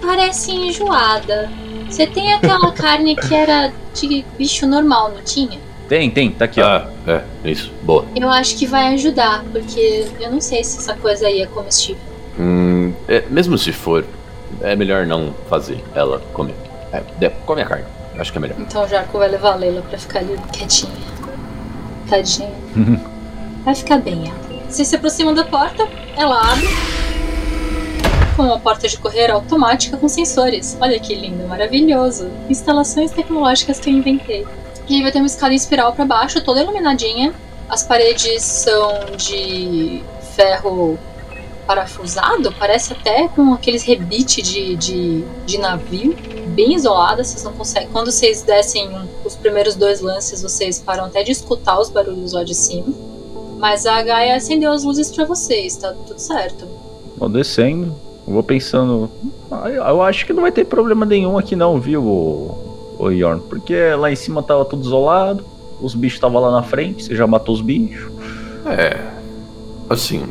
parece 0.00 0.52
enjoada. 0.52 1.50
Você 1.88 2.06
tem 2.06 2.32
aquela 2.32 2.70
carne 2.76 3.16
que 3.16 3.34
era 3.34 3.72
de 3.94 4.24
bicho 4.36 4.66
normal, 4.66 5.12
não 5.12 5.22
tinha? 5.22 5.58
Tem, 5.88 6.10
tem, 6.10 6.30
tá 6.30 6.44
aqui, 6.44 6.60
ah, 6.60 6.88
ó. 7.06 7.10
É, 7.10 7.24
isso, 7.44 7.72
boa. 7.82 8.04
Eu 8.14 8.28
acho 8.28 8.56
que 8.56 8.66
vai 8.66 8.94
ajudar, 8.94 9.44
porque 9.50 10.06
eu 10.20 10.30
não 10.30 10.40
sei 10.40 10.62
se 10.62 10.78
essa 10.78 10.94
coisa 10.94 11.26
aí 11.26 11.40
é 11.40 11.46
comestível. 11.46 12.02
Hum, 12.38 12.92
é, 13.08 13.24
mesmo 13.28 13.58
se 13.58 13.72
for, 13.72 14.04
é 14.60 14.76
melhor 14.76 15.06
não 15.06 15.34
fazer 15.48 15.82
ela 15.94 16.18
comer. 16.32 16.54
É, 16.92 17.28
come 17.46 17.62
a 17.62 17.66
carne, 17.66 17.84
acho 18.18 18.30
que 18.30 18.38
é 18.38 18.40
melhor. 18.40 18.56
Então 18.60 18.84
o 18.84 18.88
Jarco 18.88 19.18
vai 19.18 19.28
levar 19.28 19.52
a 19.52 19.56
Leila 19.56 19.82
pra 19.82 19.98
ficar 19.98 20.20
ali 20.20 20.38
quietinha. 20.52 20.92
Tadinha. 22.08 22.52
vai 23.64 23.74
ficar 23.74 23.98
bem, 23.98 24.28
ela. 24.28 24.51
Vocês 24.72 24.88
se 24.88 24.96
aproximam 24.96 25.34
da 25.34 25.44
porta, 25.44 25.86
ela 26.16 26.50
abre 26.50 26.66
com 28.34 28.44
uma 28.44 28.58
porta 28.58 28.88
de 28.88 28.96
correr 28.96 29.30
automática 29.30 29.98
com 29.98 30.08
sensores. 30.08 30.78
Olha 30.80 30.98
que 30.98 31.14
lindo, 31.14 31.46
maravilhoso. 31.46 32.30
Instalações 32.48 33.10
tecnológicas 33.10 33.78
que 33.78 33.90
eu 33.90 33.92
inventei. 33.92 34.46
E 34.88 34.94
aí 34.94 35.02
vai 35.02 35.12
ter 35.12 35.18
uma 35.18 35.26
escada 35.26 35.52
em 35.52 35.56
espiral 35.56 35.92
para 35.92 36.06
baixo, 36.06 36.42
toda 36.42 36.62
iluminadinha. 36.62 37.34
As 37.68 37.82
paredes 37.82 38.42
são 38.42 39.14
de 39.14 40.02
ferro 40.34 40.98
parafusado, 41.66 42.50
parece 42.58 42.94
até 42.94 43.28
com 43.28 43.52
aqueles 43.52 43.82
rebites 43.82 44.48
de, 44.48 44.74
de, 44.76 45.22
de 45.44 45.58
navio, 45.58 46.16
bem 46.46 46.74
isoladas, 46.74 47.26
vocês 47.26 47.44
não 47.44 47.52
conseguem. 47.52 47.90
Quando 47.90 48.10
vocês 48.10 48.40
descem 48.40 48.90
os 49.22 49.36
primeiros 49.36 49.74
dois 49.74 50.00
lances, 50.00 50.40
vocês 50.40 50.80
param 50.80 51.04
até 51.04 51.22
de 51.22 51.30
escutar 51.30 51.78
os 51.78 51.90
barulhos 51.90 52.32
lá 52.32 52.42
de 52.42 52.54
cima. 52.54 53.11
Mas 53.62 53.86
a 53.86 54.02
Gaia 54.02 54.34
acendeu 54.34 54.72
as 54.72 54.82
luzes 54.82 55.08
para 55.12 55.24
vocês, 55.24 55.76
tá 55.76 55.92
tudo 55.92 56.18
certo. 56.18 56.66
Vou 57.16 57.28
descendo, 57.28 57.94
eu 58.26 58.34
vou 58.34 58.42
pensando. 58.42 59.08
Ah, 59.48 59.70
eu 59.70 60.02
acho 60.02 60.26
que 60.26 60.32
não 60.32 60.42
vai 60.42 60.50
ter 60.50 60.64
problema 60.64 61.06
nenhum 61.06 61.38
aqui 61.38 61.54
não, 61.54 61.78
viu, 61.78 62.02
o, 62.02 62.96
o 62.98 63.08
Yorn? 63.10 63.40
Porque 63.48 63.94
lá 63.94 64.10
em 64.10 64.16
cima 64.16 64.42
tava 64.42 64.64
tudo 64.64 64.84
isolado, 64.84 65.44
os 65.80 65.94
bichos 65.94 66.16
estavam 66.16 66.42
lá 66.42 66.50
na 66.50 66.64
frente, 66.64 67.04
você 67.04 67.14
já 67.14 67.24
matou 67.24 67.54
os 67.54 67.60
bichos. 67.60 68.10
É. 68.66 68.98
Assim, 69.88 70.26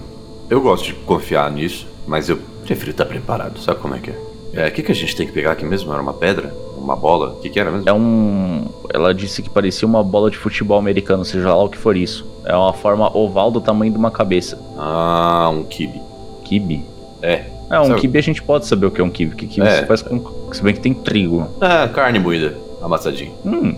eu 0.49 0.59
gosto 0.59 0.87
de 0.87 0.93
confiar 0.95 1.49
nisso, 1.51 1.87
mas 2.05 2.27
eu 2.27 2.37
prefiro 2.65 2.91
estar 2.91 3.05
preparado, 3.05 3.59
sabe 3.61 3.79
como 3.79 3.95
é 3.95 3.99
que 3.99 4.09
é? 4.09 4.19
É, 4.53 4.67
o 4.67 4.71
que, 4.73 4.83
que 4.83 4.91
a 4.91 4.95
gente 4.95 5.15
tem 5.15 5.25
que 5.25 5.31
pegar 5.31 5.53
aqui 5.53 5.63
mesmo? 5.63 5.93
Era 5.93 6.01
uma 6.01 6.13
pedra? 6.13 6.53
Uma 6.77 6.97
bola? 6.97 7.29
O 7.29 7.35
que, 7.39 7.49
que 7.49 7.57
era 7.57 7.71
mesmo? 7.71 7.87
É 7.87 7.93
um. 7.93 8.65
Ela 8.93 9.13
disse 9.13 9.41
que 9.41 9.49
parecia 9.49 9.87
uma 9.87 10.03
bola 10.03 10.29
de 10.29 10.37
futebol 10.37 10.77
americano, 10.77 11.23
seja 11.23 11.55
lá 11.55 11.63
o 11.63 11.69
que 11.69 11.77
for 11.77 11.95
isso. 11.95 12.29
É 12.43 12.55
uma 12.55 12.73
forma 12.73 13.15
oval 13.15 13.51
do 13.51 13.61
tamanho 13.61 13.91
de 13.91 13.97
uma 13.97 14.11
cabeça. 14.11 14.59
Ah, 14.77 15.49
um 15.53 15.63
kibe. 15.63 16.01
Kibe? 16.43 16.85
É, 17.21 17.45
é, 17.69 17.79
um 17.79 17.85
Sabe? 17.85 18.01
kibe 18.01 18.17
a 18.17 18.21
gente 18.21 18.41
pode 18.43 18.65
saber 18.65 18.87
o 18.87 18.91
que 18.91 18.99
é 18.99 19.03
um 19.03 19.09
kibe, 19.09 19.35
que 19.35 19.47
kibe 19.47 19.65
é. 19.65 19.79
se 19.79 19.85
faz 19.85 20.01
com. 20.01 20.19
Se 20.51 20.61
bem 20.61 20.73
que 20.73 20.81
tem 20.81 20.93
trigo. 20.93 21.47
É, 21.61 21.87
carne 21.87 22.19
moída, 22.19 22.55
amassadinha. 22.81 23.31
Hum, 23.45 23.75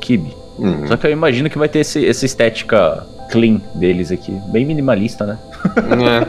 kibe. 0.00 0.36
Uhum. 0.58 0.86
Só 0.86 0.96
que 0.96 1.06
eu 1.06 1.10
imagino 1.10 1.48
que 1.48 1.56
vai 1.56 1.68
ter 1.68 1.78
esse, 1.78 2.06
essa 2.06 2.26
estética 2.26 3.06
clean 3.30 3.60
deles 3.74 4.12
aqui. 4.12 4.32
Bem 4.48 4.66
minimalista, 4.66 5.24
né? 5.24 5.38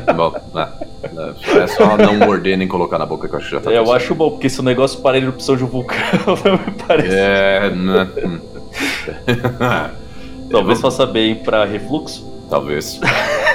É, 0.08 0.14
bom. 0.14 0.34
É, 0.56 1.64
é 1.64 1.68
só 1.68 1.98
não 1.98 2.16
morder 2.16 2.58
nem 2.58 2.68
colocar 2.68 2.98
na 2.98 3.06
boca 3.06 3.28
que 3.28 3.34
eu 3.34 3.40
acho 3.40 3.50
que 3.50 3.56
já 3.56 3.62
tá. 3.62 3.74
É, 3.74 3.78
eu 3.78 3.92
acho 3.92 4.16
bom, 4.16 4.32
porque 4.32 4.50
se 4.50 4.62
o 4.62 4.64
negócio 4.64 5.02
para 5.02 5.18
a 5.18 5.20
erupção 5.20 5.58
de 5.58 5.66
um 5.66 5.68
vulcão, 5.68 5.98
me 6.66 6.72
parece. 6.88 7.14
É, 7.14 7.70
né? 7.72 8.08
Talvez 10.52 10.82
faça 10.82 11.06
bem 11.06 11.36
pra 11.36 11.66
refluxo. 11.66 12.30
Talvez. 12.50 13.00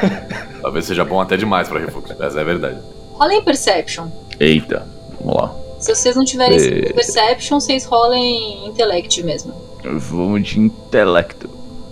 Talvez 0.63 0.87
seja 0.87 1.05
bom 1.05 1.21
até 1.21 1.37
demais 1.37 1.69
pra 1.69 1.79
refluxo. 1.79 2.15
Essa 2.21 2.39
é 2.39 2.41
a 2.41 2.45
verdade. 2.45 2.79
Rolem 3.13 3.43
Perception. 3.43 4.09
Eita, 4.41 4.87
vamos 5.21 5.37
lá. 5.43 5.55
Se 5.79 5.95
vocês 5.95 6.17
não 6.17 6.25
tiverem 6.25 6.59
e... 6.59 6.93
Perception, 6.93 7.61
vocês 7.61 7.85
rolem 7.85 8.67
Intellect 8.67 9.23
mesmo. 9.23 9.55
Vamos 9.85 10.49
de 10.49 10.59
intelecto. 10.59 11.49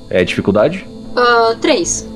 É 0.09 0.25
dificuldade? 0.25 0.87
Uh, 1.17 1.57
três. 1.61 2.09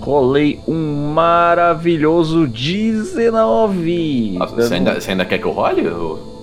Rolei 0.00 0.60
um 0.66 1.12
maravilhoso 1.12 2.46
19. 2.46 4.32
Nossa, 4.38 4.54
você, 4.54 4.74
ainda, 4.74 5.00
você 5.00 5.10
ainda 5.12 5.24
quer 5.24 5.38
que 5.38 5.46
eu 5.46 5.52
role? 5.52 5.82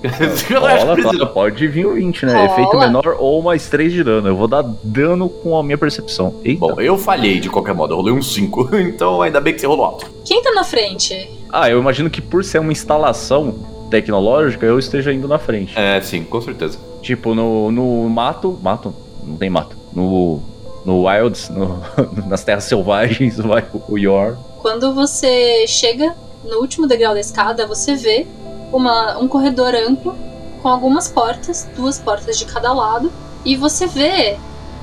Rola, 0.49 0.95
claro, 0.95 1.27
pode 1.27 1.67
vir 1.67 1.85
o 1.85 1.93
20, 1.93 2.25
né? 2.25 2.33
Rola. 2.33 2.45
Efeito 2.45 2.77
menor 2.77 3.15
ou 3.19 3.41
mais 3.41 3.69
3 3.69 3.93
de 3.93 4.03
dano. 4.03 4.27
Eu 4.27 4.35
vou 4.35 4.47
dar 4.47 4.63
dano 4.83 5.29
com 5.29 5.57
a 5.57 5.63
minha 5.63 5.77
percepção. 5.77 6.35
Eita. 6.43 6.59
Bom, 6.59 6.81
eu 6.81 6.97
falhei 6.97 7.39
de 7.39 7.49
qualquer 7.49 7.73
modo, 7.73 7.93
eu 7.93 7.97
rolei 7.97 8.13
um 8.13 8.21
5, 8.21 8.75
então 8.77 9.21
ainda 9.21 9.39
bem 9.39 9.53
que 9.53 9.61
você 9.61 9.67
rolou 9.67 9.85
alto. 9.85 10.09
Quem 10.25 10.41
tá 10.41 10.51
na 10.51 10.63
frente? 10.63 11.29
Ah, 11.51 11.69
eu 11.69 11.79
imagino 11.79 12.09
que 12.09 12.21
por 12.21 12.43
ser 12.43 12.59
uma 12.59 12.71
instalação 12.71 13.53
tecnológica, 13.89 14.65
eu 14.65 14.79
esteja 14.79 15.13
indo 15.13 15.27
na 15.27 15.37
frente. 15.37 15.77
É, 15.77 15.99
sim, 16.01 16.23
com 16.23 16.41
certeza. 16.41 16.79
Tipo, 17.01 17.35
no, 17.35 17.71
no 17.71 18.09
mato. 18.09 18.57
Mato? 18.61 18.93
Não 19.23 19.35
tem 19.35 19.49
mato. 19.49 19.75
No. 19.93 20.41
No 20.83 21.03
Wilds, 21.05 21.47
no, 21.49 21.79
nas 22.27 22.43
terras 22.43 22.63
selvagens, 22.63 23.37
vai 23.37 23.63
o 23.87 23.99
Yor. 23.99 24.35
Quando 24.63 24.95
você 24.95 25.67
chega 25.67 26.15
no 26.43 26.57
último 26.57 26.87
degrau 26.87 27.13
da 27.13 27.19
escada, 27.19 27.67
você 27.67 27.95
vê 27.95 28.25
uma, 28.71 29.17
um 29.17 29.27
corredor 29.27 29.73
amplo 29.75 30.15
com 30.61 30.67
algumas 30.67 31.07
portas, 31.07 31.67
duas 31.75 31.99
portas 31.99 32.37
de 32.37 32.45
cada 32.45 32.71
lado, 32.73 33.11
e 33.43 33.55
você 33.55 33.87
vê 33.87 34.37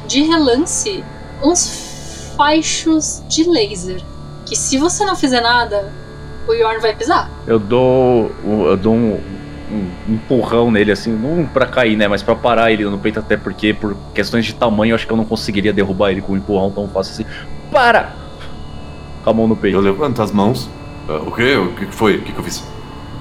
de 0.07 0.23
relance 0.23 1.05
uns 1.43 2.35
faixos 2.37 3.23
de 3.29 3.45
laser. 3.49 4.03
Que 4.45 4.57
se 4.57 4.79
você 4.79 5.05
não 5.05 5.15
fizer 5.15 5.41
nada, 5.41 5.93
o 6.49 6.53
Yorn 6.53 6.81
vai 6.81 6.95
pisar. 6.95 7.31
Eu 7.47 7.59
dou. 7.59 8.33
Eu 8.45 8.77
dou 8.77 8.95
um, 8.95 9.21
um 9.71 10.15
empurrão 10.15 10.71
nele, 10.71 10.91
assim, 10.91 11.13
não 11.13 11.47
pra 11.47 11.67
cair, 11.67 11.97
né? 11.97 12.09
Mas 12.09 12.23
pra 12.23 12.35
parar 12.35 12.73
ele 12.73 12.85
no 12.85 12.99
peito, 12.99 13.19
até 13.19 13.37
porque 13.37 13.75
por 13.75 13.97
questões 14.15 14.47
de 14.47 14.55
tamanho 14.55 14.93
eu 14.93 14.95
acho 14.97 15.07
que 15.07 15.13
eu 15.13 15.17
não 15.17 15.25
conseguiria 15.25 15.73
derrubar 15.73 16.11
ele 16.11 16.23
com 16.23 16.33
um 16.33 16.37
empurrão 16.37 16.71
tão 16.71 16.89
fácil 16.89 17.13
assim. 17.13 17.27
Para! 17.71 18.15
Com 19.23 19.31
a 19.31 19.35
mão 19.35 19.47
no 19.47 19.57
peito. 19.57 19.77
Eu 19.77 19.83
levanto 19.83 20.23
as 20.23 20.33
mãos. 20.33 20.69
Uh, 21.09 21.29
o 21.29 21.33
quê? 21.33 21.57
O 21.57 21.75
que 21.75 21.87
foi? 21.87 22.17
O 22.17 22.23
que, 22.23 22.33
que 22.33 22.39
eu 22.39 22.45
fiz? 22.45 22.65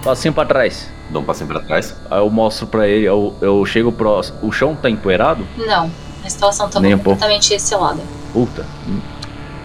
Passinho 0.03 0.33
pra 0.33 0.45
trás. 0.45 0.89
Dá 1.09 1.19
um 1.19 1.23
passinho 1.23 1.47
pra 1.47 1.59
trás. 1.59 1.95
Aí 2.09 2.19
eu 2.19 2.29
mostro 2.29 2.67
pra 2.67 2.87
ele, 2.87 3.05
eu, 3.05 3.33
eu 3.41 3.65
chego 3.65 3.91
próximo. 3.91 4.39
O 4.41 4.51
chão 4.51 4.75
tá 4.75 4.89
empoeirado? 4.89 5.45
Não. 5.57 5.89
A 6.23 6.27
instalação 6.27 6.69
tá 6.69 6.79
Nem 6.79 6.97
completamente 6.97 7.55
um 7.55 7.59
selada. 7.59 8.01
Puta. 8.33 8.65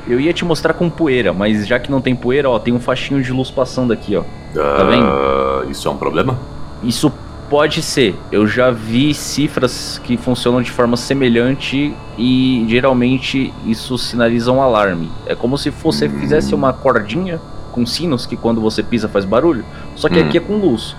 Eu 0.07 0.21
ia 0.21 0.33
te 0.33 0.45
mostrar 0.45 0.75
com 0.75 0.91
poeira, 0.91 1.33
mas 1.33 1.67
já 1.67 1.79
que 1.79 1.91
não 1.91 2.01
tem 2.01 2.15
poeira, 2.15 2.51
ó, 2.51 2.59
tem 2.59 2.75
um 2.75 2.81
faixinho 2.81 3.23
de 3.23 3.33
luz 3.33 3.51
passando 3.51 3.93
aqui, 3.93 4.17
ó. 4.17 4.23
Tá 4.55 4.85
vendo? 4.85 5.07
Uh, 5.07 5.71
isso 5.71 5.89
é 5.89 5.91
um 5.91 5.97
problema? 5.97 6.39
Isso 6.83 7.13
pode 7.49 7.83
ser. 7.83 8.15
Eu 8.31 8.47
já 8.47 8.71
vi 8.71 9.13
cifras 9.13 10.01
que 10.03 10.17
funcionam 10.17 10.63
de 10.63 10.71
forma 10.71 10.97
semelhante 10.97 11.95
e 12.17 12.65
geralmente 12.69 13.53
isso 13.67 13.99
sinaliza 13.99 14.51
um 14.51 14.63
alarme. 14.63 15.11
É 15.27 15.35
como 15.35 15.59
se 15.59 15.71
você 15.71 16.07
hum. 16.07 16.21
fizesse 16.21 16.55
uma 16.55 16.73
cordinha 16.73 17.41
com 17.73 17.85
sinos 17.85 18.27
que 18.27 18.37
quando 18.37 18.61
você 18.61 18.83
pisa 18.83 19.09
faz 19.09 19.25
barulho, 19.25 19.65
só 19.97 20.09
que 20.09 20.21
hum. 20.21 20.27
aqui 20.27 20.39
é 20.39 20.41
com 20.41 20.57
luz. 20.57 20.95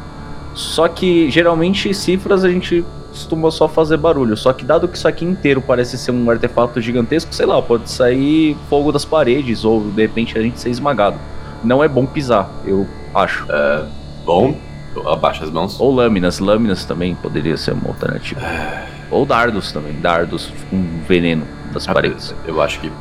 Só 0.54 0.88
que 0.88 1.32
geralmente 1.32 1.94
cifras 1.94 2.44
a 2.44 2.50
gente 2.50 2.86
costuma 3.14 3.52
só 3.52 3.68
fazer 3.68 3.98
barulho. 3.98 4.36
Só 4.36 4.52
que 4.52 4.66
dado 4.66 4.88
que 4.88 4.98
isso 4.98 5.08
aqui 5.08 5.24
inteiro 5.24 5.62
parece 5.62 5.98
ser 5.98 6.12
um 6.12 6.30
artefato 6.30 6.82
gigantesco, 6.82 7.34
sei 7.34 7.46
lá, 7.46 7.62
pode 7.62 7.90
sair 7.90 8.58
fogo 8.70 8.92
das 8.92 9.06
paredes 9.06 9.64
ou 9.64 9.82
de 9.82 10.02
repente 10.02 10.38
a 10.38 10.42
gente 10.42 10.60
ser 10.60 10.70
esmagado. 10.70 11.18
Não 11.64 11.84
é 11.84 11.88
bom 11.88 12.06
pisar, 12.06 12.50
eu 12.66 12.88
acho. 13.14 13.46
É 13.50 13.86
bom. 14.26 14.58
Abaixa 15.06 15.44
as 15.44 15.50
mãos. 15.50 15.80
Ou 15.80 15.94
lâminas, 15.94 16.40
lâminas 16.40 16.86
também 16.86 17.16
poderia 17.16 17.58
ser 17.58 17.74
uma 17.74 17.88
alternativa. 17.88 18.42
É... 18.42 18.86
Ou 19.10 19.26
dardos 19.26 19.72
também, 19.72 20.00
dardos 20.00 20.52
com 20.70 20.84
veneno 21.08 21.46
das 21.72 21.88
ah, 21.88 21.94
paredes. 21.94 22.36
Eu 22.46 22.62
acho 22.62 22.80
que 22.80 22.92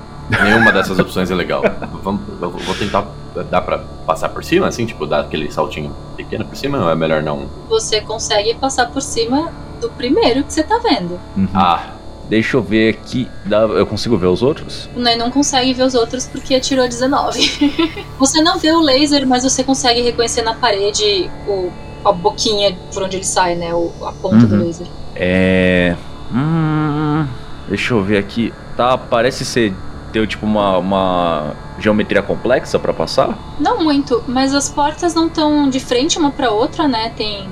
nenhuma 0.43 0.73
dessas 0.73 0.99
opções 0.99 1.31
é 1.31 1.35
legal. 1.35 1.63
Vamos, 2.03 2.21
vou 2.41 2.75
tentar 2.75 3.07
dá 3.51 3.61
pra 3.63 3.79
passar 4.07 4.29
por 4.29 4.45
cima, 4.45 4.67
assim, 4.69 4.85
tipo, 4.85 5.07
dar 5.07 5.21
aquele 5.21 5.51
saltinho 5.51 5.95
pequeno 6.17 6.45
por 6.45 6.55
cima, 6.57 6.79
ou 6.79 6.91
é 6.91 6.95
melhor 6.95 7.23
não? 7.23 7.47
Você 7.69 8.01
consegue 8.01 8.55
passar 8.55 8.87
por 8.91 9.01
cima 9.01 9.51
do 9.81 9.89
primeiro 9.91 10.45
que 10.45 10.53
você 10.53 10.63
tá 10.63 10.79
vendo. 10.79 11.19
Uhum. 11.37 11.49
Ah, 11.55 11.87
Deixa 12.29 12.57
eu 12.57 12.63
ver 12.63 12.95
aqui. 12.95 13.29
Dá- 13.45 13.59
Eu 13.63 13.85
consigo 13.85 14.17
ver 14.17 14.27
os 14.29 14.43
outros? 14.43 14.89
O 14.97 15.01
Ney 15.01 15.17
não 15.17 15.31
consegue 15.31 15.75
ver 15.75 15.83
os 15.83 15.95
outros 15.95 16.27
porque 16.27 16.55
atirou 16.55 16.87
19. 16.89 17.71
você 18.19 18.41
não 18.41 18.59
vê 18.59 18.71
o 18.73 18.81
laser, 18.81 19.27
mas 19.27 19.43
você 19.43 19.63
consegue 19.63 20.01
reconhecer 20.01 20.41
na 20.41 20.55
parede 20.55 21.29
o, 21.47 21.71
a 22.03 22.11
boquinha 22.13 22.75
por 22.95 23.03
onde 23.03 23.17
ele 23.17 23.25
sai, 23.25 23.55
né? 23.57 23.75
O, 23.75 23.93
a 24.07 24.13
ponta 24.13 24.47
do 24.47 24.55
Uhum. 24.55 24.63
laser. 24.65 24.87
É. 25.15 25.95
Hum. 26.33 27.27
Deixa 27.69 27.93
eu 27.93 28.03
ver 28.03 28.19
aqui. 28.19 28.53
Tá, 28.77 28.97
parece 28.97 29.45
ser. 29.45 29.75
Ter 30.13 30.27
tipo 30.27 30.45
uma, 30.45 30.77
uma 30.79 31.55
geometria 31.79 32.23
complexa 32.23 32.79
pra 32.79 32.93
passar? 32.93 33.39
Não 33.59 33.83
muito, 33.83 34.23
mas 34.29 34.55
as 34.55 34.69
portas 34.69 35.15
não 35.15 35.27
estão 35.27 35.71
de 35.71 35.81
frente 35.81 36.19
uma 36.19 36.31
pra 36.31 36.51
outra, 36.51 36.87
né? 36.87 37.11
Tem 37.17 37.49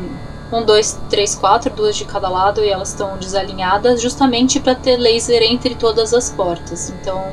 um, 0.53 0.63
dois, 0.65 1.01
três, 1.09 1.35
quatro, 1.35 1.73
duas 1.75 1.97
de 1.97 2.05
cada 2.05 2.29
lado 2.29 2.63
e 2.63 2.69
elas 2.69 2.91
estão 2.91 3.17
desalinhadas 3.17 4.03
justamente 4.03 4.61
pra 4.61 4.75
ter 4.75 4.97
laser 4.99 5.43
entre 5.43 5.75
todas 5.75 6.13
as 6.13 6.29
portas. 6.31 6.91
Então, 6.91 7.25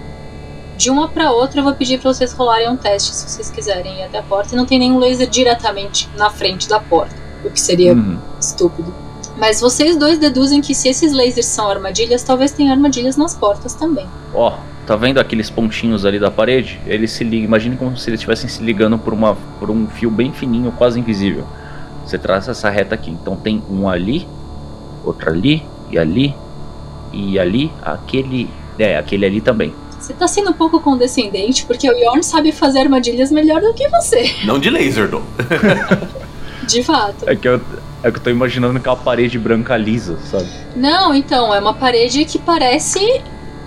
de 0.77 0.89
uma 0.89 1.09
pra 1.09 1.31
outra 1.31 1.59
eu 1.59 1.63
vou 1.65 1.73
pedir 1.73 1.99
pra 1.99 2.13
vocês 2.13 2.31
rolarem 2.31 2.69
um 2.69 2.77
teste 2.77 3.13
se 3.13 3.27
vocês 3.29 3.49
quiserem 3.49 3.99
ir 3.99 4.03
até 4.03 4.19
a 4.19 4.23
porta. 4.23 4.53
E 4.53 4.57
não 4.57 4.65
tem 4.65 4.79
nenhum 4.79 4.97
laser 4.97 5.27
diretamente 5.27 6.09
na 6.15 6.29
frente 6.29 6.69
da 6.69 6.79
porta, 6.79 7.15
o 7.43 7.49
que 7.49 7.59
seria 7.59 7.93
Uhum. 7.93 8.17
estúpido. 8.39 8.93
Mas 9.37 9.59
vocês 9.59 9.97
dois 9.97 10.17
deduzem 10.17 10.61
que 10.61 10.73
se 10.73 10.87
esses 10.87 11.11
lasers 11.13 11.45
são 11.47 11.69
armadilhas, 11.69 12.23
talvez 12.23 12.51
tenha 12.51 12.71
armadilhas 12.71 13.17
nas 13.17 13.35
portas 13.35 13.73
também. 13.75 14.07
Ó, 14.33 14.53
tá 14.87 14.95
vendo 14.95 15.19
aqueles 15.19 15.49
pontinhos 15.49 16.05
ali 16.05 16.17
da 16.17 16.31
parede? 16.31 16.79
Eles 16.87 17.11
se 17.11 17.23
ligam. 17.23 17.45
Imagine 17.45 17.75
como 17.75 17.97
se 17.97 18.09
eles 18.09 18.19
estivessem 18.19 18.49
se 18.49 18.63
ligando 18.63 18.97
por, 18.97 19.13
uma, 19.13 19.35
por 19.59 19.69
um 19.69 19.85
fio 19.85 20.09
bem 20.09 20.31
fininho, 20.31 20.71
quase 20.71 20.97
invisível. 20.97 21.45
Você 22.05 22.17
traça 22.17 22.51
essa 22.51 22.69
reta 22.69 22.95
aqui. 22.95 23.11
Então 23.11 23.35
tem 23.35 23.61
um 23.69 23.89
ali, 23.89 24.25
outro 25.03 25.29
ali, 25.29 25.61
e 25.91 25.99
ali, 25.99 26.33
e 27.11 27.37
ali, 27.37 27.71
aquele. 27.81 28.49
É, 28.79 28.97
aquele 28.97 29.25
ali 29.25 29.41
também. 29.41 29.73
Você 29.99 30.13
tá 30.13 30.27
sendo 30.27 30.51
um 30.51 30.53
pouco 30.53 30.79
condescendente, 30.79 31.65
porque 31.65 31.89
o 31.89 31.97
Yorn 31.97 32.23
sabe 32.23 32.51
fazer 32.53 32.79
armadilhas 32.79 33.29
melhor 33.29 33.59
do 33.59 33.73
que 33.73 33.89
você. 33.89 34.31
Não 34.45 34.57
de 34.57 34.69
laser, 34.69 35.09
Dom. 35.09 35.23
De 36.65 36.83
fato. 36.83 37.27
É 37.27 37.35
que 37.35 37.47
eu, 37.47 37.61
é 38.03 38.11
que 38.11 38.17
eu 38.17 38.23
tô 38.23 38.29
imaginando 38.29 38.77
aquela 38.77 38.97
parede 38.97 39.39
branca 39.39 39.77
lisa, 39.77 40.17
sabe? 40.19 40.49
Não, 40.75 41.15
então, 41.15 41.53
é 41.55 41.59
uma 41.59 41.73
parede 41.73 42.25
que 42.25 42.37
parece 42.37 42.99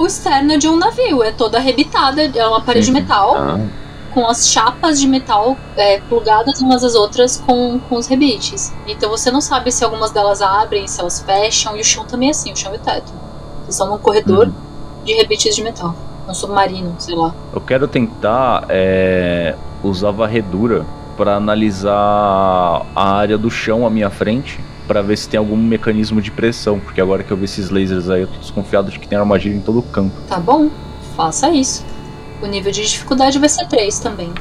o 0.02 0.06
externo 0.06 0.58
de 0.58 0.68
um 0.68 0.76
navio. 0.76 1.22
É 1.22 1.30
toda 1.30 1.58
arrebitada, 1.58 2.22
é 2.22 2.46
uma 2.46 2.60
parede 2.60 2.86
de 2.86 2.92
Sim, 2.92 2.96
sim. 2.96 3.00
metal, 3.02 3.34
Ah, 3.36 3.58
com 4.12 4.26
as 4.26 4.48
chapas 4.48 4.98
de 4.98 5.06
metal 5.06 5.56
é, 5.76 6.00
plugadas 6.00 6.60
umas 6.60 6.82
às 6.82 6.94
outras 6.96 7.36
com, 7.46 7.78
com 7.88 7.96
os 7.96 8.06
rebites. 8.08 8.72
Então 8.86 9.08
você 9.10 9.30
não 9.30 9.40
sabe 9.40 9.70
se 9.70 9.84
algumas 9.84 10.10
delas 10.10 10.42
abrem, 10.42 10.86
se 10.88 11.00
elas 11.00 11.20
fecham, 11.20 11.76
e 11.76 11.80
o 11.80 11.84
chão 11.84 12.04
também 12.04 12.28
é 12.28 12.30
assim, 12.32 12.52
o 12.52 12.56
chão 12.56 12.72
e 12.72 12.76
o 12.76 12.80
teto. 12.80 13.12
Vocês 13.62 13.74
estão 13.74 13.88
num 13.88 13.98
corredor 13.98 14.46
Uhum. 14.46 14.52
de 15.04 15.14
rebites 15.14 15.54
de 15.54 15.62
metal. 15.62 15.94
Um 16.28 16.34
submarino, 16.34 16.94
sei 16.98 17.14
lá. 17.14 17.32
Eu 17.52 17.60
quero 17.60 17.86
tentar 17.88 18.64
é, 18.68 19.54
usar 19.82 20.10
varredura 20.12 20.84
para 21.16 21.36
analisar 21.36 21.92
a 22.94 23.12
área 23.16 23.36
do 23.38 23.50
chão 23.50 23.86
à 23.86 23.90
minha 23.90 24.10
frente 24.10 24.58
para 24.90 25.02
ver 25.02 25.16
se 25.16 25.28
tem 25.28 25.38
algum 25.38 25.56
mecanismo 25.56 26.20
de 26.20 26.32
pressão, 26.32 26.80
porque 26.80 27.00
agora 27.00 27.22
que 27.22 27.30
eu 27.30 27.36
vi 27.36 27.44
esses 27.44 27.70
lasers 27.70 28.10
aí, 28.10 28.22
eu 28.22 28.26
tô 28.26 28.40
desconfiado 28.40 28.90
de 28.90 28.98
que 28.98 29.06
tem 29.06 29.16
armadilha 29.16 29.54
em 29.54 29.60
todo 29.60 29.80
canto. 29.82 30.16
Tá 30.26 30.40
bom, 30.40 30.68
faça 31.16 31.48
isso. 31.52 31.86
O 32.42 32.46
nível 32.46 32.72
de 32.72 32.82
dificuldade 32.84 33.38
vai 33.38 33.48
ser 33.48 33.68
3 33.68 34.00
também. 34.00 34.32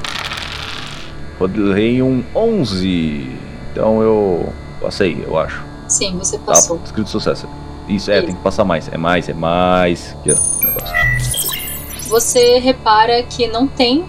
Rodei 1.39 2.01
um 2.01 2.23
11, 2.35 3.29
então 3.71 4.01
eu 4.01 4.51
passei, 4.81 5.23
eu 5.23 5.38
acho. 5.38 5.63
Sim, 5.88 6.17
você 6.17 6.39
Tá, 6.39 6.45
passou. 6.45 6.81
escrito 6.83 7.12
sucesso. 7.12 7.47
Isso, 7.88 8.09
é, 8.09 8.17
Isso. 8.17 8.25
tem 8.25 8.35
que 8.35 8.41
passar 8.41 8.65
mais, 8.65 8.88
é 8.91 8.97
mais, 8.97 9.29
é 9.29 9.33
mais. 9.35 10.15
Aqui, 10.19 10.31
ó, 10.31 10.65
negócio. 10.65 12.09
Você 12.09 12.57
repara 12.57 13.21
que 13.21 13.45
não 13.47 13.67
tem 13.67 14.03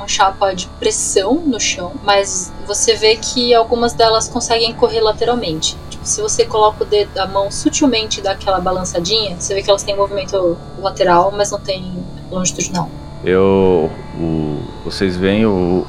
nenhuma 0.00 0.08
chapa 0.08 0.54
de 0.54 0.66
pressão 0.78 1.34
no 1.34 1.60
chão, 1.60 1.92
mas 2.02 2.52
você 2.66 2.94
vê 2.94 3.16
que 3.16 3.54
algumas 3.54 3.92
delas 3.92 4.28
conseguem 4.28 4.72
correr 4.72 5.00
lateralmente. 5.00 5.76
Tipo, 5.90 6.04
se 6.04 6.22
você 6.22 6.44
coloca 6.44 6.84
o 6.84 6.86
dedo, 6.86 7.10
a 7.18 7.26
mão 7.26 7.50
sutilmente 7.50 8.20
dá 8.20 8.32
aquela 8.32 8.60
balançadinha, 8.60 9.36
você 9.38 9.54
vê 9.54 9.62
que 9.62 9.70
elas 9.70 9.82
têm 9.82 9.96
movimento 9.96 10.56
lateral, 10.78 11.32
mas 11.36 11.50
não 11.50 11.60
tem 11.60 11.92
longitudinal. 12.30 12.88
Eu. 13.24 13.90
O, 14.18 14.60
vocês 14.84 15.16
veem 15.16 15.44
o. 15.46 15.86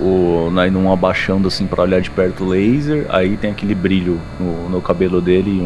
O 0.00 0.48
Nainun 0.52 0.92
abaixando 0.92 1.48
assim 1.48 1.66
pra 1.66 1.82
olhar 1.82 2.00
de 2.00 2.08
perto 2.08 2.44
o 2.44 2.46
laser, 2.46 3.04
aí 3.08 3.36
tem 3.36 3.50
aquele 3.50 3.74
brilho 3.74 4.20
no, 4.38 4.68
no 4.68 4.80
cabelo 4.80 5.20
dele 5.20 5.50
e 5.50 5.60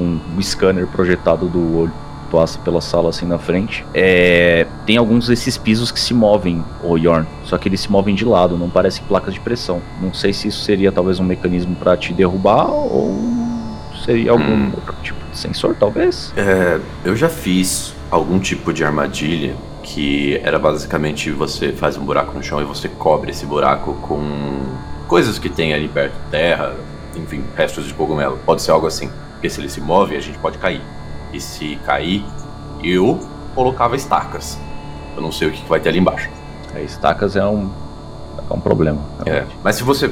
um, 0.00 0.20
um 0.36 0.40
scanner 0.40 0.86
projetado 0.86 1.48
do 1.48 1.78
olho 1.78 1.92
passa 2.30 2.58
pela 2.60 2.80
sala 2.80 3.10
assim 3.10 3.26
na 3.26 3.38
frente. 3.38 3.84
É, 3.94 4.66
tem 4.86 4.96
alguns 4.96 5.26
desses 5.26 5.56
pisos 5.58 5.90
que 5.90 6.00
se 6.00 6.14
movem, 6.14 6.64
o 6.82 6.96
Yorn, 6.96 7.26
só 7.44 7.58
que 7.58 7.68
eles 7.68 7.80
se 7.80 7.90
movem 7.90 8.14
de 8.14 8.24
lado, 8.24 8.56
não 8.56 8.70
parecem 8.70 9.02
placas 9.08 9.34
de 9.34 9.40
pressão. 9.40 9.80
Não 10.00 10.14
sei 10.14 10.32
se 10.32 10.48
isso 10.48 10.62
seria 10.62 10.90
talvez 10.92 11.18
um 11.20 11.24
mecanismo 11.24 11.74
pra 11.76 11.96
te 11.96 12.12
derrubar 12.12 12.70
ou 12.70 13.14
seria 14.04 14.30
algum 14.30 14.44
Hum. 14.44 14.72
outro 14.74 14.94
tipo 15.02 15.18
de 15.30 15.36
sensor, 15.36 15.74
talvez. 15.78 16.32
É, 16.36 16.78
eu 17.04 17.14
já 17.16 17.28
fiz 17.28 17.94
algum 18.10 18.38
tipo 18.38 18.72
de 18.72 18.84
armadilha 18.84 19.54
que 19.82 20.38
era 20.44 20.58
basicamente 20.58 21.30
você 21.30 21.72
faz 21.72 21.96
um 21.96 22.04
buraco 22.04 22.32
no 22.36 22.42
chão 22.42 22.60
e 22.60 22.64
você 22.64 22.88
cobre 22.88 23.30
esse 23.32 23.44
buraco 23.44 23.94
com 24.02 24.20
coisas 25.08 25.38
que 25.38 25.48
tem 25.48 25.72
ali 25.74 25.88
perto, 25.88 26.14
terra, 26.30 26.74
enfim, 27.16 27.42
restos 27.56 27.86
de 27.86 27.94
cogumelo. 27.94 28.38
Pode 28.46 28.62
ser 28.62 28.70
algo 28.70 28.86
assim. 28.86 29.10
Porque 29.32 29.48
se 29.50 29.60
ele 29.60 29.68
se 29.68 29.80
move, 29.80 30.14
a 30.16 30.20
gente 30.20 30.38
pode 30.38 30.58
cair. 30.58 30.80
E 31.32 31.40
se 31.40 31.76
cair, 31.86 32.24
eu 32.82 33.18
colocava 33.54 33.96
estacas. 33.96 34.58
Eu 35.16 35.22
não 35.22 35.32
sei 35.32 35.48
o 35.48 35.50
que 35.52 35.62
que 35.62 35.68
vai 35.68 35.80
ter 35.80 35.90
ali 35.90 35.98
embaixo. 35.98 36.28
Aí 36.74 36.84
estacas 36.84 37.36
é 37.36 37.44
um. 37.44 37.70
É 38.48 38.52
um 38.52 38.60
problema. 38.60 39.00
É, 39.26 39.44
mas 39.62 39.76
se 39.76 39.82
você. 39.84 40.10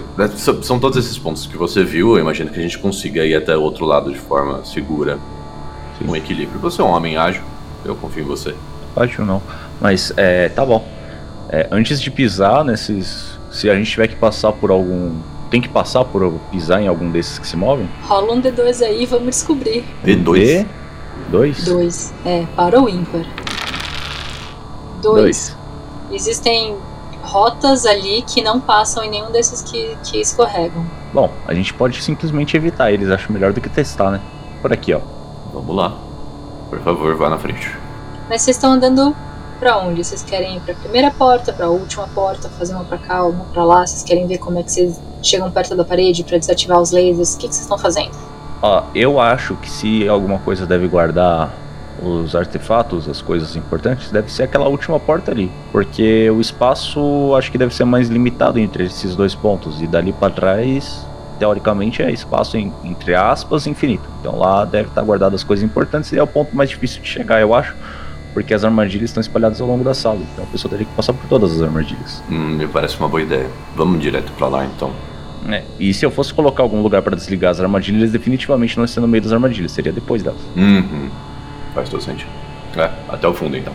são- 0.63 0.79
todos 0.79 0.97
esses 0.99 1.19
pontos 1.19 1.47
que 1.47 1.57
você 1.57 1.83
viu, 1.85 2.15
eu 2.17 2.21
imagino 2.21 2.51
que 2.51 2.59
a 2.59 2.63
gente 2.63 2.79
consiga 2.79 3.25
ir 3.25 3.35
até 3.35 3.57
o 3.57 3.61
outro 3.63 3.85
lado 3.85 4.13
de 4.13 4.19
forma 4.19 4.65
segura, 4.65 5.19
Sim. 5.99 6.07
com 6.07 6.17
equilíbrio. 6.17 6.61
Você 6.61 6.81
é 6.81 6.85
um 6.85 6.89
homem 6.91 7.17
ágil, 7.17 7.43
eu 7.85 7.95
confio 7.97 8.23
em 8.25 8.27
você. 8.27 8.55
Acho 8.97 9.25
não. 9.25 9.41
Mas 9.81 10.13
é, 10.17 10.49
tá 10.49 10.65
bom. 10.65 10.87
É, 11.51 11.67
antes 11.71 12.01
de 12.01 12.11
pisar 12.11 12.65
nesses. 12.65 13.39
Se 13.51 13.71
a 13.71 13.75
gente 13.75 13.91
tiver 13.91 14.09
que 14.09 14.17
passar 14.17 14.53
por 14.53 14.71
algum. 14.71 15.13
Tem 15.51 15.63
que 15.63 15.69
passar 15.69 16.05
por 16.05 16.31
pisar 16.51 16.83
em 16.83 16.89
algum 16.89 17.11
desses 17.11 17.39
que 17.39 17.47
se 17.47 17.57
movem? 17.57 17.89
Rola 18.03 18.35
um 18.35 18.43
D2 18.43 18.83
aí, 18.85 19.07
vamos 19.07 19.29
descobrir. 19.29 19.83
V2. 20.05 20.67
Dois? 21.29 21.64
Dois. 21.64 22.14
É, 22.25 22.47
para 22.57 22.81
o 22.81 22.88
ímpar. 22.88 23.25
Dois. 25.03 25.57
Existem 26.11 26.77
rotas 27.23 27.85
ali 27.85 28.23
que 28.23 28.43
não 28.43 28.59
passam 28.59 29.05
em 29.05 29.11
nenhum 29.11 29.31
desses 29.31 29.62
que, 29.62 29.97
que 30.03 30.21
escorregam. 30.21 30.85
Bom, 31.12 31.31
a 31.47 31.55
gente 31.55 31.75
pode 31.75 32.03
simplesmente 32.03 32.57
evitar 32.57 32.91
eles. 32.91 33.11
Acho 33.11 33.33
melhor 33.33 33.53
do 33.53 33.61
que 33.61 33.69
testar, 33.69 34.11
né? 34.11 34.21
Por 34.62 34.73
aqui, 34.73 34.95
ó. 34.95 35.01
Vamos 35.53 35.77
lá. 35.77 35.97
Por 36.71 36.81
favor, 36.81 37.14
vá 37.17 37.29
na 37.29 37.38
frente. 37.38 37.71
Mas 38.29 38.43
vocês 38.43 38.57
estão 38.57 38.73
andando 38.73 39.14
pra 39.59 39.79
onde? 39.79 40.05
Vocês 40.05 40.23
querem 40.23 40.57
ir 40.57 40.61
pra 40.61 40.75
primeira 40.75 41.11
porta, 41.11 41.53
pra 41.53 41.69
última 41.69 42.07
porta, 42.09 42.49
fazer 42.51 42.75
uma 42.75 42.85
pra 42.85 42.99
cá, 42.99 43.25
uma 43.25 43.45
pra 43.47 43.64
lá? 43.64 43.87
Vocês 43.87 44.03
querem 44.03 44.27
ver 44.27 44.38
como 44.38 44.59
é 44.59 44.62
que 44.62 44.73
vocês 44.73 45.01
chegam 45.23 45.51
perto 45.51 45.75
da 45.75 45.85
parede 45.85 46.25
pra 46.25 46.38
desativar 46.38 46.81
os 46.81 46.91
lasers? 46.91 47.35
O 47.35 47.38
que, 47.38 47.49
que 47.49 47.55
vocês 47.55 47.64
estão 47.64 47.79
fazendo? 47.79 48.28
Ó, 48.61 48.83
eu 48.94 49.21
acho 49.21 49.55
que 49.57 49.71
se 49.71 50.09
alguma 50.09 50.38
coisa 50.40 50.66
deve 50.66 50.88
guardar 50.88 51.51
os 52.03 52.35
artefatos, 52.37 53.09
as 53.09 53.21
coisas 53.21 53.57
importantes, 53.57 54.11
deve 54.11 54.31
ser 54.31 54.44
aquela 54.44 54.68
última 54.68 54.99
porta 55.01 55.31
ali. 55.33 55.51
Porque 55.73 56.31
o 56.31 56.40
espaço 56.40 57.35
acho 57.37 57.51
que 57.51 57.59
deve 57.59 57.75
ser 57.75 57.85
mais 57.85 58.09
limitado 58.09 58.59
entre 58.59 58.85
esses 58.85 59.14
dois 59.16 59.35
pontos. 59.35 59.81
E 59.83 59.87
dali 59.87 60.12
pra 60.12 60.31
trás, 60.31 61.05
teoricamente, 61.38 62.03
é 62.03 62.11
espaço 62.12 62.57
em- 62.57 62.73
entre 62.85 63.14
aspas 63.14 63.66
infinito. 63.66 64.09
Então 64.21 64.37
lá 64.38 64.64
deve 64.64 64.88
estar 64.88 65.03
guardado 65.03 65.35
as 65.35 65.42
coisas 65.44 65.64
importantes 65.64 66.12
e 66.12 66.18
é 66.18 66.23
o 66.23 66.27
ponto 66.27 66.55
mais 66.57 66.71
difícil 66.71 67.03
de 67.03 67.09
chegar, 67.09 67.40
eu 67.40 67.55
acho. 67.55 67.75
Porque 68.35 68.55
as 68.55 68.62
armadilhas 68.64 69.11
estão 69.11 69.21
espalhadas 69.21 69.61
ao 69.61 69.66
longo 69.66 69.83
da 69.83 69.94
sala. 69.94 70.18
Então 70.33 70.44
a 70.44 70.47
pessoa 70.49 70.71
teria 70.71 70.87
que 70.87 70.92
passar 70.94 71.12
por 71.12 71.27
todas 71.29 71.53
as 71.53 71.62
armadilhas. 71.62 72.23
Hum, 72.31 72.57
me 72.57 72.66
parece 72.68 72.97
uma 72.99 73.09
boa 73.09 73.23
ideia. 73.23 73.47
Vamos 73.75 74.01
direto 74.01 74.31
pra 74.33 74.47
lá 74.49 74.64
então. 74.64 74.92
É, 75.48 75.62
E 75.79 75.92
se 75.94 76.05
eu 76.05 76.11
fosse 76.11 76.33
colocar 76.33 76.62
algum 76.62 76.81
lugar 76.83 77.03
pra 77.03 77.14
desligar 77.14 77.51
as 77.51 77.61
armadilhas, 77.61 78.11
definitivamente 78.11 78.77
não 78.77 78.85
ia 78.85 78.88
ser 78.88 79.01
no 79.01 79.09
meio 79.09 79.22
das 79.22 79.33
armadilhas, 79.33 79.72
seria 79.72 79.92
depois 79.92 80.22
delas. 80.22 80.40
Uhum. 80.57 81.09
Faz 81.74 81.88
todo 81.88 82.03
sentido. 82.03 82.31
É, 82.77 82.90
até 83.09 83.27
o 83.29 83.35
fundo 83.35 83.57
então. 83.57 83.72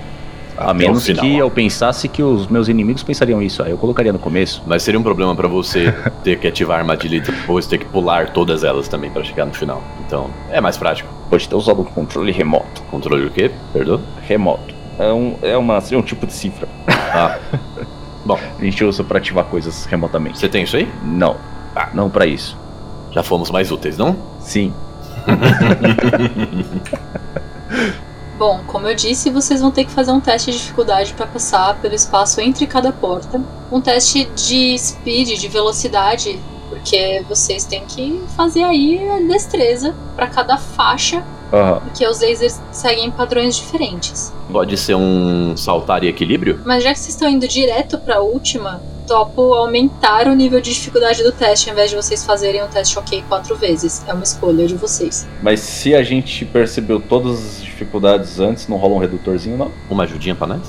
A 0.55 0.65
Até 0.65 0.73
menos 0.75 1.01
o 1.01 1.05
final, 1.07 1.25
que 1.25 1.35
ó. 1.41 1.45
eu 1.45 1.49
pensasse 1.49 2.07
que 2.07 2.21
os 2.21 2.47
meus 2.47 2.67
inimigos 2.67 3.01
pensariam 3.01 3.41
isso, 3.41 3.63
aí 3.63 3.71
eu 3.71 3.77
colocaria 3.77 4.13
no 4.13 4.19
começo. 4.19 4.61
Mas 4.67 4.83
seria 4.83 4.99
um 4.99 5.03
problema 5.03 5.35
pra 5.35 5.47
você 5.47 5.91
ter 6.23 6.37
que 6.37 6.47
ativar 6.47 6.77
a 6.77 6.81
armadilha 6.81 7.17
e 7.17 7.21
depois 7.21 7.65
ter 7.65 7.79
que 7.79 7.85
pular 7.85 8.29
todas 8.29 8.63
elas 8.63 8.87
também 8.87 9.09
pra 9.09 9.23
chegar 9.23 9.45
no 9.47 9.53
final. 9.53 9.81
Então, 10.05 10.29
é 10.51 10.61
mais 10.61 10.77
prático. 10.77 11.09
Pode 11.27 11.49
ter 11.49 11.55
usado 11.55 11.81
um 11.81 11.85
controle 11.85 12.31
remoto. 12.31 12.83
Controle 12.91 13.25
o 13.25 13.31
quê? 13.31 13.49
Perdoa? 13.73 13.99
Remoto. 14.27 14.75
É, 14.99 15.11
um, 15.11 15.35
é, 15.41 15.57
uma, 15.57 15.79
é 15.91 15.97
um 15.97 16.03
tipo 16.03 16.27
de 16.27 16.33
cifra. 16.33 16.67
Ah. 16.87 17.39
Bom, 18.25 18.39
A 18.59 18.63
gente 18.63 18.83
usa 18.83 19.03
pra 19.03 19.17
ativar 19.17 19.45
coisas 19.45 19.85
remotamente. 19.85 20.39
você 20.39 20.47
tem 20.49 20.63
isso 20.63 20.77
aí? 20.77 20.89
Não. 21.03 21.35
Ah, 21.75 21.89
não 21.93 22.09
pra 22.09 22.25
isso. 22.25 22.57
Já 23.11 23.21
fomos 23.23 23.51
mais 23.51 23.71
úteis, 23.71 23.97
não? 23.97 24.15
Sim. 24.39 24.73
Bom, 28.37 28.61
como 28.67 28.87
eu 28.87 28.95
disse, 28.95 29.29
vocês 29.29 29.61
vão 29.61 29.71
ter 29.71 29.85
que 29.85 29.91
fazer 29.91 30.11
um 30.11 30.19
teste 30.19 30.51
de 30.51 30.57
dificuldade 30.57 31.13
para 31.13 31.27
passar 31.27 31.75
pelo 31.75 31.93
espaço 31.93 32.41
entre 32.41 32.65
cada 32.65 32.91
porta. 32.91 33.39
Um 33.71 33.79
teste 33.79 34.25
de 34.35 34.77
speed, 34.77 35.39
de 35.39 35.47
velocidade, 35.47 36.39
porque 36.69 37.23
vocês 37.29 37.63
têm 37.65 37.85
que 37.85 38.21
fazer 38.35 38.63
aí 38.63 39.07
a 39.09 39.19
destreza 39.19 39.95
para 40.15 40.27
cada 40.27 40.57
faixa, 40.57 41.23
Aham. 41.53 41.79
porque 41.81 42.05
os 42.07 42.19
lasers 42.19 42.59
seguem 42.71 43.11
padrões 43.11 43.55
diferentes. 43.55 44.33
Pode 44.51 44.75
ser 44.75 44.95
um 44.95 45.55
saltar 45.55 46.03
e 46.03 46.07
equilíbrio? 46.07 46.59
Mas 46.65 46.83
já 46.83 46.91
que 46.91 46.99
vocês 46.99 47.13
estão 47.13 47.29
indo 47.29 47.47
direto 47.47 47.97
para 47.99 48.15
a 48.15 48.19
última, 48.21 48.81
topo 49.07 49.53
aumentar 49.53 50.27
o 50.27 50.33
nível 50.33 50.59
de 50.59 50.73
dificuldade 50.73 51.21
do 51.23 51.31
teste, 51.31 51.69
ao 51.69 51.73
invés 51.73 51.89
de 51.89 51.95
vocês 51.95 52.25
fazerem 52.25 52.63
o 52.63 52.67
teste 52.67 52.97
ok 52.97 53.23
quatro 53.27 53.55
vezes. 53.55 54.03
É 54.07 54.13
uma 54.13 54.23
escolha 54.23 54.65
de 54.65 54.75
vocês. 54.75 55.27
Mas 55.41 55.59
se 55.59 55.93
a 55.93 56.01
gente 56.01 56.43
percebeu 56.45 56.99
todas 56.99 57.39
as 57.39 57.63
dificuldades 57.63 58.39
antes, 58.39 58.67
não 58.67 58.77
rola 58.77 58.95
um 58.95 58.99
redutorzinho, 58.99 59.57
não? 59.57 59.71
Uma 59.89 60.03
ajudinha 60.03 60.33
pra 60.35 60.47
nós? 60.47 60.61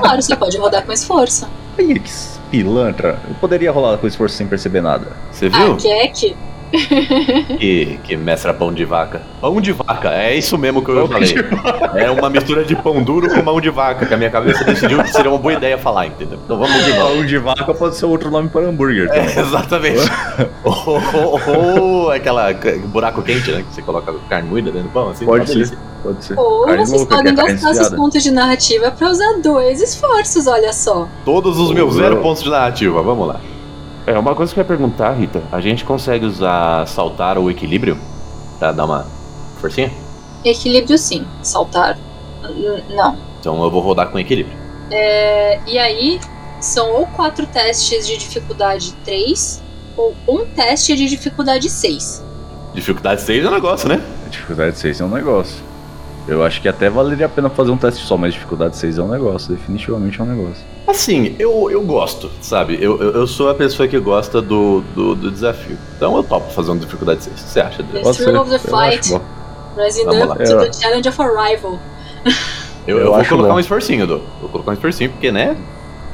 Claro, 0.00 0.20
você 0.22 0.34
pode 0.34 0.56
rodar 0.56 0.84
com 0.84 0.92
esforço. 0.92 1.46
Ih, 1.78 1.98
que 2.00 2.10
pilantra. 2.50 3.20
Eu 3.28 3.34
poderia 3.36 3.70
rolar 3.70 3.98
com 3.98 4.06
esforço 4.06 4.36
sem 4.36 4.46
perceber 4.46 4.80
nada. 4.80 5.08
Você 5.30 5.48
viu? 5.48 5.74
Ah, 5.74 5.76
Jack? 5.76 6.12
Que, 6.30 6.36
que 8.04 8.16
mestra 8.16 8.52
pão 8.52 8.72
de 8.72 8.84
vaca. 8.84 9.22
Pão 9.40 9.60
de 9.60 9.72
vaca, 9.72 10.10
é 10.12 10.34
isso 10.36 10.56
mesmo 10.58 10.82
que 10.84 10.90
eu 10.90 11.08
Pão 11.08 11.08
falei. 11.08 11.34
É 11.96 12.10
uma 12.10 12.28
mistura 12.30 12.64
de 12.64 12.74
pão 12.76 13.02
duro 13.02 13.28
com 13.32 13.42
mão 13.42 13.60
de 13.60 13.70
vaca, 13.70 14.06
que 14.06 14.14
a 14.14 14.16
minha 14.16 14.30
cabeça 14.30 14.64
decidiu 14.64 15.02
que 15.02 15.10
seria 15.10 15.30
uma 15.30 15.38
boa 15.38 15.54
ideia 15.54 15.78
falar, 15.78 16.06
entendeu? 16.06 16.38
Então 16.44 16.58
vamos 16.58 16.84
de 16.84 16.92
novo. 16.92 17.14
Pão 17.14 17.26
de 17.26 17.38
vaca 17.38 17.74
pode 17.74 17.96
ser 17.96 18.06
outro 18.06 18.30
nome 18.30 18.48
para 18.48 18.62
hambúrguer. 18.66 19.08
É, 19.12 19.40
exatamente. 19.40 20.00
ou, 20.64 21.00
ou- 21.14 21.80
ou 22.04 22.10
aquela 22.10 22.52
buraco 22.86 23.22
quente, 23.22 23.50
né? 23.50 23.62
Que 23.68 23.74
você 23.74 23.82
coloca 23.82 24.12
carne 24.28 24.48
moída 24.48 24.70
dentro 24.70 24.88
do 24.88 24.92
pão, 24.92 25.10
assim. 25.10 25.24
Pode 25.24 25.46
ser. 25.46 25.54
delícia. 25.54 25.78
Pode 26.02 26.22
ser. 26.24 26.38
Ou 26.38 26.64
Carne 26.66 26.84
vocês 26.86 26.98
louca, 27.00 27.16
podem 27.16 27.34
que 27.34 27.40
é 27.40 27.42
carne 27.44 27.52
gastar 27.54 27.66
seus 27.68 27.78
desfiada. 27.78 27.96
pontos 28.02 28.22
de 28.22 28.30
narrativa 28.30 28.90
pra 28.90 29.08
usar 29.08 29.32
dois 29.42 29.80
esforços, 29.80 30.46
olha 30.46 30.72
só. 30.72 31.08
Todos 31.24 31.58
os 31.58 31.72
meus 31.72 31.94
zero 31.94 32.18
pontos 32.18 32.42
de 32.42 32.50
narrativa, 32.50 33.02
vamos 33.02 33.26
lá. 33.26 33.40
É, 34.06 34.18
uma 34.18 34.34
coisa 34.34 34.52
que 34.52 34.60
eu 34.60 34.62
ia 34.62 34.68
perguntar, 34.68 35.12
Rita. 35.12 35.42
A 35.50 35.60
gente 35.60 35.84
consegue 35.84 36.26
usar 36.26 36.86
saltar 36.86 37.38
ou 37.38 37.50
equilíbrio 37.50 37.98
pra 38.58 38.70
dar 38.70 38.84
uma 38.84 39.06
forcinha? 39.60 39.90
Equilíbrio 40.44 40.98
sim, 40.98 41.26
saltar. 41.42 41.98
Não. 42.90 43.16
Então 43.40 43.62
eu 43.62 43.70
vou 43.70 43.80
rodar 43.80 44.10
com 44.10 44.18
equilíbrio. 44.18 44.56
É, 44.90 45.60
e 45.66 45.78
aí, 45.78 46.20
são 46.60 46.92
ou 46.92 47.06
quatro 47.06 47.46
testes 47.46 48.06
de 48.06 48.18
dificuldade 48.18 48.92
3, 49.04 49.62
ou 49.96 50.14
um 50.28 50.44
teste 50.44 50.94
de 50.94 51.06
dificuldade 51.08 51.70
6. 51.70 52.22
Dificuldade 52.74 53.22
6 53.22 53.44
é 53.44 53.48
um 53.48 53.52
negócio, 53.52 53.88
né? 53.88 54.02
Dificuldade 54.30 54.78
6 54.78 55.00
é 55.00 55.04
um 55.04 55.08
negócio. 55.08 55.73
Eu 56.26 56.42
acho 56.42 56.60
que 56.62 56.68
até 56.68 56.88
valeria 56.88 57.26
a 57.26 57.28
pena 57.28 57.50
fazer 57.50 57.70
um 57.70 57.76
teste 57.76 58.02
só, 58.06 58.16
mas 58.16 58.32
dificuldade 58.32 58.76
6 58.78 58.96
é 58.98 59.02
um 59.02 59.08
negócio. 59.08 59.54
Definitivamente 59.54 60.18
é 60.18 60.24
um 60.24 60.26
negócio. 60.26 60.64
Assim, 60.86 61.36
eu, 61.38 61.70
eu 61.70 61.82
gosto, 61.82 62.30
sabe? 62.40 62.78
Eu, 62.80 62.98
eu, 63.00 63.10
eu 63.12 63.26
sou 63.26 63.50
a 63.50 63.54
pessoa 63.54 63.86
que 63.86 63.98
gosta 63.98 64.40
do, 64.40 64.80
do, 64.94 65.14
do 65.14 65.30
desafio. 65.30 65.76
Então 65.96 66.16
eu 66.16 66.22
topo 66.22 66.50
fazer 66.52 66.70
uma 66.70 66.80
dificuldade 66.80 67.22
6. 67.24 67.34
O 67.40 67.44
que 67.44 67.50
você 67.50 67.60
acha? 67.60 67.82
The 67.82 68.12
thrill 68.12 68.40
of 68.40 68.50
the 68.50 68.58
fight, 68.58 69.12
rising 69.76 70.06
up 70.08 70.36
to 70.44 70.60
É. 70.60 70.64
the 70.66 70.72
challenge 70.72 71.08
of 71.08 71.20
arrival. 71.20 71.78
Eu, 72.86 72.98
eu 72.98 73.04
Eu 73.06 73.14
vou 73.14 73.24
colocar 73.24 73.48
bom. 73.48 73.54
um 73.54 73.60
esforcinho, 73.60 74.06
Dô. 74.06 74.20
Vou 74.42 74.50
colocar 74.50 74.70
um 74.72 74.74
esforcinho, 74.74 75.08
porque, 75.10 75.32
né? 75.32 75.56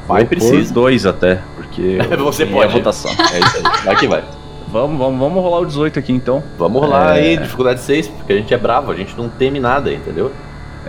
Vai, 0.07 0.23
precisa. 0.23 0.73
dois 0.73 1.05
até, 1.05 1.41
porque. 1.55 1.97
Você 2.23 2.43
é 2.43 2.45
pode. 2.45 2.63
a 2.63 2.67
votação. 2.77 3.11
É 3.11 3.39
isso 3.39 3.57
aí. 3.57 3.83
Vai 3.83 3.95
que 3.97 4.07
vai. 4.07 4.23
Vamos, 4.71 4.97
vamos, 4.97 5.19
vamos 5.19 5.43
rolar 5.43 5.59
o 5.59 5.65
18 5.65 5.99
aqui 5.99 6.11
então. 6.13 6.41
Vamos 6.57 6.81
rolar 6.81 7.17
É. 7.17 7.19
aí, 7.21 7.37
dificuldade 7.37 7.81
6, 7.81 8.07
porque 8.07 8.33
a 8.33 8.35
gente 8.37 8.53
é 8.53 8.57
bravo, 8.57 8.91
a 8.91 8.95
gente 8.95 9.15
não 9.17 9.27
teme 9.29 9.59
nada, 9.59 9.91
entendeu? 9.91 10.31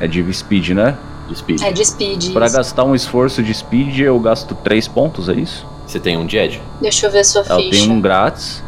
É 0.00 0.06
de 0.06 0.32
speed, 0.32 0.70
né? 0.70 0.96
De 1.28 1.36
speed. 1.36 1.62
É 1.62 1.72
de 1.72 1.84
speed. 1.84 2.32
Pra 2.32 2.46
isso. 2.46 2.56
gastar 2.56 2.84
um 2.84 2.94
esforço 2.94 3.42
de 3.42 3.52
speed, 3.52 3.98
eu 4.00 4.18
gasto 4.20 4.54
3 4.54 4.86
pontos, 4.88 5.28
é 5.28 5.32
isso? 5.34 5.66
Você 5.86 5.98
tem 5.98 6.16
um 6.16 6.24
de 6.24 6.36
Edge? 6.38 6.62
Deixa 6.80 7.06
eu 7.06 7.10
ver 7.10 7.24
sua 7.24 7.42
Eu 7.48 7.56
ficha. 7.56 7.70
tenho 7.70 7.92
um 7.92 8.00
grátis. 8.00 8.62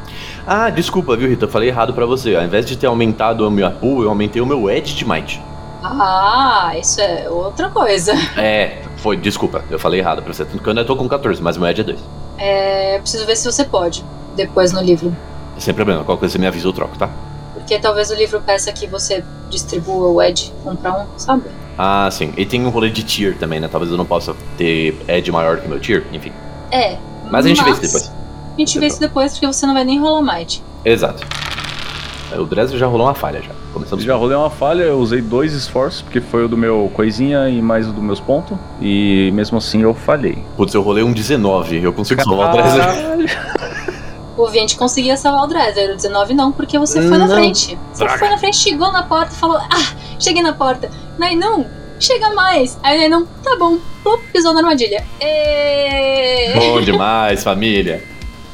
Ah, 0.46 0.68
desculpa, 0.68 1.16
viu, 1.16 1.28
Rita? 1.28 1.44
Eu 1.46 1.48
falei 1.48 1.68
errado 1.70 1.94
pra 1.94 2.04
você. 2.04 2.34
Ao 2.36 2.42
invés 2.44 2.66
de 2.66 2.76
ter 2.76 2.86
aumentado 2.86 3.46
o 3.46 3.50
meu 3.50 3.70
pool, 3.70 4.02
eu 4.02 4.08
aumentei 4.10 4.42
o 4.42 4.46
meu 4.46 4.68
Edge 4.68 4.94
de 4.94 5.08
Might. 5.08 5.40
Ah, 5.82 6.72
isso 6.78 7.00
é 7.00 7.28
outra 7.30 7.68
coisa. 7.70 8.12
É, 8.36 8.82
foi, 8.98 9.16
desculpa, 9.16 9.64
eu 9.70 9.78
falei 9.78 10.00
errado 10.00 10.22
pra 10.22 10.32
você. 10.34 10.44
Porque 10.44 10.66
eu 10.68 10.70
ainda 10.72 10.84
tô 10.84 10.96
com 10.96 11.08
14, 11.08 11.40
mas 11.42 11.56
o 11.56 11.60
meu 11.60 11.68
Edge 11.70 11.80
é 11.80 11.84
2. 11.84 11.98
É, 12.36 12.96
eu 12.96 13.00
preciso 13.00 13.24
ver 13.26 13.36
se 13.36 13.50
você 13.50 13.64
pode, 13.64 14.04
depois 14.34 14.72
no 14.72 14.82
livro. 14.82 15.14
Sem 15.58 15.72
problema, 15.72 16.04
qualquer 16.04 16.20
coisa 16.20 16.32
você 16.32 16.38
me 16.38 16.46
avisa, 16.46 16.66
eu 16.66 16.72
troco, 16.72 16.98
tá? 16.98 17.08
Porque 17.54 17.78
talvez 17.78 18.10
o 18.10 18.14
livro 18.14 18.40
peça 18.40 18.72
que 18.72 18.86
você 18.86 19.24
distribua 19.48 20.08
o 20.08 20.22
Ed 20.22 20.52
um 20.66 20.74
pra 20.76 20.92
um, 20.92 21.06
sabe? 21.16 21.44
Ah, 21.78 22.08
sim. 22.10 22.32
E 22.36 22.44
tem 22.44 22.64
um 22.64 22.68
rolê 22.68 22.90
de 22.90 23.02
tier 23.02 23.36
também, 23.38 23.60
né? 23.60 23.68
Talvez 23.68 23.90
eu 23.90 23.96
não 23.98 24.04
possa 24.04 24.34
ter 24.56 24.96
Edge 25.08 25.30
maior 25.32 25.58
que 25.58 25.68
meu 25.68 25.80
tier, 25.80 26.04
enfim. 26.12 26.32
É. 26.70 26.96
Mas 27.30 27.46
a 27.46 27.48
gente 27.48 27.62
vê 27.64 27.70
isso 27.70 27.80
depois. 27.80 28.12
A 28.54 28.58
gente 28.60 28.78
vê 28.78 28.86
isso 28.86 29.00
depois 29.00 29.32
porque 29.32 29.46
você 29.46 29.66
não 29.66 29.74
vai 29.74 29.84
nem 29.84 29.98
rolar 29.98 30.22
Might. 30.22 30.62
Exato. 30.84 31.26
É, 32.32 32.38
O 32.38 32.44
Dresden 32.44 32.78
já 32.78 32.86
rolou 32.86 33.06
uma 33.06 33.14
falha 33.14 33.42
já. 33.42 33.50
Começamos 33.72 34.04
Já 34.04 34.14
rolei 34.14 34.36
uma 34.36 34.50
falha, 34.50 34.84
eu 34.84 34.98
usei 34.98 35.20
dois 35.20 35.52
esforços, 35.52 36.00
porque 36.02 36.20
foi 36.20 36.44
o 36.44 36.48
do 36.48 36.56
meu 36.56 36.90
coisinha 36.94 37.48
e 37.48 37.60
mais 37.60 37.88
o 37.88 37.92
dos 37.92 38.02
meus 38.02 38.20
pontos. 38.20 38.56
E 38.80 39.32
mesmo 39.34 39.58
assim 39.58 39.82
eu 39.82 39.92
falhei. 39.92 40.38
Putz, 40.56 40.72
eu 40.74 40.82
rolei 40.82 41.02
um 41.02 41.12
19, 41.12 41.82
eu 41.82 41.92
consigo 41.92 42.22
salvar 42.22 42.54
o 42.54 42.56
Dresden. 42.56 43.26
O 44.36 44.48
20 44.48 44.76
conseguia 44.76 45.16
salvar 45.16 45.44
o 45.44 45.46
Dresser, 45.46 45.92
o 45.92 45.96
19 45.96 46.34
não, 46.34 46.50
porque 46.50 46.78
você 46.78 47.00
foi 47.00 47.18
na 47.18 47.26
Não. 47.28 47.36
frente. 47.36 47.78
Você 47.92 48.04
Droga. 48.04 48.18
foi 48.18 48.28
na 48.28 48.38
frente, 48.38 48.56
chegou 48.56 48.90
na 48.90 49.04
porta 49.04 49.32
e 49.32 49.36
falou: 49.36 49.58
Ah, 49.58 49.94
cheguei 50.18 50.42
na 50.42 50.52
porta. 50.52 50.90
Aí 51.20 51.36
não, 51.36 51.66
chega 52.00 52.30
mais. 52.30 52.76
Aí 52.82 53.08
não, 53.08 53.24
tá 53.24 53.56
bom, 53.56 53.78
plop, 54.02 54.20
pisou 54.32 54.52
na 54.52 54.60
armadilha. 54.60 55.04
E... 55.20 56.52
Bom 56.58 56.80
demais, 56.80 57.42
família. 57.44 58.02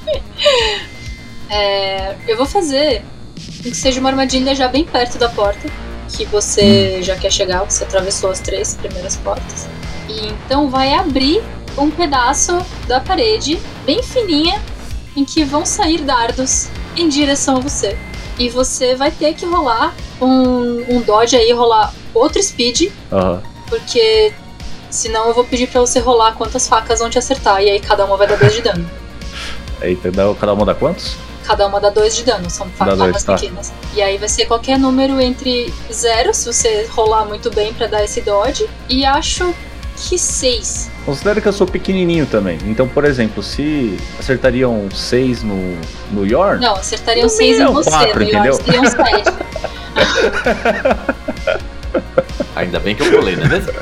É, 1.52 2.14
eu 2.28 2.36
vou 2.36 2.46
fazer 2.46 3.02
que 3.34 3.74
seja 3.74 3.98
uma 3.98 4.08
armadilha 4.10 4.54
já 4.54 4.68
bem 4.68 4.84
perto 4.84 5.18
da 5.18 5.28
porta, 5.28 5.68
que 6.08 6.24
você 6.26 7.02
já 7.02 7.16
quer 7.16 7.32
chegar, 7.32 7.64
você 7.64 7.82
atravessou 7.82 8.30
as 8.30 8.38
três 8.38 8.74
primeiras 8.76 9.16
portas. 9.16 9.68
E 10.08 10.28
então 10.28 10.70
vai 10.70 10.94
abrir 10.94 11.42
um 11.76 11.90
pedaço 11.90 12.56
da 12.86 13.00
parede 13.00 13.60
bem 13.84 14.00
fininha 14.02 14.62
em 15.16 15.24
que 15.24 15.44
vão 15.44 15.64
sair 15.66 15.98
dardos 16.02 16.68
em 16.96 17.08
direção 17.08 17.56
a 17.56 17.60
você. 17.60 17.96
E 18.38 18.48
você 18.48 18.94
vai 18.94 19.10
ter 19.10 19.34
que 19.34 19.44
rolar 19.44 19.94
um, 20.20 20.96
um 20.96 21.00
dodge 21.02 21.36
aí, 21.36 21.52
rolar 21.52 21.92
outro 22.14 22.42
speed, 22.42 22.90
Aham. 23.12 23.42
porque 23.68 24.32
senão 24.90 25.26
eu 25.28 25.34
vou 25.34 25.44
pedir 25.44 25.66
pra 25.68 25.80
você 25.80 26.00
rolar 26.00 26.32
quantas 26.34 26.66
facas 26.66 27.00
vão 27.00 27.10
te 27.10 27.18
acertar, 27.18 27.62
e 27.62 27.70
aí 27.70 27.80
cada 27.80 28.04
uma 28.04 28.16
vai 28.16 28.26
dar 28.26 28.36
2 28.36 28.54
de 28.54 28.62
dano. 28.62 28.90
Eita, 29.82 30.10
dá- 30.10 30.34
cada 30.38 30.52
uma 30.52 30.64
dá 30.64 30.74
quantos? 30.74 31.16
Cada 31.44 31.66
uma 31.66 31.80
dá 31.80 31.90
2 31.90 32.16
de 32.16 32.24
dano, 32.24 32.48
são 32.50 32.68
facas 32.70 33.24
tá. 33.24 33.34
pequenas. 33.34 33.72
E 33.94 34.00
aí 34.02 34.18
vai 34.18 34.28
ser 34.28 34.46
qualquer 34.46 34.78
número 34.78 35.20
entre 35.20 35.72
0, 35.92 36.32
se 36.32 36.46
você 36.46 36.86
rolar 36.90 37.24
muito 37.24 37.50
bem 37.50 37.74
pra 37.74 37.86
dar 37.86 38.04
esse 38.04 38.20
dodge, 38.20 38.68
e 38.88 39.04
acho 39.04 39.54
que 40.08 40.18
6. 40.18 40.90
Considero 41.04 41.40
que 41.42 41.48
eu 41.48 41.52
sou 41.52 41.66
pequenininho 41.66 42.26
também. 42.26 42.58
Então, 42.66 42.88
por 42.88 43.04
exemplo, 43.04 43.42
se 43.42 43.96
acertariam 44.18 44.88
6 44.92 45.42
no, 45.42 45.76
no 46.12 46.26
Yorn, 46.26 46.60
Não, 46.64 46.74
acertariam 46.76 47.24
No 47.24 47.30
6 47.30 47.60
em 47.60 47.66
você, 47.66 47.90
quatro, 47.90 48.16
no 48.20 48.22
entendeu? 48.22 48.44
Yours 48.44 48.64
seriam 48.64 48.84
7. 48.86 49.00
Ainda 52.56 52.78
bem 52.80 52.94
que 52.94 53.02
eu 53.02 53.16
rolei, 53.16 53.36
não 53.36 53.44
é 53.44 53.48
mesmo? 53.48 53.72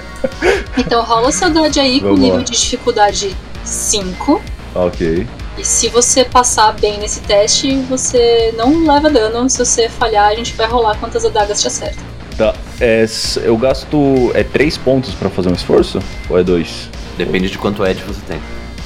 Então 0.77 1.03
rola 1.05 1.29
o 1.29 1.33
seu 1.33 1.51
dodge 1.51 1.81
aí 1.81 2.01
com 2.01 2.07
Vamos 2.07 2.21
nível 2.21 2.39
lá. 2.39 2.45
de 2.45 2.53
dificuldade 2.53 3.37
5. 3.65 4.43
ok. 4.75 5.27
E 5.57 5.65
se 5.65 5.89
você 5.89 6.25
passar 6.25 6.73
bem 6.75 6.99
nesse 7.01 7.19
teste, 7.23 7.77
você 7.91 8.55
não 8.57 8.87
leva 8.87 9.11
dano. 9.11 9.51
Se 9.51 9.59
você 9.59 9.89
falhar, 9.89 10.29
a 10.29 10.35
gente 10.37 10.55
vai 10.55 10.69
rolar 10.69 10.97
quantas 10.99 11.25
adagas 11.25 11.61
te 11.61 11.67
acertam. 11.67 12.05
Tá. 12.39 12.55
É, 12.81 13.05
eu 13.43 13.57
gasto. 13.59 14.31
É 14.35 14.45
3 14.45 14.79
pontos 14.79 15.13
pra 15.15 15.29
fazer 15.29 15.49
um 15.51 15.55
esforço? 15.55 15.99
Ou 16.31 16.39
é 16.39 16.43
2? 16.45 16.89
Depende 17.19 17.51
de 17.51 17.59
quanto 17.59 17.85
Edge 17.85 18.03
você 18.05 18.21
tem. 18.29 18.41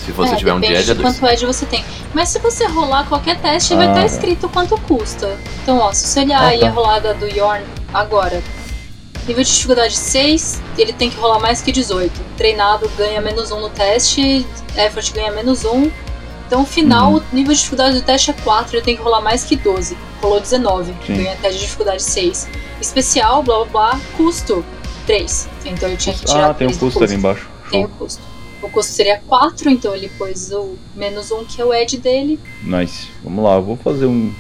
Se 0.05 0.11
você 0.11 0.33
É, 0.33 0.37
tiver 0.37 0.53
um 0.53 0.57
de 0.57 0.63
depende 0.63 0.81
Edge, 0.81 0.91
é 0.91 0.95
de 0.95 1.03
2. 1.03 1.19
quanto 1.19 1.33
Edge 1.33 1.47
você 1.47 1.67
tem. 1.67 1.85
Mas 2.15 2.31
se 2.31 2.39
você 2.39 2.67
rolar 2.67 3.07
qualquer 3.07 3.39
teste, 3.41 3.75
vai 3.75 3.87
Ah, 3.87 3.91
estar 3.91 4.01
tá. 4.01 4.07
escrito 4.07 4.49
quanto 4.49 4.77
custa. 4.81 5.37
Então, 5.63 5.79
ó, 5.79 5.93
se 5.93 6.09
você 6.09 6.21
olhar 6.21 6.41
Ah, 6.43 6.47
aí 6.49 6.61
tá. 6.61 6.67
a 6.69 6.71
rolada 6.71 7.15
do 7.15 7.27
Yorn 7.29 7.63
agora, 7.93 8.43
nível 9.29 9.45
de 9.45 9.51
dificuldade 9.53 9.95
6, 9.97 10.61
ele 10.79 10.93
tem 10.95 11.11
que 11.11 11.17
rolar 11.21 11.39
mais 11.39 11.61
que 11.61 11.71
18. 11.71 12.21
Treinado 12.37 12.91
ganha 12.97 13.21
menos 13.21 13.53
1 13.53 13.61
no 13.61 13.69
teste, 13.69 14.45
effort 14.77 15.13
ganha 15.13 15.31
menos 15.31 15.65
1. 15.65 15.91
Então, 16.53 16.61
no 16.61 16.67
final, 16.67 17.13
Uhum. 17.13 17.23
o 17.33 17.35
nível 17.35 17.55
de 17.55 17.61
dificuldade 17.61 17.95
do 17.99 18.03
teste 18.05 18.31
é 18.31 18.35
4, 18.35 18.77
ele 18.77 18.85
tem 18.85 18.95
que 18.95 19.01
rolar 19.03 19.23
mais 19.23 19.43
que 19.43 19.57
12. 19.57 19.97
Rolou 20.21 20.39
19, 20.39 20.93
Sim. 21.07 21.15
ganha 21.17 21.35
teste 21.37 21.59
de 21.61 21.65
dificuldade 21.65 22.03
6. 22.03 22.47
Especial, 22.79 23.43
blá 23.43 23.65
blá 23.65 23.93
blá, 23.95 24.01
custo 24.19 24.63
3. 25.07 25.49
Então 25.65 25.89
eu 25.89 25.97
tinha 25.97 26.15
que 26.15 26.27
tirar 26.27 26.51
Ah, 26.51 26.53
tem 26.55 26.67
um 26.67 26.71
3 26.71 26.77
do 26.77 26.85
custo 26.85 27.05
ali 27.05 27.15
embaixo. 27.15 27.49
tem 27.71 27.87
o 27.87 27.89
custo. 27.89 28.21
O 28.61 28.69
custo 28.69 28.93
seria 28.93 29.19
4, 29.27 29.71
então 29.71 29.95
ele 29.95 30.11
pôs 30.19 30.53
o 30.53 30.77
menos 30.95 31.31
1, 31.31 31.43
que 31.47 31.59
é 31.59 31.65
o 31.65 31.73
Ed 31.73 31.97
dele. 31.97 32.39
Nice. 32.63 33.09
Vamos 33.25 33.43
lá, 33.43 33.55
eu 33.55 33.63
vou 33.63 33.77
fazer 33.79 34.05
um. 34.05 34.31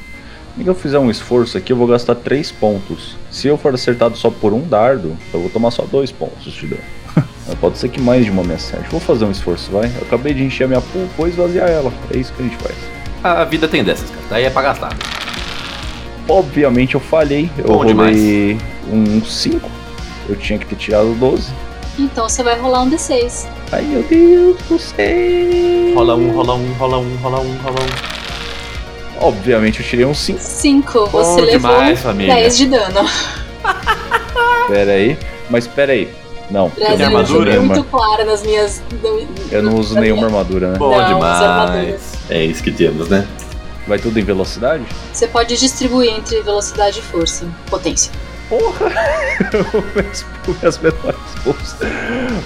Se 0.58 0.66
eu 0.66 0.74
fizer 0.74 0.98
um 0.98 1.10
esforço 1.10 1.56
aqui, 1.56 1.72
eu 1.72 1.76
vou 1.78 1.86
gastar 1.86 2.14
3 2.14 2.52
pontos. 2.52 3.16
Se 3.30 3.48
eu 3.48 3.56
for 3.56 3.72
acertado 3.72 4.18
só 4.18 4.30
por 4.30 4.52
um 4.52 4.60
dardo, 4.68 5.16
eu 5.32 5.40
vou 5.40 5.48
tomar 5.48 5.70
só 5.70 5.84
2 5.86 6.12
pontos 6.12 6.52
de 6.52 6.66
dano. 6.66 6.82
Pode 7.60 7.78
ser 7.78 7.88
que 7.88 8.00
mais 8.00 8.24
de 8.24 8.30
uma 8.30 8.42
me 8.42 8.54
acerte. 8.54 8.88
Vou 8.90 9.00
fazer 9.00 9.24
um 9.24 9.30
esforço, 9.30 9.70
vai. 9.70 9.86
Eu 9.86 10.06
acabei 10.06 10.34
de 10.34 10.42
encher 10.42 10.64
a 10.64 10.68
minha 10.68 10.80
pool, 10.80 11.08
vou 11.16 11.28
esvaziar 11.28 11.68
ela. 11.68 11.92
É 12.12 12.16
isso 12.16 12.32
que 12.32 12.42
a 12.42 12.46
gente 12.46 12.56
faz. 12.56 12.74
A 13.22 13.44
vida 13.44 13.68
tem 13.68 13.84
dessas, 13.84 14.10
cara. 14.10 14.22
Daí 14.30 14.44
é 14.44 14.50
pra 14.50 14.62
gastar. 14.62 14.96
Obviamente 16.28 16.94
eu 16.94 17.00
falhei. 17.00 17.50
Eu 17.58 17.64
Bom 17.66 17.84
rolei 17.84 18.58
um 18.90 19.24
5. 19.24 19.70
Eu 20.28 20.36
tinha 20.36 20.58
que 20.58 20.66
ter 20.66 20.76
tirado 20.76 21.14
12. 21.14 21.52
Então 21.98 22.28
você 22.28 22.42
vai 22.42 22.58
rolar 22.58 22.82
um 22.82 22.90
D6. 22.90 23.46
Ai 23.70 23.82
meu 23.82 24.02
Deus 24.02 24.56
do 24.68 24.78
céu. 24.78 25.94
Rola 25.94 26.16
um, 26.16 26.32
rola 26.32 26.54
um, 26.54 26.72
rola 26.72 26.98
um, 26.98 27.16
rola 27.16 27.40
um, 27.40 27.56
rola 27.58 27.76
um. 27.80 29.24
Obviamente 29.26 29.80
eu 29.80 29.86
tirei 29.86 30.04
um 30.04 30.14
5. 30.14 30.40
5. 30.40 31.06
Você 31.06 31.40
Bom 31.40 31.46
levou 31.46 31.70
demais, 31.70 32.00
família. 32.00 32.34
10 32.34 32.56
de 32.56 32.66
dano. 32.66 33.00
Pera 34.68 34.92
aí. 34.92 35.18
Mas 35.50 35.66
pera 35.66 35.92
aí. 35.92 36.21
Não. 36.52 36.68
Tem 36.68 36.96
Brasil, 36.96 37.06
eu 37.06 37.26
fui 37.26 37.50
armadura? 37.50 37.60
muito 37.62 37.84
clara 37.84 38.24
nas 38.24 38.42
minhas. 38.42 38.82
Eu 39.50 39.62
não 39.62 39.76
uso 39.76 39.98
nenhuma 39.98 40.26
armadura, 40.26 40.72
né? 40.72 40.78
Bom 40.78 40.94
Não, 40.94 41.14
demais. 41.14 42.12
É 42.28 42.44
isso 42.44 42.62
que 42.62 42.70
temos, 42.70 43.08
né? 43.08 43.26
Vai 43.88 43.98
tudo 43.98 44.18
em 44.20 44.22
velocidade? 44.22 44.84
Você 45.12 45.26
pode 45.26 45.56
distribuir 45.56 46.12
entre 46.12 46.40
velocidade 46.42 47.00
e 47.00 47.02
força. 47.02 47.46
Potência. 47.68 48.12
Porra! 48.48 48.92
As 50.62 50.78
menores 50.78 51.16
bolsas. 51.42 51.78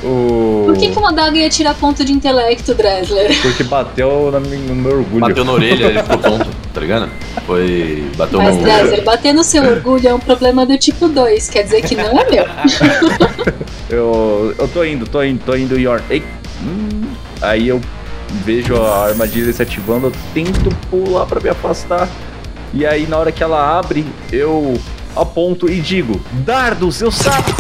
O... 0.04 0.62
Por 0.66 0.76
que, 0.76 0.90
que 0.90 0.98
uma 0.98 1.12
daga 1.12 1.36
ia 1.36 1.50
tirar 1.50 1.74
ponto 1.74 2.04
de 2.04 2.12
intelecto, 2.12 2.74
Dresler? 2.74 3.36
Porque 3.42 3.64
bateu 3.64 4.30
no 4.30 4.74
meu 4.74 4.98
orgulho. 4.98 5.20
Bateu 5.20 5.44
na 5.44 5.52
orelha, 5.52 5.86
ele 5.86 6.02
ficou 6.02 6.18
tonto, 6.18 6.48
tá 6.76 6.80
ligado? 6.82 7.08
Foi. 7.46 8.04
Bateu 8.18 8.38
Mas, 8.38 8.54
no. 8.54 8.62
Dresler, 8.62 9.02
bater 9.02 9.32
no 9.32 9.42
seu 9.42 9.64
orgulho 9.64 10.06
é 10.06 10.14
um 10.14 10.20
problema 10.20 10.66
do 10.66 10.76
tipo 10.76 11.08
2, 11.08 11.48
quer 11.48 11.62
dizer 11.62 11.80
que 11.80 11.96
não 11.96 12.20
é 12.20 12.30
meu. 12.30 12.44
Eu, 13.88 14.52
eu 14.58 14.66
tô 14.66 14.82
indo, 14.84 15.06
tô 15.06 15.22
indo, 15.22 15.40
tô 15.44 15.54
indo, 15.54 15.78
Yorn. 15.78 16.02
Ei. 16.10 16.20
Hum, 16.60 17.04
aí 17.40 17.68
eu 17.68 17.80
vejo 18.44 18.74
a 18.74 19.06
armadilha 19.06 19.52
se 19.52 19.62
ativando, 19.62 20.08
eu 20.08 20.12
tento 20.34 20.74
pular 20.90 21.24
pra 21.24 21.40
me 21.40 21.48
afastar. 21.48 22.08
E 22.74 22.84
aí 22.84 23.06
na 23.06 23.16
hora 23.16 23.30
que 23.30 23.44
ela 23.44 23.78
abre, 23.78 24.04
eu 24.32 24.76
aponto 25.14 25.70
e 25.70 25.80
digo: 25.80 26.20
Dardo, 26.44 26.90
seu 26.90 27.12
saco! 27.12 27.52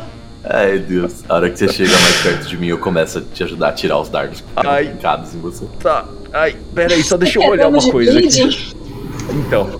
Ai, 0.50 0.78
Deus. 0.78 1.24
A 1.28 1.34
hora 1.34 1.50
que 1.50 1.58
você 1.58 1.68
chega 1.68 1.90
mais 1.90 2.22
perto 2.22 2.48
de 2.48 2.56
mim, 2.56 2.68
eu 2.68 2.78
começo 2.78 3.18
a 3.18 3.20
te 3.20 3.44
ajudar 3.44 3.68
a 3.68 3.72
tirar 3.72 4.00
os 4.00 4.08
dardos 4.08 4.40
que 4.40 4.48
ficam 4.48 4.70
Ai. 4.70 4.86
fincados 4.92 5.34
em 5.34 5.38
você. 5.40 5.66
Tá, 5.80 6.06
ai, 6.32 6.56
pera 6.74 6.94
aí, 6.94 7.02
só 7.02 7.16
deixa 7.16 7.38
eu 7.38 7.42
É 7.48 7.50
olhar 7.50 7.68
uma 7.68 7.90
coisa 7.90 8.18
aqui. 8.18 8.72
Então, 9.46 9.78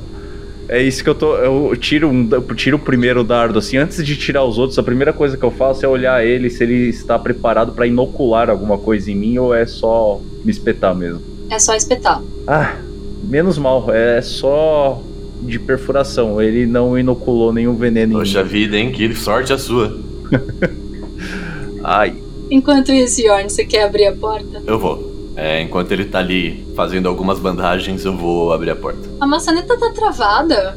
é 0.69 0.83
isso 0.83 1.03
que 1.03 1.09
eu 1.09 1.15
tô. 1.15 1.37
Eu 1.37 1.75
tiro, 1.77 2.09
um, 2.09 2.29
eu 2.31 2.43
tiro 2.55 2.77
o 2.77 2.81
primeiro 2.81 3.25
dardo, 3.25 3.59
assim, 3.59 3.79
antes 3.79 4.05
de 4.05 4.15
tirar 4.17 4.45
os 4.45 4.59
outros, 4.59 4.79
a 4.79 4.83
primeira 4.83 5.13
coisa 5.13 5.39
que 5.39 5.43
eu 5.45 5.51
faço 5.51 5.87
é 5.87 5.89
olhar 5.89 6.25
ele 6.25 6.51
se 6.51 6.63
ele 6.63 6.91
está 6.91 7.19
preparado 7.19 7.73
pra 7.73 7.87
inocular 7.87 8.51
alguma 8.51 8.77
coisa 8.77 9.11
em 9.11 9.15
mim 9.15 9.39
ou 9.39 9.55
é 9.55 9.65
só 9.65 10.21
me 10.45 10.51
espetar 10.51 10.95
mesmo. 10.95 11.23
É 11.51 11.59
só 11.59 11.75
espetar. 11.75 12.23
Ah, 12.47 12.75
menos 13.23 13.57
mal, 13.57 13.87
é 13.91 14.21
só 14.21 15.03
de 15.41 15.59
perfuração. 15.59 16.43
Ele 16.43 16.67
não 16.67 16.99
inoculou 16.99 17.55
nenhum 17.55 17.75
veneno 17.75 18.13
em 18.13 18.17
Poxa 18.19 18.43
mim. 18.43 18.49
vida, 18.51 18.77
hein? 18.77 18.93
Que 18.93 19.15
sorte 19.15 19.51
a 19.55 19.59
sua. 19.59 19.99
Ai, 21.85 22.15
Enquanto 22.51 22.93
isso, 22.93 23.21
Yorn, 23.21 23.51
você 23.51 23.65
quer 23.65 23.85
abrir 23.85 24.07
a 24.07 24.17
porta? 24.17 24.63
Eu 24.67 24.79
vou. 24.79 25.33
É, 25.37 25.61
enquanto 25.61 25.93
ele 25.93 26.07
tá 26.07 26.19
ali 26.19 26.67
fazendo 26.75 27.09
algumas 27.09 27.39
bandagens, 27.39 28.05
eu 28.05 28.17
vou 28.17 28.53
abrir 28.53 28.71
a 28.71 28.77
porta. 28.77 29.09
A 29.21 29.27
maçaneta 29.27 29.79
tá 29.79 29.93
travada, 29.93 30.77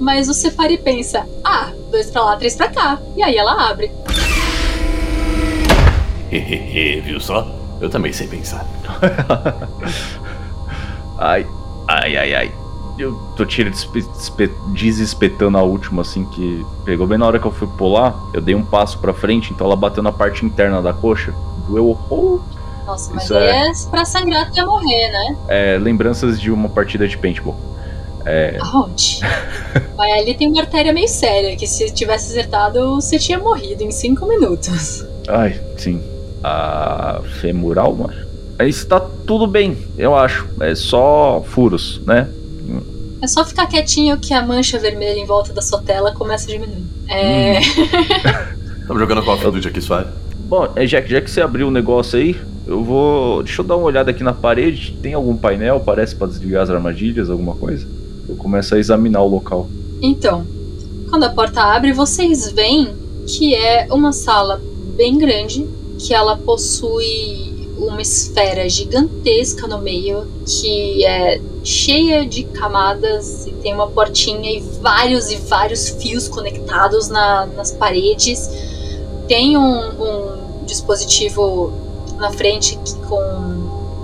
mas 0.00 0.26
você 0.26 0.50
para 0.50 0.72
e 0.72 0.78
pensa: 0.78 1.26
ah, 1.44 1.70
dois 1.90 2.10
pra 2.10 2.24
lá, 2.24 2.36
três 2.36 2.56
pra 2.56 2.68
cá. 2.68 2.98
E 3.16 3.22
aí 3.22 3.36
ela 3.36 3.70
abre. 3.70 3.90
Hehehe, 6.32 7.00
viu 7.04 7.20
só? 7.20 7.46
Eu 7.80 7.90
também 7.90 8.12
sei 8.12 8.26
pensar. 8.26 8.66
ai, 11.18 11.46
ai, 11.86 12.16
ai, 12.16 12.34
ai. 12.34 12.52
Eu 13.00 13.14
tô 13.36 13.44
despe- 13.44 14.50
desespetando 14.68 15.56
a 15.56 15.62
última, 15.62 16.02
assim, 16.02 16.24
que 16.26 16.64
pegou 16.84 17.06
bem 17.06 17.16
na 17.18 17.26
hora 17.26 17.38
que 17.38 17.46
eu 17.46 17.50
fui 17.50 17.66
pular. 17.78 18.14
Eu 18.34 18.40
dei 18.40 18.54
um 18.54 18.62
passo 18.64 18.98
pra 18.98 19.14
frente, 19.14 19.52
então 19.52 19.66
ela 19.66 19.76
bateu 19.76 20.02
na 20.02 20.12
parte 20.12 20.44
interna 20.44 20.82
da 20.82 20.92
coxa. 20.92 21.32
Doeu 21.66 21.88
horror. 21.88 22.40
Nossa, 22.86 23.12
mas 23.14 23.24
Isso 23.24 23.34
aí 23.36 23.44
é- 23.46 23.68
é 23.68 23.72
pra 23.90 24.04
sangrar 24.04 24.42
até 24.48 24.64
morrer, 24.64 25.10
né? 25.12 25.36
É, 25.48 25.78
lembranças 25.78 26.40
de 26.40 26.50
uma 26.50 26.68
partida 26.68 27.06
de 27.08 27.16
paintball. 27.16 27.56
É, 28.26 28.58
Ouch. 28.74 29.20
Mas 29.96 30.12
ali 30.20 30.34
tem 30.34 30.48
uma 30.48 30.60
artéria 30.60 30.92
meio 30.92 31.08
séria, 31.08 31.56
que 31.56 31.66
se 31.66 31.90
tivesse 31.90 32.30
acertado, 32.30 32.96
você 32.96 33.18
tinha 33.18 33.38
morrido 33.38 33.82
em 33.82 33.90
cinco 33.90 34.26
minutos. 34.26 35.04
ai, 35.26 35.58
sim. 35.78 36.02
A 36.44 37.20
femoral, 37.40 37.94
mano. 37.94 38.12
Isso 38.66 38.86
tá 38.86 39.00
tudo 39.26 39.46
bem, 39.46 39.76
eu 39.96 40.14
acho. 40.14 40.46
É 40.60 40.74
só 40.74 41.42
furos, 41.46 42.02
né? 42.06 42.28
É 43.22 43.26
só 43.26 43.44
ficar 43.44 43.66
quietinho 43.66 44.18
que 44.18 44.32
a 44.32 44.42
mancha 44.44 44.78
vermelha 44.78 45.18
em 45.18 45.26
volta 45.26 45.52
da 45.52 45.60
sua 45.62 45.80
tela 45.82 46.12
começa 46.12 46.44
a 46.48 46.52
diminuir. 46.52 46.84
É. 47.08 47.60
Estamos 48.80 49.00
jogando 49.00 49.22
Call 49.22 49.34
of 49.34 49.44
Duty 49.50 49.68
aqui 49.68 49.80
suave. 49.80 50.10
Bom, 50.48 50.68
é, 50.74 50.86
já, 50.86 51.00
que- 51.02 51.10
já 51.10 51.20
que 51.20 51.30
você 51.30 51.40
abriu 51.40 51.68
o 51.68 51.70
negócio 51.70 52.18
aí, 52.18 52.36
eu 52.66 52.82
vou. 52.82 53.42
Deixa 53.42 53.60
eu 53.60 53.66
dar 53.66 53.76
uma 53.76 53.86
olhada 53.86 54.10
aqui 54.10 54.22
na 54.24 54.32
parede. 54.32 54.96
Tem 55.02 55.14
algum 55.14 55.36
painel? 55.36 55.80
Parece 55.80 56.14
pra 56.16 56.26
desligar 56.26 56.62
as 56.62 56.70
armadilhas, 56.70 57.30
alguma 57.30 57.54
coisa? 57.54 57.86
Eu 58.28 58.36
começo 58.36 58.74
a 58.74 58.78
examinar 58.78 59.22
o 59.22 59.28
local. 59.28 59.68
Então, 60.02 60.46
quando 61.08 61.24
a 61.24 61.30
porta 61.30 61.62
abre, 61.62 61.92
vocês 61.92 62.50
veem 62.50 62.88
que 63.26 63.54
é 63.54 63.86
uma 63.90 64.12
sala 64.12 64.60
bem 64.96 65.18
grande, 65.18 65.66
que 65.98 66.14
ela 66.14 66.36
possui 66.36 67.68
uma 67.78 68.00
esfera 68.02 68.68
gigantesca 68.68 69.66
no 69.66 69.78
meio, 69.80 70.26
que 70.46 71.04
é 71.04 71.40
cheia 71.62 72.24
de 72.26 72.44
camadas 72.44 73.46
e 73.46 73.52
tem 73.52 73.74
uma 73.74 73.86
portinha 73.88 74.50
e 74.50 74.60
vários 74.80 75.30
e 75.30 75.36
vários 75.36 75.88
fios 75.90 76.28
conectados 76.28 77.08
na- 77.08 77.46
nas 77.46 77.70
paredes. 77.72 78.48
Tem 79.28 79.56
um, 79.56 79.62
um 79.62 80.64
dispositivo 80.64 81.72
na 82.16 82.30
frente 82.30 82.76
que, 82.84 82.94
com 83.06 83.20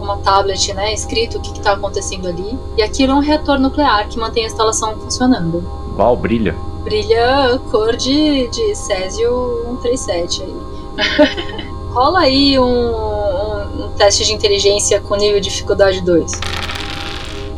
uma 0.01 0.19
tablet, 0.19 0.73
né, 0.75 0.93
escrito 0.95 1.39
o 1.39 1.41
que 1.41 1.51
está 1.59 1.73
acontecendo 1.73 2.29
ali. 2.29 2.57
E 2.77 2.83
aquilo 2.83 3.13
é 3.13 3.15
um 3.17 3.21
reator 3.21 3.59
nuclear 3.59 4.09
que 4.09 4.19
mantém 4.19 4.45
a 4.45 4.47
instalação 4.47 4.95
funcionando. 5.01 5.61
Val, 5.97 6.17
brilha. 6.17 6.55
Brilha 6.85 7.61
cor 7.71 7.97
de, 7.97 8.47
de 8.49 8.75
Césio 8.77 9.63
137 9.83 10.43
aí. 10.45 10.55
Rola 11.93 12.21
aí 12.21 12.59
um, 12.59 12.65
um- 12.65 13.85
um 13.87 13.89
teste 13.97 14.25
de 14.25 14.33
inteligência 14.33 15.01
com 15.01 15.17
nível 15.17 15.41
de 15.41 15.49
dificuldade 15.49 16.01
2. 16.03 16.31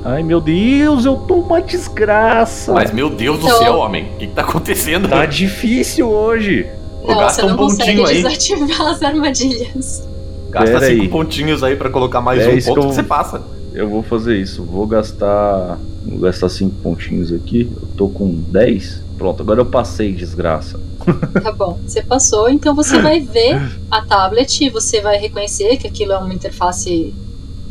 Ai 0.04 0.22
meu 0.22 0.40
Deus, 0.40 1.04
eu 1.04 1.16
tô 1.16 1.34
uma 1.34 1.60
desgraça. 1.60 2.72
Mas 2.72 2.92
meu 2.92 3.10
Deus 3.10 3.38
do 3.38 3.46
Então- 3.46 3.58
céu, 3.58 3.76
homem. 3.78 4.04
O 4.04 4.18
que, 4.18 4.26
que 4.26 4.32
tá 4.34 4.42
acontecendo? 4.42 5.08
Tá 5.08 5.26
difícil 5.26 6.08
hoje. 6.08 6.66
Não, 7.06 7.16
gasta 7.18 7.42
você 7.42 7.46
não 7.48 7.54
um 7.54 7.56
consegue 7.58 7.98
pontinho 8.00 8.06
aí. 8.06 8.22
desativar 8.22 8.80
as 8.88 9.02
armadilhas. 9.02 10.08
Gasta 10.50 10.70
Pera 10.72 10.86
cinco 10.86 11.02
aí. 11.02 11.08
pontinhos 11.08 11.62
aí 11.62 11.76
pra 11.76 11.90
colocar 11.90 12.20
mais 12.20 12.40
É 12.40 12.48
um 12.48 12.50
ponto 12.52 12.56
que 12.56 12.72
que, 12.72 12.78
eu- 12.78 12.82
você 12.92 13.02
passa. 13.02 13.42
Eu 13.74 13.88
vou 13.88 14.02
fazer 14.02 14.36
isso. 14.40 14.62
Vou 14.64 14.86
gastar. 14.86 15.78
Vou 16.06 16.20
gastar 16.20 16.48
5 16.48 16.74
pontinhos 16.82 17.30
aqui. 17.32 17.70
Eu 17.70 17.88
tô 17.96 18.08
com 18.08 18.32
10. 18.48 19.02
Pronto, 19.18 19.42
agora 19.42 19.60
eu 19.60 19.66
passei, 19.66 20.12
desgraça. 20.12 20.80
Tá 21.42 21.52
bom, 21.52 21.78
você 21.86 22.02
passou, 22.02 22.48
então 22.48 22.74
você 22.74 22.98
vai 23.00 23.20
ver 23.20 23.60
a 23.90 24.00
tablet 24.02 24.64
e 24.64 24.70
você 24.70 25.00
vai 25.02 25.18
reconhecer 25.18 25.76
que 25.76 25.86
aquilo 25.86 26.12
é 26.12 26.18
uma 26.18 26.32
interface 26.32 27.12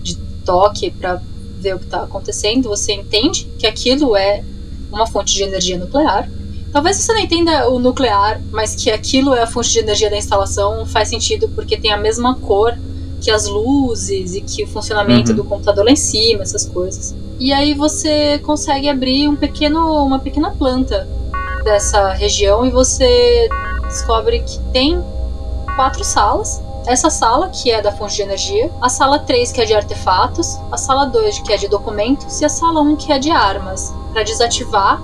de 0.04 0.16
toque 0.46 0.92
para 0.92 1.20
ver 1.60 1.76
o 1.76 1.80
que 1.80 1.86
está 1.86 2.04
acontecendo. 2.04 2.70
Você 2.70 2.94
entende 2.94 3.50
que 3.58 3.68
aquilo 3.68 4.16
é 4.16 4.44
uma 4.92 5.06
fonte 5.08 5.34
de 5.34 5.44
energia 5.44 5.78
nuclear. 5.78 6.30
Talvez 6.72 6.98
você 6.98 7.14
não 7.14 7.20
entenda 7.22 7.70
o 7.70 7.80
nuclear, 7.80 8.42
mas 8.52 8.76
que 8.76 8.92
aquilo 8.92 9.34
é 9.34 9.42
a 9.42 9.48
fonte 9.48 9.72
de 9.72 9.80
energia 9.80 10.10
da 10.10 10.18
instalação 10.18 10.86
faz 10.86 11.10
sentido 11.10 11.50
porque 11.50 11.78
tem 11.78 11.92
a 11.92 11.98
mesma 11.98 12.36
cor 12.36 12.78
que 13.20 13.32
as 13.32 13.48
luzes 13.48 14.36
e 14.36 14.42
que 14.42 14.64
o 14.64 14.68
funcionamento 14.68 15.32
Uhum. 15.32 15.38
do 15.38 15.44
computador 15.44 15.86
lá 15.86 15.92
em 15.92 15.96
cima, 15.96 16.44
essas 16.44 16.66
coisas. 16.66 17.16
E 17.40 17.52
aí 17.52 17.74
você 17.74 18.38
consegue 18.40 18.88
abrir 18.90 19.28
um 19.28 19.36
pequeno, 19.36 20.04
uma 20.06 20.20
pequena 20.20 20.52
planta 20.52 21.08
dessa 21.64 22.12
região 22.14 22.66
e 22.66 22.70
você 22.70 23.48
descobre 23.88 24.40
que 24.42 24.60
tem 24.72 25.02
quatro 25.76 26.04
salas. 26.04 26.62
Essa 26.88 27.10
sala, 27.10 27.50
que 27.50 27.70
é 27.70 27.82
da 27.82 27.92
fonte 27.92 28.16
de 28.16 28.22
energia, 28.22 28.72
a 28.82 28.88
sala 28.88 29.20
3, 29.20 29.52
que 29.52 29.60
é 29.60 29.66
de 29.66 29.74
artefatos, 29.74 30.58
a 30.72 30.78
sala 30.78 31.06
2, 31.06 31.40
que 31.40 31.52
é 31.52 31.58
de 31.58 31.68
documentos, 31.68 32.40
e 32.40 32.46
a 32.46 32.50
sala 32.50 32.80
1, 32.80 32.96
que 32.96 33.12
é 33.12 33.20
de 33.20 33.30
armas. 33.30 33.94
Para 34.14 34.24
desativar 34.24 35.02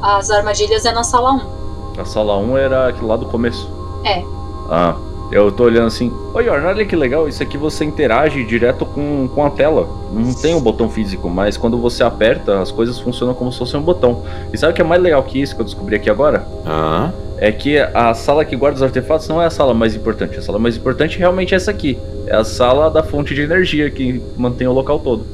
as 0.00 0.30
armadilhas 0.30 0.84
é 0.84 0.92
na 0.92 1.02
sala 1.02 1.32
1. 1.32 2.00
A 2.00 2.04
sala 2.04 2.36
1 2.36 2.56
era 2.56 2.88
aquilo 2.88 3.08
lá 3.08 3.16
do 3.16 3.26
começo. 3.26 3.68
É. 4.04 4.22
Ah, 4.70 4.96
Eu 5.32 5.50
tô 5.50 5.64
olhando 5.64 5.86
assim, 5.86 6.12
oi, 6.32 6.44
Yorn, 6.46 6.64
olha 6.66 6.84
que 6.84 6.94
legal, 6.94 7.26
isso 7.28 7.42
aqui 7.42 7.56
você 7.58 7.84
interage 7.84 8.44
direto 8.44 8.86
com, 8.86 9.28
com 9.34 9.44
a 9.44 9.50
tela. 9.50 9.88
Não 10.12 10.32
tem 10.32 10.54
um 10.54 10.60
botão 10.60 10.88
físico, 10.88 11.28
mas 11.28 11.56
quando 11.56 11.76
você 11.78 12.04
aperta, 12.04 12.60
as 12.60 12.70
coisas 12.70 12.98
funcionam 13.00 13.34
como 13.34 13.50
se 13.50 13.58
fosse 13.58 13.76
um 13.76 13.82
botão. 13.82 14.22
E 14.52 14.58
sabe 14.58 14.72
o 14.72 14.76
que 14.76 14.82
é 14.82 14.84
mais 14.84 15.02
legal 15.02 15.22
que 15.24 15.40
isso 15.40 15.54
que 15.56 15.60
eu 15.60 15.64
descobri 15.64 15.96
aqui 15.96 16.08
agora? 16.08 16.46
Ah, 16.64 17.10
É 17.38 17.50
que 17.50 17.78
a 17.78 18.14
sala 18.14 18.44
que 18.44 18.54
guarda 18.54 18.76
os 18.76 18.82
artefatos 18.82 19.26
não 19.28 19.42
é 19.42 19.46
a 19.46 19.50
sala 19.50 19.74
mais 19.74 19.96
importante. 19.96 20.38
A 20.38 20.42
sala 20.42 20.58
mais 20.58 20.76
importante 20.76 21.18
realmente 21.18 21.52
é 21.52 21.56
essa 21.56 21.70
aqui. 21.70 21.98
É 22.26 22.36
a 22.36 22.44
sala 22.44 22.88
da 22.88 23.02
fonte 23.02 23.34
de 23.34 23.42
energia 23.42 23.90
que 23.90 24.22
mantém 24.36 24.68
o 24.68 24.72
local 24.72 25.00
todo. 25.00 25.24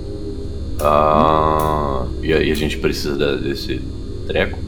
ah, 0.80 2.05
e 2.22 2.32
aí 2.32 2.51
a 2.51 2.55
gente 2.55 2.78
precisa 2.78 3.36
desse 3.36 3.80
treco? 4.26 4.59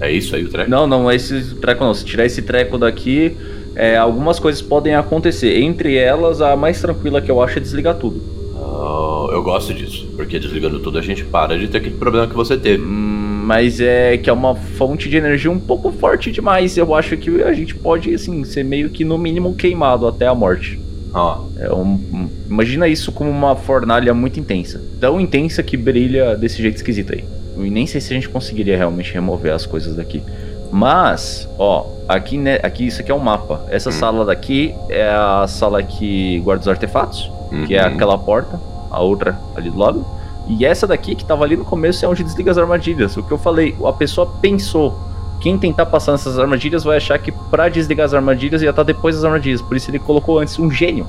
É 0.00 0.10
isso 0.10 0.34
aí 0.34 0.44
o 0.44 0.48
treco? 0.48 0.70
Não, 0.70 0.86
não 0.86 1.10
é 1.10 1.16
esse 1.16 1.54
treco 1.56 1.84
não. 1.84 1.92
Se 1.92 2.04
tirar 2.04 2.24
esse 2.24 2.40
treco 2.40 2.78
daqui, 2.78 3.36
é, 3.74 3.96
algumas 3.96 4.38
coisas 4.38 4.60
podem 4.62 4.94
acontecer. 4.94 5.58
Entre 5.60 5.96
elas, 5.96 6.40
a 6.40 6.56
mais 6.56 6.80
tranquila 6.80 7.20
que 7.20 7.30
eu 7.30 7.42
acho 7.42 7.58
é 7.58 7.60
desligar 7.60 7.94
tudo. 7.96 8.20
Ah, 8.56 9.28
eu 9.32 9.42
gosto 9.42 9.72
disso, 9.74 10.08
porque 10.16 10.38
desligando 10.38 10.78
tudo 10.80 10.98
a 10.98 11.02
gente 11.02 11.24
para 11.24 11.58
de 11.58 11.68
ter 11.68 11.78
aquele 11.78 11.96
problema 11.96 12.26
que 12.26 12.34
você 12.34 12.56
teve. 12.56 12.82
Hum, 12.82 13.16
Mas 13.46 13.80
é 13.80 14.16
que 14.16 14.30
é 14.30 14.32
uma 14.32 14.54
fonte 14.54 15.08
de 15.08 15.16
energia 15.16 15.50
um 15.50 15.58
pouco 15.58 15.90
forte 15.90 16.30
demais. 16.30 16.76
Eu 16.76 16.94
acho 16.94 17.16
que 17.16 17.42
a 17.42 17.52
gente 17.52 17.74
pode, 17.74 18.14
assim, 18.14 18.44
ser 18.44 18.62
meio 18.64 18.90
que 18.90 19.04
no 19.04 19.18
mínimo 19.18 19.54
queimado 19.54 20.06
até 20.06 20.26
a 20.26 20.34
morte. 20.34 20.78
Ó, 21.12 21.46
É 21.58 21.72
um- 21.72 22.28
imagina 22.48 22.86
isso 22.86 23.10
como 23.10 23.28
uma 23.28 23.56
fornalha 23.56 24.14
muito 24.14 24.38
intensa. 24.38 24.80
Tão 25.00 25.20
intensa 25.20 25.62
que 25.64 25.76
brilha 25.76 26.36
desse 26.36 26.62
jeito 26.62 26.76
esquisito 26.76 27.12
aí. 27.12 27.24
E 27.58 27.68
nem 27.70 27.86
sei 27.86 28.00
se 28.00 28.12
a 28.12 28.14
gente 28.14 28.28
conseguiria 28.28 28.76
realmente 28.76 29.12
remover 29.12 29.52
as 29.52 29.66
coisas 29.66 29.96
daqui. 29.96 30.22
Mas, 30.70 31.48
ó, 31.58 31.86
aqui, 32.08 32.38
né, 32.38 32.58
aqui 32.62 32.86
isso 32.86 33.00
aqui 33.00 33.10
é 33.10 33.14
um 33.14 33.18
mapa. 33.18 33.60
Essa 33.68 33.90
Hum. 33.90 33.92
sala 33.92 34.24
daqui 34.24 34.74
é 34.88 35.08
a 35.08 35.46
sala 35.48 35.82
que 35.82 36.38
guarda 36.40 36.62
os 36.62 36.68
artefatos, 36.68 37.30
que 37.66 37.74
é 37.74 37.82
uhum. 37.86 37.94
aquela 37.94 38.16
porta, 38.18 38.60
a 38.90 39.00
outra 39.00 39.38
ali 39.56 39.70
do 39.70 39.78
lado. 39.78 40.04
E 40.48 40.64
essa 40.64 40.86
daqui 40.86 41.14
que 41.14 41.24
tava 41.24 41.44
ali 41.44 41.56
no 41.56 41.64
começo 41.64 42.04
é 42.04 42.08
onde 42.08 42.24
desliga 42.24 42.50
as 42.50 42.58
armadilhas. 42.58 43.16
O 43.16 43.22
que 43.22 43.30
eu 43.32 43.38
falei, 43.38 43.76
a 43.84 43.92
pessoa 43.92 44.26
pensou. 44.40 44.98
Quem 45.40 45.56
tentar 45.56 45.86
passar 45.86 46.12
nessas 46.12 46.38
armadilhas 46.38 46.84
vai 46.84 46.98
achar 46.98 47.18
que 47.18 47.32
pra 47.32 47.68
desligar 47.68 48.04
as 48.04 48.12
armadilhas 48.12 48.60
ia 48.60 48.70
estar 48.70 48.82
depois 48.82 49.14
das 49.16 49.24
armadilhas. 49.24 49.62
Por 49.62 49.76
isso 49.76 49.90
ele 49.90 49.98
colocou 49.98 50.38
antes 50.38 50.58
um 50.58 50.70
gênio. 50.70 51.06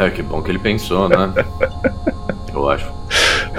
É, 0.00 0.10
que 0.10 0.22
bom 0.22 0.42
que 0.42 0.50
ele 0.50 0.58
pensou, 0.58 1.08
né? 1.08 1.32
eu 2.52 2.68
acho. 2.68 2.97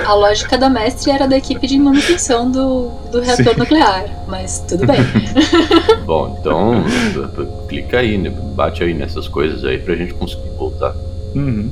A 0.05 0.13
lógica 0.13 0.57
da 0.57 0.69
mestre 0.69 1.11
era 1.11 1.27
da 1.27 1.37
equipe 1.37 1.65
de 1.67 1.77
manutenção 1.79 2.49
do, 2.49 2.89
do 3.11 3.19
reator 3.21 3.53
Sim. 3.53 3.59
nuclear, 3.59 4.05
mas 4.27 4.63
tudo 4.67 4.85
bem. 4.85 4.99
Bom, 6.05 6.37
então 6.39 6.83
clica 7.67 7.99
aí, 7.99 8.17
né? 8.17 8.29
bate 8.55 8.83
aí 8.83 8.93
nessas 8.93 9.27
coisas 9.27 9.63
aí 9.63 9.77
pra 9.77 9.95
gente 9.95 10.13
conseguir 10.13 10.49
voltar. 10.57 10.95
Uhum. 11.35 11.69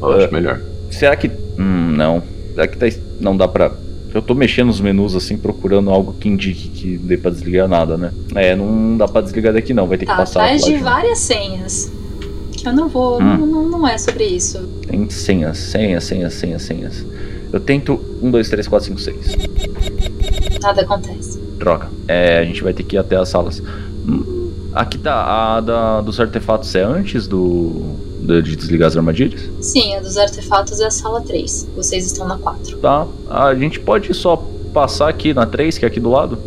Eu 0.00 0.12
É. 0.20 0.24
acho 0.24 0.32
melhor. 0.34 0.60
Será 0.90 1.16
que. 1.16 1.28
Hum, 1.58 1.92
não. 1.96 2.22
Será 2.54 2.66
que 2.66 2.76
tá... 2.76 2.86
não 3.20 3.36
dá 3.36 3.46
pra. 3.48 3.70
Eu 4.14 4.20
tô 4.20 4.34
mexendo 4.34 4.66
nos 4.66 4.80
menus 4.80 5.14
assim, 5.16 5.38
procurando 5.38 5.88
algo 5.90 6.12
que 6.12 6.28
indique 6.28 6.68
que 6.68 6.98
dê 6.98 7.16
pra 7.16 7.30
desligar 7.30 7.66
nada, 7.66 7.96
né? 7.96 8.12
É, 8.34 8.54
não 8.54 8.96
dá 8.98 9.08
pra 9.08 9.22
desligar 9.22 9.54
daqui 9.54 9.72
não, 9.72 9.86
vai 9.86 9.96
ter 9.96 10.04
que 10.04 10.10
Tá 10.12 10.18
passar. 10.18 10.42
atrás 10.42 10.62
de 10.64 10.76
várias 10.76 11.18
senhas. 11.18 11.90
Que 12.52 12.68
eu 12.68 12.72
não 12.74 12.88
vou. 12.88 13.16
Hum. 13.22 13.38
Não, 13.38 13.46
não, 13.46 13.68
não 13.70 13.88
é 13.88 13.96
sobre 13.96 14.24
isso. 14.24 14.58
Tem 14.86 15.08
senhas, 15.08 15.56
senhas, 15.56 16.04
senhas, 16.04 16.34
senhas, 16.34 16.62
senhas. 16.62 17.06
Eu 17.52 17.60
tento 17.60 18.00
1, 18.22 18.30
2, 18.30 18.48
3, 18.48 18.66
4, 18.68 18.86
5, 18.88 19.00
6. 19.00 19.36
Nada 20.62 20.82
acontece. 20.82 21.38
Droga. 21.58 21.88
É, 22.08 22.38
a 22.38 22.44
gente 22.44 22.62
vai 22.62 22.72
ter 22.72 22.82
que 22.82 22.96
ir 22.96 22.98
até 22.98 23.16
as 23.16 23.28
salas. 23.28 23.62
Hum, 24.06 24.50
aqui 24.72 24.98
tá. 24.98 25.56
A 25.56 25.60
da, 25.60 26.00
dos 26.00 26.18
artefatos 26.20 26.74
é 26.74 26.82
antes 26.82 27.26
do. 27.26 27.70
do- 28.20 28.42
de 28.42 28.54
desligar 28.56 28.88
as 28.88 28.96
armadilhas? 28.96 29.42
Sim, 29.60 29.96
a 29.96 30.00
dos 30.00 30.16
artefatos 30.16 30.80
é 30.80 30.86
a 30.86 30.90
sala 30.90 31.20
3. 31.20 31.68
Vocês 31.76 32.06
estão 32.06 32.26
na 32.26 32.38
4. 32.38 32.78
Tá. 32.78 33.06
A 33.28 33.54
gente 33.54 33.80
pode 33.80 34.12
só 34.14 34.36
passar 34.72 35.08
aqui 35.08 35.34
na 35.34 35.44
3, 35.44 35.76
que 35.76 35.84
é 35.84 35.88
aqui 35.88 36.00
do 36.00 36.08
lado. 36.10 36.38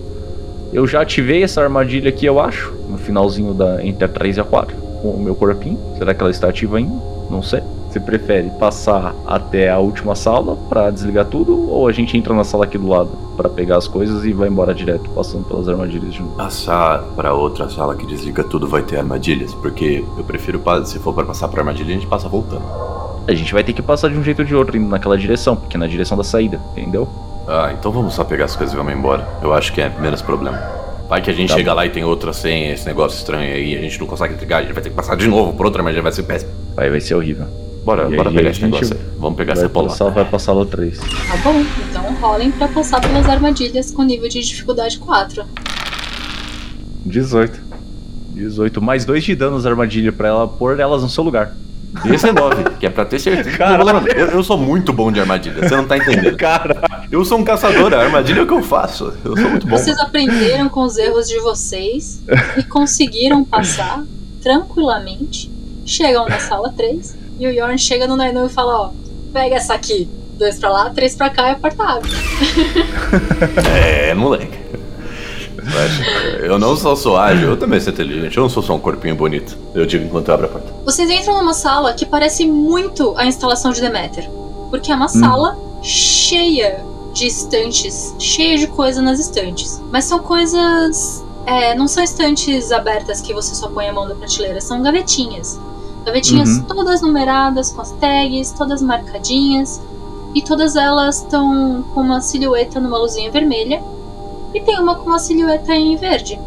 Eu 0.74 0.88
já 0.88 1.02
ativei 1.02 1.44
essa 1.44 1.62
armadilha 1.62 2.10
aqui, 2.10 2.26
eu 2.26 2.40
acho. 2.40 2.74
No 2.90 2.98
finalzinho 2.98 3.54
da 3.54 3.84
entre 3.86 4.06
a 4.06 4.08
3 4.08 4.38
e 4.38 4.40
a 4.40 4.44
4. 4.44 4.76
Com 5.02 5.10
o 5.12 5.20
meu 5.22 5.36
corpinho. 5.36 5.78
Será 5.98 6.14
que 6.14 6.22
ela 6.22 6.32
está 6.32 6.50
ativa 6.50 6.78
ainda? 6.78 6.94
Não 7.30 7.42
sei. 7.44 7.62
Você 7.96 8.00
prefere 8.02 8.50
passar 8.60 9.16
até 9.26 9.70
a 9.72 9.80
última 9.80 10.16
sala 10.16 10.58
pra 10.68 10.92
desligar 10.92 11.24
tudo? 11.24 11.72
Ou 11.72 11.88
a 11.88 11.94
gente 11.94 12.18
entra 12.18 12.34
na 12.34 12.44
sala 12.44 12.66
aqui 12.66 12.78
do 12.78 12.90
lado 12.90 13.10
pra 13.38 13.48
pegar 13.48 13.78
as 13.78 13.88
coisas 13.88 14.26
e 14.26 14.34
vai 14.34 14.50
embora 14.50 14.74
direto, 14.76 15.10
passando 15.12 15.46
pelas 15.46 15.70
armadilhas 15.70 16.14
junto? 16.14 16.32
Passar 16.36 17.04
pra 17.16 17.34
outra 17.34 17.70
sala 17.70 17.96
que 17.96 18.06
desliga 18.06 18.44
tudo 18.44 18.68
vai 18.68 18.82
ter 18.84 18.98
armadilhas, 18.98 19.54
porque 19.54 20.04
eu 20.18 20.26
prefiro, 20.26 20.62
se 20.84 21.00
for 21.00 21.14
pra 21.14 21.24
passar 21.24 21.48
pra 21.48 21.62
armadilha, 21.62 21.92
a 21.92 21.94
gente 21.94 22.06
passa 22.06 22.28
voltando. 22.28 22.64
A 23.26 23.34
gente 23.34 23.54
vai 23.54 23.64
ter 23.64 23.72
que 23.72 23.82
passar 23.82 24.10
de 24.10 24.18
um 24.18 24.24
jeito 24.26 24.40
ou 24.40 24.46
de 24.46 24.54
outro 24.54 24.76
indo 24.76 24.90
naquela 24.90 25.18
direção, 25.18 25.56
porque 25.56 25.78
é 25.78 25.80
na 25.80 25.88
direção 25.88 26.18
da 26.18 26.24
saída, 26.26 26.60
entendeu? 26.76 27.08
Ah, 27.48 27.72
então 27.80 27.94
vamos 27.94 28.14
só 28.14 28.26
pegar 28.26 28.44
as 28.44 28.58
coisas 28.58 28.74
e 28.74 28.78
vamos 28.78 28.92
embora. 28.92 29.26
Eu 29.42 29.54
acho 29.54 29.72
que 29.72 29.80
é 29.80 29.88
menos 30.02 30.22
problema. 30.22 30.62
Vai 31.08 31.22
que 31.22 31.30
a 31.30 31.34
gente 31.34 31.48
Tá 31.48 31.56
chega 31.56 31.72
bom. 31.72 31.78
lá 31.78 31.86
e 31.86 31.90
tem 31.92 32.04
outra 32.04 32.34
senha, 32.34 32.74
esse 32.74 32.86
negócio 32.86 33.16
estranho 33.20 33.54
aí, 33.56 33.74
a 33.78 33.80
gente 33.80 33.98
não 34.02 34.06
consegue 34.06 34.34
entregar, 34.34 34.58
a 34.58 34.62
gente 34.64 34.74
vai 34.74 34.84
ter 34.84 34.90
que 34.90 34.96
passar 34.98 35.16
de 35.16 35.30
novo 35.30 35.54
por 35.54 35.66
outra 35.66 35.80
armadilha, 35.80 36.04
vai 36.04 36.12
ser 36.12 36.24
péssimo. 36.24 36.52
Vai, 36.76 36.90
vai 36.90 37.00
ser 37.00 37.16
horrível. 37.16 37.46
Bora, 37.86 38.12
E 38.12 38.18
bora 38.18 38.30
aí 38.30 38.36
pegar 38.36 38.50
esse 38.50 38.64
negócio 38.64 38.98
aí. 38.98 39.00
Vamos 39.20 39.38
pegar 39.38 39.54
essa 39.54 39.70
polar. 39.70 39.90
passar, 39.90 40.10
vai 40.10 40.26
passar 40.26 40.54
lá 40.54 40.66
3. 40.66 40.98
Tá 40.98 41.06
bom, 41.44 41.64
então 41.88 42.16
rolem 42.16 42.50
pra 42.50 42.68
passar 42.68 43.00
pelas 43.00 43.30
armadilhas 43.30 43.92
com 43.92 44.02
nível 44.02 44.28
de 44.28 44.42
dificuldade 44.42 44.98
4. 44.98 45.46
18. 47.06 47.62
18. 48.34 48.82
Mais 48.82 49.06
2 49.06 49.24
de 49.24 49.36
dano 49.36 49.56
nas 49.56 49.68
armadilhas 49.68 50.16
pra 50.16 50.30
ela 50.30 50.48
pôr 50.48 50.80
elas 50.80 51.04
no 51.04 51.10
seu 51.10 51.24
lugar. 51.24 51.56
Esse 52.04 52.28
é 52.28 52.34
9, 52.34 52.64
que 52.80 52.88
é 52.88 52.90
pra 52.90 53.06
ter 53.06 53.20
certeza. 53.20 53.56
Caralho. 53.56 54.08
Eu, 54.10 54.28
eu 54.32 54.44
sou 54.44 54.58
muito 54.58 54.92
bom 54.92 55.12
de 55.12 55.20
armadilha, 55.20 55.62
você 55.70 55.76
não 55.76 55.86
tá 55.86 55.96
entendendo. 55.96 56.36
Cara, 56.38 57.08
Eu 57.12 57.24
sou 57.24 57.38
um 57.38 57.44
caçador, 57.44 57.94
a 57.94 58.00
armadilha 58.00 58.40
é 58.40 58.44
o 58.44 58.48
que 58.48 58.54
eu 58.54 58.64
faço. 58.64 59.14
Eu 59.24 59.38
sou 59.38 59.50
muito 59.50 59.68
bom. 59.68 59.78
Vocês 59.78 59.98
aprenderam 60.00 60.68
com 60.70 60.82
os 60.84 60.98
erros 60.98 61.28
de 61.28 61.40
vocês 61.40 62.22
e 62.58 62.64
conseguiram 62.64 63.46
passar 63.46 64.04
tranquilamente. 64.42 65.52
Chegam 65.86 66.28
na 66.28 66.40
sala 66.40 66.74
3 66.76 67.25
e 67.40 67.48
o 67.48 67.52
Yorn 67.52 67.78
chega 67.78 68.08
no 68.08 68.16
Nainu 68.16 68.46
e 68.46 68.50
fala: 68.50 68.82
Ó, 68.82 68.90
pega 69.34 69.56
essa 69.56 69.74
aqui. 69.74 70.08
Dois 70.38 70.60
pra 70.60 70.70
lá, 70.70 70.90
três 70.90 71.16
pra 71.16 71.30
cá 71.30 71.50
e 71.50 71.52
a 71.52 71.56
porta 71.56 71.84
abre. 71.84 72.12
É, 73.74 74.14
moleque. 74.14 74.58
Eu 76.44 76.60
não 76.60 76.76
só 76.76 76.96
sou 76.96 77.18
ágil, 77.18 77.50
eu 77.50 77.58
também 77.58 77.80
sou 77.80 77.92
inteligente. 77.92 78.38
Eu 78.38 78.44
não 78.44 78.50
sou 78.50 78.62
só 78.62 78.76
um 78.76 78.80
corpinho 78.80 79.16
bonito. 79.16 79.58
Eu 79.74 79.86
digo 79.86 80.06
enquanto 80.06 80.28
eu 80.28 80.34
abro 80.34 80.46
a 80.48 80.50
porta. 80.50 80.74
Vocês 80.86 81.10
entram 81.10 81.38
numa 81.38 81.54
sala 81.54 81.94
que 81.94 82.06
parece 82.06 82.46
muito 82.46 83.14
a 83.18 83.26
instalação 83.26 83.72
de 83.72 83.82
Demeter. 83.82 84.30
Porque 84.70 84.92
é 84.92 84.96
uma 84.96 85.08
sala 85.08 85.58
cheia 85.82 86.84
de 87.14 87.28
estantes, 87.28 88.14
cheia 88.20 88.58
de 88.58 88.68
coisa 88.68 89.02
nas 89.02 89.20
estantes. 89.20 89.82
Mas 89.92 90.06
são 90.06 90.20
coisas. 90.20 91.24
é, 91.46 91.74
não 91.76 91.88
são 91.88 92.04
estantes 92.04 92.72
abertas 92.72 93.22
que 93.22 93.34
você 93.34 93.56
só 93.56 93.68
põe 93.70 93.88
a 93.88 93.94
mão 93.94 94.08
na 94.08 94.16
prateleira, 94.16 94.60
são 94.62 94.82
gavetinhas. 94.84 95.60
Gavetinhas 96.06 96.50
Uhum. 96.58 96.64
todas 96.64 97.02
numeradas, 97.02 97.72
com 97.72 97.82
as 97.82 97.92
tags, 97.94 98.52
todas 98.52 98.82
marcadinhas. 98.82 99.82
E 100.34 100.42
todas 100.42 100.76
elas 100.76 101.20
estão 101.22 101.84
com 101.94 102.02
uma 102.02 102.20
silhueta 102.22 102.80
numa 102.80 102.98
luzinha 102.98 103.32
vermelha. 103.32 103.82
E 104.54 104.62
tem 104.62 104.78
uma 104.80 104.96
com 104.96 105.08
uma 105.10 105.20
silhueta 105.20 105.74
em 105.74 105.96
verde. 105.96 106.40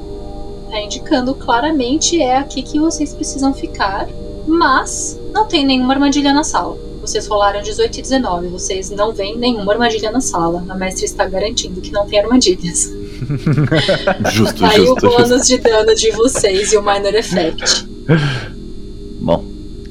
Tá 0.71 0.79
indicando 0.81 1.35
claramente 1.35 2.21
é 2.21 2.37
aqui 2.37 2.63
que 2.63 2.79
vocês 2.79 3.13
precisam 3.15 3.53
ficar. 3.55 4.07
Mas 4.47 5.19
não 5.33 5.47
tem 5.47 5.65
nenhuma 5.67 5.95
armadilha 5.95 6.33
na 6.33 6.45
sala. 6.45 6.77
Vocês 7.01 7.27
rolaram 7.27 7.63
18 7.63 7.99
e 7.99 8.03
19. 8.03 8.49
Vocês 8.49 8.91
não 8.91 9.13
veem 9.13 9.37
nenhuma 9.39 9.73
armadilha 9.73 10.11
na 10.11 10.21
sala. 10.21 10.65
A 10.69 10.75
mestre 10.75 11.05
está 11.07 11.27
garantindo 11.27 11.81
que 11.81 11.91
não 11.91 12.07
tem 12.07 12.19
armadilhas. 12.21 12.91
Justo, 14.33 14.65
Aí 14.65 14.81
o 14.81 14.87
justo, 14.87 15.01
justo. 15.11 15.23
bônus 15.29 15.47
de 15.47 15.59
dano 15.59 15.95
de 15.95 16.11
vocês 16.13 16.73
e 16.73 16.77
o 16.77 16.83
minor 16.83 17.15
effect. 17.15 17.87
bom. 19.21 19.45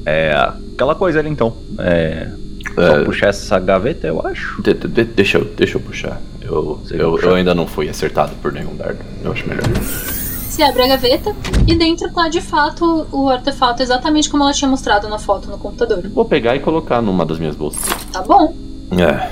É 0.06 0.32
aquela 0.74 0.94
coisa 0.94 1.18
ali 1.18 1.28
então. 1.30 1.54
É. 1.78 2.28
Só 2.74 2.82
É, 2.82 3.04
puxar 3.04 3.28
essa 3.28 3.58
gaveta, 3.58 4.06
eu 4.06 4.24
acho. 4.26 4.62
de- 4.62 4.74
de- 4.74 5.04
deixa, 5.04 5.38
eu, 5.38 5.44
deixa 5.44 5.76
eu 5.78 5.80
puxar. 5.80 6.20
Eu, 6.40 6.80
eu, 6.90 7.10
puxar? 7.12 7.26
eu 7.28 7.34
ainda 7.34 7.54
não 7.54 7.66
fui 7.66 7.88
acertado 7.88 8.32
por 8.40 8.52
nenhum 8.52 8.74
dardo. 8.76 8.98
Eu 9.24 9.32
acho 9.32 9.48
melhor. 9.48 9.64
Você 9.64 10.62
abre 10.62 10.82
a 10.82 10.88
gaveta 10.88 11.34
e 11.66 11.74
dentro 11.74 12.10
tá 12.12 12.28
de 12.28 12.40
fato 12.40 13.06
o 13.12 13.28
artefato 13.28 13.82
exatamente 13.82 14.28
como 14.30 14.42
ela 14.44 14.52
tinha 14.52 14.68
mostrado 14.68 15.08
na 15.08 15.18
foto 15.18 15.48
no 15.50 15.58
computador. 15.58 16.02
Vou 16.08 16.24
pegar 16.24 16.56
e 16.56 16.60
colocar 16.60 17.00
numa 17.02 17.24
das 17.26 17.38
minhas 17.38 17.54
bolsas. 17.56 17.82
Tá 18.12 18.22
bom. 18.22 18.54
É. 18.92 19.30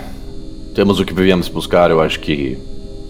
Temos 0.75 0.99
o 1.01 1.05
que 1.05 1.15
viemos 1.15 1.49
buscar, 1.49 1.91
eu 1.91 2.01
acho 2.01 2.21
que 2.21 2.59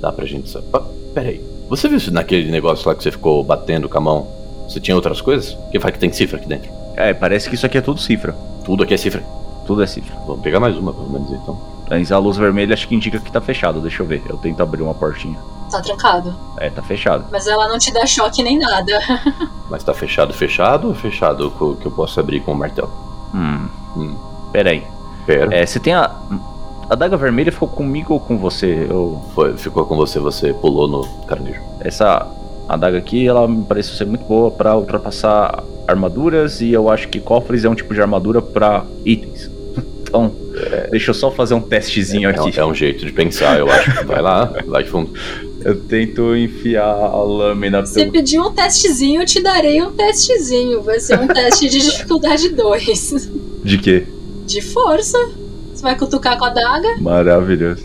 dá 0.01 0.13
pra 0.13 0.25
gente 0.25 0.49
saber. 0.51 0.67
Ah, 0.73 0.83
peraí. 1.15 1.41
Você 1.69 1.89
viu 1.89 1.99
naquele 2.13 2.51
negócio 2.51 2.89
lá 2.89 2.95
que 2.95 3.03
você 3.03 3.11
ficou 3.11 3.43
batendo 3.43 3.89
com 3.89 3.99
a 3.99 4.01
mão? 4.01 4.29
Você 4.69 4.79
tinha 4.81 4.95
outras 4.95 5.21
coisas? 5.21 5.57
Que 5.73 5.81
faz 5.81 5.93
que 5.95 5.99
tem 6.01 6.13
cifra 6.13 6.39
aqui 6.39 6.49
dentro? 6.49 6.71
É, 6.97 7.13
parece 7.15 7.49
que 7.49 7.55
isso 7.55 7.67
aqui 7.67 7.79
é 7.79 7.81
tudo 7.81 8.01
cifra. 8.01 8.35
Tudo 8.65 8.83
aqui 8.83 8.95
é 8.95 8.97
cifra. 8.97 9.23
Tudo 9.67 9.83
é 9.83 9.87
cifra. 9.87 10.17
Vamos 10.27 10.43
pegar 10.43 10.61
mais 10.61 10.77
uma, 10.77 10.93
pelo 10.93 11.11
menos 11.11 11.31
então. 11.31 11.59
Mas 11.89 12.11
a 12.11 12.19
luz 12.19 12.37
vermelha 12.37 12.75
acho 12.75 12.89
que 12.89 12.95
indica 12.95 13.19
que 13.21 13.31
tá 13.31 13.41
fechado. 13.41 13.81
Deixa 13.81 14.03
eu 14.03 14.07
ver. 14.07 14.23
Eu 14.29 14.37
tento 14.39 14.61
abrir 14.63 14.83
uma 14.83 14.95
portinha. 14.95 15.39
Tá 15.71 15.81
trancado. 15.81 16.35
É, 16.59 16.71
tá 16.71 16.83
fechado. 16.83 17.27
Mas 17.31 17.47
ela 17.47 17.69
não 17.69 17.79
te 17.79 17.93
dá 17.93 18.07
choque 18.07 18.43
nem 18.43 18.59
nada. 18.59 18.99
Mas 19.69 19.83
tá 19.85 19.93
fechado, 19.93 20.33
fechado 20.33 20.89
ou 20.89 20.95
fechado 20.95 21.77
que 21.81 21.87
eu 21.87 21.91
posso 21.91 22.19
abrir 22.21 22.41
com 22.41 22.53
o 22.53 22.55
martelo? 22.55 22.91
Hum, 23.35 23.69
Hum, 23.97 24.15
peraí. 24.53 24.85
pera. 25.27 25.55
É, 25.55 25.65
você 25.67 25.79
tem 25.81 25.93
a. 25.95 26.11
A 26.89 26.95
daga 26.95 27.17
vermelha 27.17 27.51
ficou 27.51 27.67
comigo 27.67 28.15
ou 28.15 28.21
com 28.21 28.39
você? 28.39 28.87
Eu, 28.89 29.21
Foi, 29.35 29.57
ficou 29.57 29.85
com 29.87 29.97
você, 29.97 30.21
você 30.21 30.55
pulou 30.55 30.87
no 30.87 31.05
caranguejo. 31.27 31.61
essa 31.81 32.25
adaga 32.69 32.99
aqui, 32.99 33.27
ela 33.27 33.47
me 33.47 33.65
pareceu 33.65 33.95
ser 33.95 34.07
muito 34.07 34.25
boa 34.25 34.51
pra 34.51 34.77
ultrapassar 34.77 35.63
armaduras 35.87 36.61
e 36.61 36.73
eu 36.73 36.89
acho 36.91 37.09
que 37.09 37.21
cofres 37.21 37.65
é 37.65 37.69
um 37.69 37.75
tipo 37.75 37.95
de 37.95 38.01
armadura 38.01 38.41
pra 38.43 38.85
itens. 39.05 39.51
Então, 40.07 40.33
deixa 40.91 41.11
eu 41.11 41.15
só 41.15 41.33
fazer 41.33 41.53
um 41.55 41.61
testezinho 41.61 42.31
É, 42.31 42.33
aqui. 42.33 42.59
é 42.59 42.65
um 42.65 42.73
jeito 42.73 43.05
de 43.05 43.11
pensar, 43.13 43.59
eu 43.59 43.69
acho. 43.69 44.07
Vai 44.07 44.23
lá, 44.23 44.45
vai 44.67 44.85
fundo. 44.85 45.13
Eu 45.65 45.75
tento 45.81 46.35
enfiar 46.37 46.87
a 46.87 47.23
lâmina 47.25 47.85
Você 47.85 48.01
pelo... 48.03 48.13
pediu 48.13 48.43
um 48.45 48.53
testezinho, 48.53 49.23
eu 49.23 49.27
te 49.27 49.43
darei 49.43 49.83
um 49.83 49.91
testezinho. 49.91 50.81
Vai 50.81 51.01
ser 51.01 51.19
um 51.19 51.27
teste 51.27 51.69
de 51.69 51.81
dificuldade 51.81 52.49
2. 52.51 53.31
De 53.65 53.79
quê? 53.79 54.07
De 54.47 54.63
força. 54.63 55.19
Você 55.75 55.83
vai 55.83 55.99
cutucar 55.99 56.39
com 56.39 56.45
a 56.45 56.51
daga. 56.51 56.97
Maravilhoso. 57.01 57.85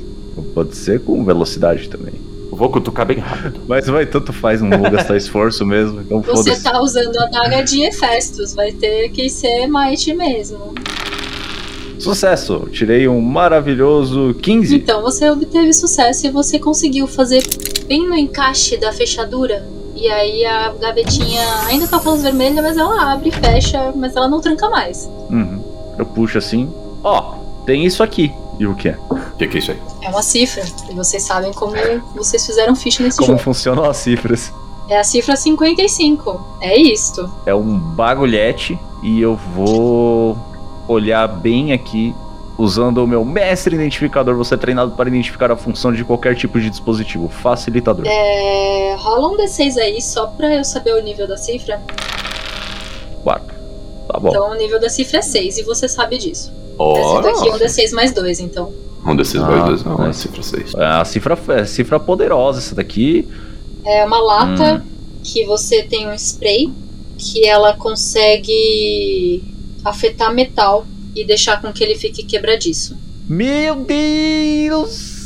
Pode 0.54 0.76
ser 0.76 1.02
com 1.02 1.26
velocidade 1.26 1.90
também. 1.90 2.14
Vou 2.62 2.70
cutucar 2.70 3.08
bem 3.08 3.18
rápido. 3.18 3.60
Mas 3.68 3.88
vai, 3.88 4.06
tanto 4.06 4.32
faz, 4.32 4.62
não 4.62 4.78
vou 4.78 4.92
gastar 4.92 5.18
esforço 5.18 5.66
mesmo. 5.66 6.00
Então 6.02 6.22
Você 6.22 6.52
foda-se. 6.52 6.64
tá 6.64 6.80
usando 6.80 7.18
a 7.18 7.26
daga 7.26 7.64
de 7.64 7.82
Hefestos. 7.82 8.54
Vai 8.54 8.72
ter 8.72 9.10
que 9.10 9.28
ser 9.32 9.66
Might 9.66 10.14
mesmo. 10.14 10.76
Sucesso! 11.98 12.70
Tirei 12.72 13.08
um 13.08 13.20
maravilhoso 13.20 14.36
15. 14.44 14.76
Então 14.76 15.02
você 15.02 15.28
obteve 15.28 15.74
sucesso 15.74 16.28
e 16.28 16.30
você 16.30 16.60
conseguiu 16.60 17.08
fazer 17.08 17.42
bem 17.88 18.08
no 18.08 18.16
encaixe 18.16 18.78
da 18.78 18.94
fechadura. 18.94 19.66
E 19.96 20.08
aí 20.08 20.46
a 20.46 20.72
gavetinha, 20.80 21.42
ainda 21.66 21.88
com 21.88 21.96
a 21.96 22.12
luz 22.12 22.22
vermelha, 22.22 22.62
mas 22.62 22.78
ela 22.78 23.12
abre 23.12 23.30
e 23.30 23.32
fecha, 23.32 23.92
mas 23.96 24.16
ela 24.16 24.30
não 24.30 24.40
tranca 24.40 24.70
mais. 24.70 25.10
Uhum. 25.32 25.64
Eu 25.98 26.06
puxo 26.06 26.38
assim. 26.38 26.70
Ó, 27.04 27.38
tem 27.66 27.88
isso 27.88 28.04
aqui. 28.04 28.32
E 28.60 28.68
o 28.68 28.76
que 28.76 28.90
é? 28.90 28.98
O 29.34 29.38
que, 29.38 29.48
que 29.48 29.58
é 29.58 29.60
isso 29.60 29.72
aí? 29.72 29.80
É 30.02 30.10
uma 30.10 30.22
cifra. 30.22 30.64
E 30.90 30.94
vocês 30.94 31.24
sabem 31.24 31.52
como 31.54 31.74
vocês 32.16 32.46
fizeram 32.46 32.76
ficha 32.76 33.02
nesse 33.04 33.18
Como 33.18 33.32
jogo. 33.34 33.40
funcionam 33.40 33.84
as 33.86 33.98
cifras? 33.98 34.54
É 34.88 35.00
a 35.00 35.04
cifra 35.04 35.36
55. 35.36 36.58
É 36.62 36.78
isto. 36.78 37.32
É 37.46 37.56
um 37.56 37.78
bagulhete 37.78 38.78
e 39.02 39.22
eu 39.22 39.36
vou 39.56 40.38
olhar 40.88 41.28
bem 41.28 41.72
aqui 41.72 42.14
usando 42.58 43.00
o 43.04 43.08
meu 43.08 43.24
mestre 43.26 43.74
identificador. 43.76 44.36
Você 44.36 44.54
é 44.54 44.58
treinado 44.58 44.92
para 44.92 45.10
identificar 45.10 45.52
a 45.52 45.56
função 45.56 45.92
de 45.94 46.04
qualquer 46.04 46.36
tipo 46.36 46.60
de 46.60 46.70
dispositivo. 46.70 47.28
Facilitador. 47.30 48.06
É, 48.08 48.96
rola 49.00 49.30
um 49.30 49.38
D6 49.38 49.78
aí 49.78 50.02
só 50.02 50.28
pra 50.28 50.54
eu 50.54 50.64
saber 50.64 50.94
o 50.94 51.02
nível 51.02 51.28
da 51.28 51.38
cifra. 51.38 51.82
Quatro. 53.24 53.56
Tá 54.08 54.20
bom. 54.20 54.30
Então 54.30 54.52
o 54.52 54.56
nível 54.56 54.80
da 54.80 54.90
cifra 54.90 55.20
é 55.20 55.22
6 55.22 55.58
e 55.60 55.64
você 55.64 55.88
sabe 55.88 56.18
disso. 56.18 56.52
Ó, 56.78 56.98
Esse 56.98 57.24
daqui 57.24 57.50
é 57.50 57.54
um 57.54 57.58
D6 57.60 57.92
mais 57.94 58.12
2, 58.12 58.40
então. 58.42 58.72
Um 59.06 59.16
desses 59.16 59.42
Ah, 59.42 59.48
dois, 59.48 59.64
dois, 59.66 59.84
não, 59.84 60.06
é 60.06 60.14
cifra 60.14 60.44
6. 60.44 60.74
É 60.76 60.86
a 60.86 61.06
cifra, 61.06 61.38
é 61.50 61.62
a 61.62 61.66
cifra 61.66 62.00
poderosa 62.00 62.60
essa 62.60 62.76
daqui. 62.76 63.28
É 63.86 64.06
uma 64.06 64.20
lata 64.20 64.76
Hum. 64.76 64.82
que 65.24 65.46
você 65.46 65.84
tem 65.84 66.08
um 66.08 66.14
spray 66.14 66.72
que 67.18 67.46
ela 67.48 67.74
consegue 67.74 69.44
afetar 69.84 70.34
metal 70.34 70.86
e 71.16 71.24
deixar 71.26 71.62
com 71.62 71.72
que 71.74 71.84
ele 71.84 71.96
fique 71.96 72.24
quebradiço. 72.24 72.96
Meu 73.28 73.76
Deus! 73.76 75.20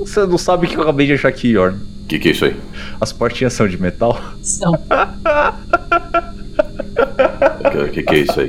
Você 0.00 0.26
não 0.26 0.38
sabe 0.38 0.66
o 0.66 0.68
que 0.70 0.76
eu 0.76 0.82
acabei 0.82 1.06
de 1.06 1.12
achar 1.14 1.28
aqui, 1.28 1.48
Yorn. 1.48 1.76
O 2.04 2.06
que, 2.08 2.18
que 2.18 2.28
é 2.28 2.32
isso 2.32 2.44
aí? 2.44 2.56
As 3.00 3.12
portinhas 3.12 3.52
são 3.52 3.66
de 3.66 3.80
metal. 3.80 4.20
São. 4.42 4.72
O 6.96 7.90
que, 7.90 8.02
que, 8.02 8.14
é 8.14 8.18
isso 8.18 8.40
aí? 8.40 8.46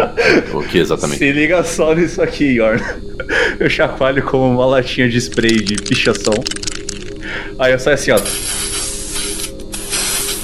O 0.54 0.62
que 0.64 0.78
exatamente? 0.78 1.20
Se 1.20 1.32
liga 1.32 1.64
só 1.64 1.94
nisso 1.94 2.22
aqui, 2.22 2.56
Yorn. 2.56 2.82
Eu 3.60 3.70
chacoalho 3.70 4.24
como 4.24 4.50
uma 4.50 4.66
latinha 4.66 5.10
de 5.10 5.18
spray 5.18 5.58
de 5.58 5.76
pichação. 5.76 6.34
Aí 7.60 7.74
eu 7.74 7.80
saio 7.80 7.96
assim, 7.96 8.12
ó. 8.12 8.20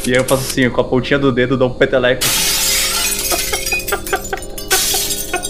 E 0.05 0.11
aí 0.11 0.17
eu 0.17 0.25
faço 0.25 0.43
assim, 0.43 0.69
com 0.69 0.81
a 0.81 0.83
pontinha 0.83 1.17
do 1.17 1.31
dedo, 1.31 1.55
dou 1.55 1.69
um 1.69 1.73
peteleco. 1.73 2.23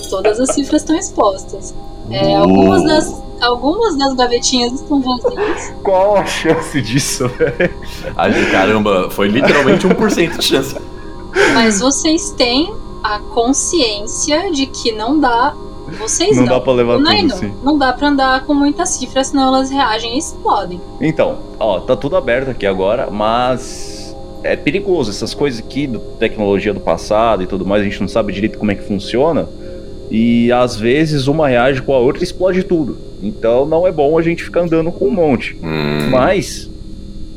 Todas 0.09 0.39
as 0.39 0.53
cifras 0.53 0.81
estão 0.81 0.95
expostas. 0.95 1.73
É, 2.11 2.35
algumas, 2.35 2.83
das, 2.83 3.23
algumas 3.41 3.97
das 3.97 4.13
gavetinhas 4.13 4.73
estão 4.73 5.01
vazias. 5.01 5.73
Qual 5.81 6.17
a 6.17 6.25
chance 6.25 6.79
disso, 6.81 7.27
velho? 7.29 8.51
Caramba, 8.51 9.09
foi 9.09 9.27
literalmente 9.27 9.87
1% 9.87 10.37
de 10.37 10.45
chance. 10.45 10.75
Mas 11.53 11.79
vocês 11.79 12.31
têm 12.31 12.73
a 13.03 13.19
consciência 13.19 14.51
de 14.51 14.65
que 14.67 14.91
não 14.91 15.19
dá. 15.19 15.53
Vocês 15.99 16.35
Não 16.37 16.45
não. 16.45 16.53
dá 16.53 16.59
pra 16.61 16.73
levar 16.73 16.97
não, 16.99 17.11
tudo, 17.11 17.27
não, 17.27 17.37
sim. 17.37 17.53
não 17.63 17.77
dá 17.77 17.93
pra 17.93 18.07
andar 18.07 18.45
com 18.45 18.53
muitas 18.53 18.89
cifras, 18.89 19.27
senão 19.27 19.47
elas 19.47 19.69
reagem 19.69 20.15
e 20.15 20.17
explodem. 20.17 20.79
Então, 20.99 21.37
ó, 21.59 21.79
tá 21.81 21.95
tudo 21.95 22.15
aberto 22.15 22.49
aqui 22.49 22.65
agora, 22.65 23.09
mas 23.11 24.15
é 24.43 24.55
perigoso. 24.55 25.11
Essas 25.11 25.33
coisas 25.33 25.59
aqui, 25.59 25.85
do, 25.85 25.99
tecnologia 25.99 26.73
do 26.73 26.79
passado 26.79 27.43
e 27.43 27.47
tudo 27.47 27.65
mais, 27.65 27.81
a 27.81 27.85
gente 27.85 27.99
não 28.01 28.07
sabe 28.07 28.33
direito 28.33 28.57
como 28.57 28.71
é 28.71 28.75
que 28.75 28.83
funciona. 28.83 29.47
E 30.09 30.51
às 30.51 30.75
vezes 30.75 31.27
uma 31.27 31.47
reage 31.47 31.81
com 31.81 31.93
a 31.93 31.97
outra 31.99 32.21
e 32.21 32.25
explode 32.25 32.63
tudo. 32.63 32.97
Então 33.21 33.65
não 33.65 33.85
é 33.85 33.91
bom 33.91 34.17
a 34.17 34.21
gente 34.21 34.43
ficar 34.43 34.61
andando 34.61 34.91
com 34.91 35.05
um 35.07 35.11
monte. 35.11 35.55
Hum, 35.61 36.09
Mas, 36.09 36.69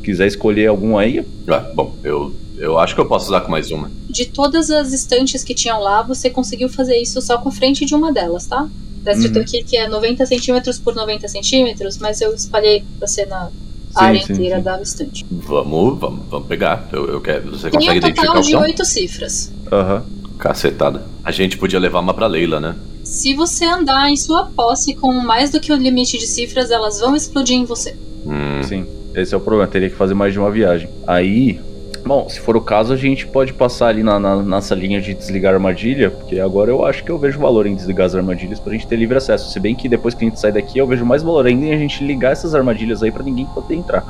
quiser 0.03 0.26
escolher 0.26 0.66
algum 0.68 0.97
aí, 0.97 1.24
ah, 1.49 1.64
bom, 1.74 1.92
eu, 2.03 2.32
eu 2.59 2.79
acho 2.79 2.95
que 2.95 3.01
eu 3.01 3.07
posso 3.07 3.27
usar 3.27 3.41
com 3.43 3.51
mais 3.51 3.71
uma. 3.71 3.91
De 4.09 4.27
todas 4.27 4.71
as 4.71 4.93
estantes 4.93 5.43
que 5.45 5.55
tinham 5.55 5.81
lá, 5.81 6.03
você 6.03 6.31
conseguiu 6.31 6.69
fazer 6.69 6.97
isso 6.97 7.21
só 7.21 7.39
com 7.39 7.51
frente 7.51 7.85
de 7.85 7.95
uma 7.95 8.13
delas, 8.13 8.47
tá? 8.47 8.69
Escrito 9.07 9.37
Uhum. 9.37 9.43
aqui 9.43 9.63
que 9.63 9.77
é 9.77 9.87
90 9.89 10.27
centímetros 10.27 10.79
por 10.81 10.95
90 10.95 11.29
centímetros, 11.29 11.97
mas 11.99 12.21
eu 12.21 12.35
espalhei 12.35 12.83
pra 12.99 13.07
você 13.07 13.25
na 13.27 13.51
área 13.95 14.21
sim, 14.21 14.33
inteira 14.33 14.57
sim. 14.57 14.63
da 14.63 14.83
estante. 14.83 15.25
Vamos, 15.31 15.99
vamos, 16.01 16.27
vamos 16.29 16.49
pegar. 16.49 16.89
Eu, 16.93 17.07
eu 17.07 17.21
quero. 17.21 17.51
Você 17.53 17.71
Tem 17.71 17.79
consegue 17.79 17.95
um 17.95 17.99
identificar 17.99 18.27
total 18.27 18.43
o 18.43 18.45
de 18.45 18.57
oito 18.57 18.85
cifras. 18.85 19.53
aham. 19.71 20.03
Cacetada. 20.39 21.07
A 21.25 21.31
gente 21.31 21.57
podia 21.57 21.79
levar 21.79 22.01
uma 22.01 22.13
pra 22.13 22.27
Leila, 22.27 22.61
né? 22.61 22.75
Se 23.05 23.33
você 23.35 23.65
andar 23.65 24.11
em 24.11 24.17
sua 24.17 24.47
posse 24.47 24.95
com 24.95 25.13
mais 25.13 25.51
do 25.51 25.61
que 25.61 25.73
o 25.73 25.77
limite 25.77 26.19
de 26.19 26.27
cifras, 26.27 26.71
elas 26.71 26.99
vão 27.01 27.15
explodir 27.17 27.57
em 27.57 27.65
você. 27.65 27.97
Hum, 28.27 28.63
Sim, 28.65 28.87
esse 29.15 29.33
é 29.33 29.37
o 29.37 29.41
problema. 29.41 29.71
Teria 29.71 29.89
que 29.89 29.95
fazer 29.97 30.15
mais 30.15 30.33
de 30.33 30.39
uma 30.39 30.51
viagem. 30.51 30.89
Aí, 31.07 31.59
bom, 32.07 32.29
se 32.29 32.41
for 32.41 32.57
o 32.57 32.61
caso, 32.61 32.93
a 32.93 32.97
gente 32.97 33.27
pode 33.27 33.53
passar 33.53 33.89
ali 33.89 34.03
na, 34.03 34.19
na, 34.19 34.37
na 34.37 34.61
salinha 34.61 35.01
de 35.01 35.13
desligar 35.13 35.53
a 35.53 35.57
armadilha, 35.57 36.11
porque 36.11 36.39
agora 36.39 36.71
eu 36.71 36.85
acho 36.85 37.05
que 37.05 37.11
eu 37.11 37.19
vejo 37.19 37.39
valor 37.39 37.67
em 37.67 37.75
desligar 37.75 38.07
as 38.07 38.15
armadilhas 38.15 38.61
pra 38.61 38.73
gente 38.73 38.87
ter 38.87 38.97
livre 38.97 39.17
acesso. 39.17 39.51
Se 39.51 39.59
bem 39.59 39.75
que 39.75 39.89
depois 39.89 40.15
que 40.15 40.25
a 40.25 40.29
gente 40.29 40.39
sai 40.39 40.53
daqui, 40.53 40.79
eu 40.79 40.87
vejo 40.87 41.05
mais 41.05 41.23
valor 41.23 41.47
ainda 41.47 41.67
em 41.67 41.75
a 41.75 41.79
gente 41.79 42.05
ligar 42.05 42.33
essas 42.33 42.55
armadilhas 42.55 43.03
aí 43.03 43.11
pra 43.11 43.23
ninguém 43.23 43.47
poder 43.47 43.75
entrar. 43.75 44.05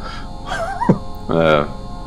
é, 1.31 1.65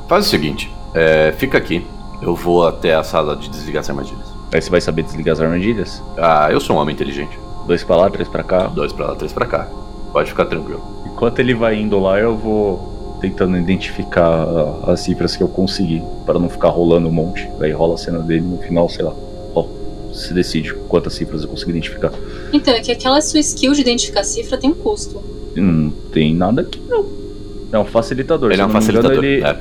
faz 0.07 0.27
o 0.27 0.29
seguinte: 0.29 0.71
é, 0.93 1.33
fica 1.37 1.57
aqui. 1.57 1.85
Eu 2.21 2.35
vou 2.35 2.67
até 2.67 2.93
a 2.93 3.03
sala 3.03 3.35
de 3.35 3.49
desligar 3.49 3.81
as 3.81 3.89
armadilhas. 3.89 4.27
Aí 4.53 4.61
você 4.61 4.69
vai 4.69 4.81
saber 4.81 5.03
desligar 5.03 5.33
as 5.33 5.41
armadilhas? 5.41 6.03
Ah, 6.17 6.49
eu 6.51 6.59
sou 6.59 6.75
um 6.75 6.79
homem 6.79 6.93
inteligente. 6.93 7.37
Dois 7.65 7.83
pra 7.83 7.95
lá, 7.95 8.09
três 8.09 8.27
pra 8.27 8.43
cá. 8.43 8.67
Dois 8.67 8.91
pra 8.91 9.07
lá, 9.07 9.15
três 9.15 9.31
pra 9.31 9.45
cá. 9.45 9.67
Pode 10.11 10.29
ficar 10.29 10.45
tranquilo. 10.45 10.83
Enquanto 11.05 11.39
ele 11.39 11.53
vai 11.53 11.79
indo 11.79 11.99
lá, 11.99 12.19
eu 12.19 12.35
vou 12.35 12.98
tentando 13.19 13.57
identificar 13.57 14.23
ah, 14.47 14.91
as 14.91 15.01
cifras 15.01 15.35
que 15.35 15.43
eu 15.43 15.47
consegui, 15.47 16.01
para 16.25 16.39
não 16.39 16.49
ficar 16.49 16.69
rolando 16.69 17.07
um 17.07 17.11
monte. 17.11 17.47
Aí 17.59 17.71
rola 17.71 17.95
a 17.95 17.97
cena 17.97 18.19
dele 18.19 18.41
no 18.41 18.57
final, 18.59 18.87
sei 18.89 19.03
lá. 19.05 19.13
Ó, 19.55 19.65
se 20.13 20.33
decide 20.33 20.73
quantas 20.87 21.13
cifras 21.13 21.43
eu 21.43 21.49
consigo 21.49 21.71
identificar. 21.71 22.11
Então, 22.53 22.73
é 22.73 22.79
que 22.79 22.91
aquela 22.91 23.21
sua 23.21 23.39
skill 23.39 23.73
de 23.73 23.81
identificar 23.81 24.23
cifra 24.23 24.57
tem 24.57 24.69
um 24.69 24.73
custo. 24.73 25.21
Não 25.55 25.91
tem 26.11 26.33
nada 26.33 26.61
aqui, 26.61 26.79
não. 26.87 27.05
É 27.71 27.77
um 27.77 27.85
facilitador. 27.85 28.51
Ele 28.51 28.61
é 28.61 28.65
um 28.65 28.67
me 28.69 28.73
engano, 28.79 28.85
facilitador. 28.85 29.23
ele 29.23 29.43
É. 29.43 29.59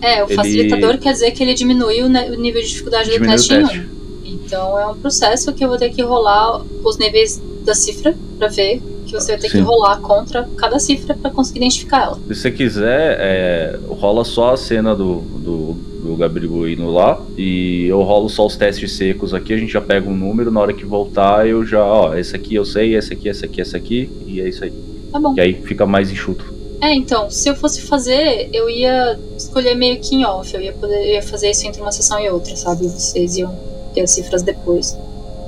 É, 0.00 0.22
o 0.22 0.26
Ele- 0.26 0.34
facilitador 0.36 0.98
quer 0.98 1.12
dizer 1.12 1.32
que 1.32 1.42
ele 1.42 1.54
diminui 1.54 2.02
o, 2.02 2.08
ne- 2.08 2.30
o 2.30 2.40
nível 2.40 2.62
de 2.62 2.68
dificuldade 2.68 3.08
do 3.08 3.12
diminui 3.14 3.34
o 3.34 3.36
teste 3.36 3.52
em 3.54 3.62
teste. 3.62 3.78
um. 3.80 3.98
Então 4.24 4.78
é 4.78 4.86
um 4.86 4.94
processo 4.94 5.52
que 5.52 5.64
eu 5.64 5.68
vou 5.68 5.76
ter 5.76 5.90
que 5.90 6.02
rolar 6.02 6.62
os 6.84 6.98
níveis 6.98 7.42
da 7.64 7.74
cifra 7.74 8.14
pra 8.38 8.46
ver 8.46 8.80
que 9.08 9.12
você 9.12 9.32
vai 9.32 9.40
ter 9.40 9.48
que 9.48 9.58
Sim. 9.58 9.62
rolar 9.62 10.00
contra 10.00 10.48
cada 10.56 10.78
cifra 10.78 11.14
pra 11.14 11.30
conseguir 11.30 11.58
identificar 11.58 12.04
ela. 12.04 12.18
Se 12.28 12.34
você 12.34 12.50
quiser, 12.50 13.16
é, 13.18 13.78
rola 13.88 14.24
só 14.24 14.52
a 14.52 14.56
cena 14.56 14.94
do, 14.94 15.20
do, 15.20 15.72
do 16.02 16.16
Gabriel 16.16 16.68
indo 16.68 16.90
lá 16.90 17.20
e 17.36 17.86
eu 17.86 18.02
rolo 18.02 18.28
só 18.28 18.46
os 18.46 18.56
testes 18.56 18.92
secos 18.92 19.34
aqui, 19.34 19.52
a 19.52 19.56
gente 19.56 19.72
já 19.72 19.80
pega 19.80 20.08
um 20.08 20.14
número, 20.14 20.50
na 20.50 20.60
hora 20.60 20.72
que 20.72 20.84
voltar 20.84 21.48
eu 21.48 21.64
já, 21.64 21.84
ó, 21.84 22.14
esse 22.14 22.36
aqui 22.36 22.54
eu 22.54 22.64
sei, 22.64 22.94
esse 22.94 23.12
aqui, 23.12 23.28
esse 23.28 23.44
aqui, 23.44 23.60
esse 23.60 23.76
aqui, 23.76 24.10
e 24.26 24.40
é 24.40 24.48
isso 24.48 24.64
aí. 24.64 24.72
Tá 25.10 25.18
bom. 25.18 25.34
E 25.36 25.40
aí 25.40 25.54
fica 25.54 25.86
mais 25.86 26.10
enxuto. 26.10 26.58
É, 26.80 26.94
então, 26.94 27.28
se 27.28 27.48
eu 27.48 27.56
fosse 27.56 27.82
fazer, 27.82 28.50
eu 28.52 28.70
ia 28.70 29.18
escolher 29.36 29.74
meio 29.74 29.98
que 29.98 30.14
em 30.14 30.24
off. 30.24 30.54
Eu 30.54 30.60
ia, 30.60 30.72
poder, 30.72 30.94
eu 30.94 31.14
ia 31.14 31.22
fazer 31.22 31.50
isso 31.50 31.66
entre 31.66 31.82
uma 31.82 31.90
sessão 31.90 32.20
e 32.20 32.30
outra, 32.30 32.54
sabe? 32.54 32.86
Vocês 32.86 33.36
iam 33.36 33.52
ter 33.92 34.02
as 34.02 34.12
cifras 34.12 34.42
depois. 34.42 34.96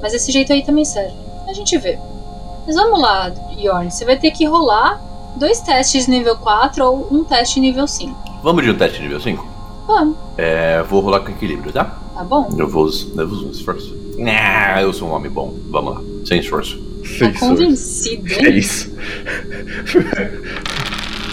Mas 0.03 0.13
esse 0.13 0.33
jeito 0.33 0.53
aí 0.53 0.65
também 0.65 0.85
serve. 0.85 1.15
A 1.47 1.53
gente 1.53 1.77
vê. 1.79 1.99
Mas 2.71 2.77
vamos 2.77 3.01
lá, 3.01 3.33
Yorn. 3.59 3.91
Você 3.91 4.05
vai 4.05 4.17
ter 4.17 4.31
que 4.31 4.45
rolar 4.47 5.03
dois 5.35 5.59
testes 5.61 6.07
nível 6.07 6.37
4 6.37 6.85
ou 6.85 7.09
um 7.11 7.25
teste 7.25 7.59
nível 7.59 7.85
5. 7.89 8.15
Vamos 8.45 8.63
de 8.63 8.71
um 8.71 8.77
teste 8.79 9.03
nível 9.03 9.19
5? 9.21 9.45
Vamos, 9.89 10.17
É, 10.39 10.81
vou 10.85 11.01
rolar 11.01 11.19
com 11.19 11.33
equilíbrio, 11.33 11.73
tá? 11.73 11.99
tá 12.15 12.23
bom? 12.23 12.49
Eu 12.57 12.69
vou, 12.69 12.85
us- 12.85 13.09
eu 13.17 13.27
vou 13.27 13.39
usar 13.39 13.47
um 13.49 13.51
esforço. 13.51 13.97
Nah, 14.17 14.81
eu 14.83 14.93
sou 14.93 15.09
um 15.09 15.13
homem 15.13 15.29
bom. 15.29 15.53
Vamos 15.69 15.95
lá, 15.97 16.01
sem 16.25 16.39
esforço. 16.39 16.79
Tá 17.19 17.33
convencido, 17.41 18.25
É 18.39 18.49
hein? 18.51 18.57
isso. 18.59 18.95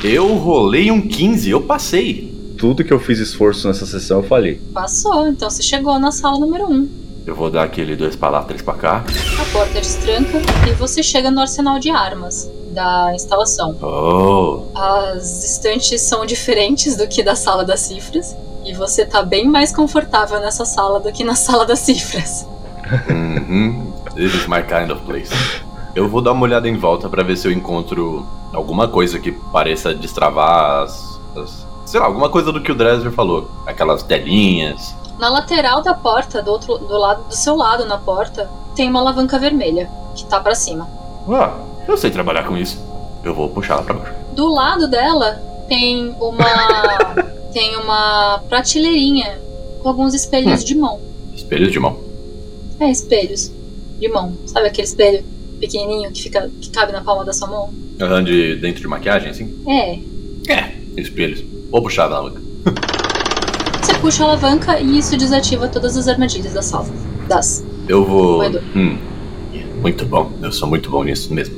Eu 0.03 0.33
rolei 0.37 0.89
um 0.89 1.07
15, 1.07 1.51
eu 1.51 1.61
passei. 1.61 2.35
Tudo 2.57 2.83
que 2.83 2.91
eu 2.91 2.99
fiz 2.99 3.19
esforço 3.19 3.67
nessa 3.67 3.85
sessão 3.85 4.21
eu 4.21 4.27
falei. 4.27 4.59
Passou, 4.73 5.27
então 5.27 5.51
você 5.51 5.61
chegou 5.61 5.99
na 5.99 6.11
sala 6.11 6.39
número 6.39 6.65
1. 6.67 6.89
Eu 7.27 7.35
vou 7.35 7.49
dar 7.51 7.63
aquele 7.63 7.95
dois 7.95 8.15
pra 8.15 8.29
lá, 8.29 8.41
três 8.43 8.61
pra 8.61 8.73
cá. 8.73 9.03
A 9.41 9.51
porta 9.51 9.73
destranca 9.73 10.37
e 10.67 10.71
você 10.73 11.03
chega 11.03 11.29
no 11.29 11.41
arsenal 11.41 11.77
de 11.77 11.89
armas 11.89 12.49
da 12.71 13.11
instalação. 13.13 13.75
Oh, 13.81 14.63
As 14.73 15.43
estantes 15.43 16.01
são 16.01 16.25
diferentes 16.25 16.95
do 16.95 17.05
que 17.07 17.21
da 17.21 17.35
sala 17.35 17.65
das 17.65 17.81
cifras. 17.81 18.33
E 18.65 18.73
você 18.73 19.05
tá 19.05 19.21
bem 19.23 19.47
mais 19.47 19.75
confortável 19.75 20.39
nessa 20.39 20.63
sala 20.65 20.99
do 21.01 21.11
que 21.11 21.23
na 21.23 21.35
sala 21.35 21.65
das 21.65 21.79
cifras. 21.79 22.47
uhum. 23.09 23.91
This 24.15 24.33
is 24.33 24.47
my 24.47 24.63
kind 24.63 24.89
of 24.91 25.01
place. 25.03 25.31
Eu 25.95 26.07
vou 26.07 26.21
dar 26.21 26.31
uma 26.31 26.43
olhada 26.43 26.67
em 26.69 26.77
volta 26.77 27.09
pra 27.09 27.23
ver 27.23 27.35
se 27.37 27.47
eu 27.47 27.51
encontro 27.51 28.25
alguma 28.53 28.87
coisa 28.87 29.19
que 29.19 29.31
pareça 29.31 29.93
destravar 29.93 30.83
as, 30.83 31.19
as- 31.35 31.67
Sei 31.85 31.99
lá, 31.99 32.05
alguma 32.05 32.29
coisa 32.29 32.51
do 32.51 32.61
que 32.61 32.71
o 32.71 32.75
Dresser 32.75 33.11
falou. 33.11 33.49
Aquelas 33.65 34.03
telinhas. 34.03 34.93
Na 35.19 35.29
lateral 35.29 35.81
da 35.81 35.93
porta, 35.93 36.41
do 36.41 36.51
outro 36.51 36.77
do 36.77 36.97
lado 36.97 37.27
do 37.27 37.35
seu 37.35 37.55
lado 37.55 37.85
na 37.85 37.97
porta, 37.97 38.49
tem 38.75 38.89
uma 38.89 38.99
alavanca 38.99 39.39
vermelha 39.39 39.89
que 40.15 40.25
tá 40.25 40.39
pra 40.39 40.53
cima. 40.53 40.87
Ah, 41.27 41.57
eu 41.87 41.97
sei 41.97 42.11
trabalhar 42.11 42.43
com 42.43 42.55
isso. 42.55 42.79
Eu 43.23 43.33
vou 43.33 43.49
puxar 43.49 43.75
ela 43.75 43.83
pra 43.83 43.93
baixo. 43.95 44.13
Do 44.33 44.47
lado 44.47 44.87
dela 44.87 45.41
tem 45.67 46.15
uma 46.19 46.45
tem 47.51 47.75
uma 47.77 48.39
prateleirinha 48.47 49.39
com 49.81 49.89
alguns 49.89 50.13
espelhos 50.13 50.63
de 50.63 50.75
mão. 50.75 50.99
Espelhos 51.33 51.71
de 51.71 51.79
mão. 51.79 51.99
É, 52.79 52.91
espelhos 52.91 53.51
de 53.99 54.07
mão. 54.09 54.33
Sabe 54.45 54.67
aquele 54.67 54.87
espelho 54.87 55.25
pequenininho 55.59 56.11
que 56.11 56.21
fica 56.21 56.49
que 56.61 56.69
cabe 56.69 56.91
na 56.91 57.01
palma 57.01 57.25
da 57.25 57.33
sua 57.33 57.47
mão? 57.47 57.73
Aham, 57.99 58.23
de 58.23 58.55
dentro 58.57 58.81
de 58.81 58.87
maquiagem, 58.87 59.31
assim? 59.31 59.63
É. 59.67 59.99
É, 60.53 60.75
espelhos. 60.95 61.43
Vou 61.71 61.81
puxar 61.81 62.03
a 62.03 62.15
alavanca. 62.17 62.41
Puxa 64.07 64.23
a 64.23 64.27
alavanca 64.27 64.79
e 64.79 64.97
isso 64.99 65.17
desativa 65.17 65.67
todas 65.67 65.97
as 65.97 66.07
armadilhas 66.07 66.53
da 66.53 66.61
sala. 66.61 66.87
Das. 67.27 67.61
Eu 67.89 68.05
vou. 68.05 68.41
Hum, 68.73 68.97
muito 69.81 70.05
bom. 70.05 70.31
Eu 70.41 70.49
sou 70.49 70.65
muito 70.65 70.89
bom 70.89 71.03
nisso 71.03 71.33
mesmo. 71.33 71.53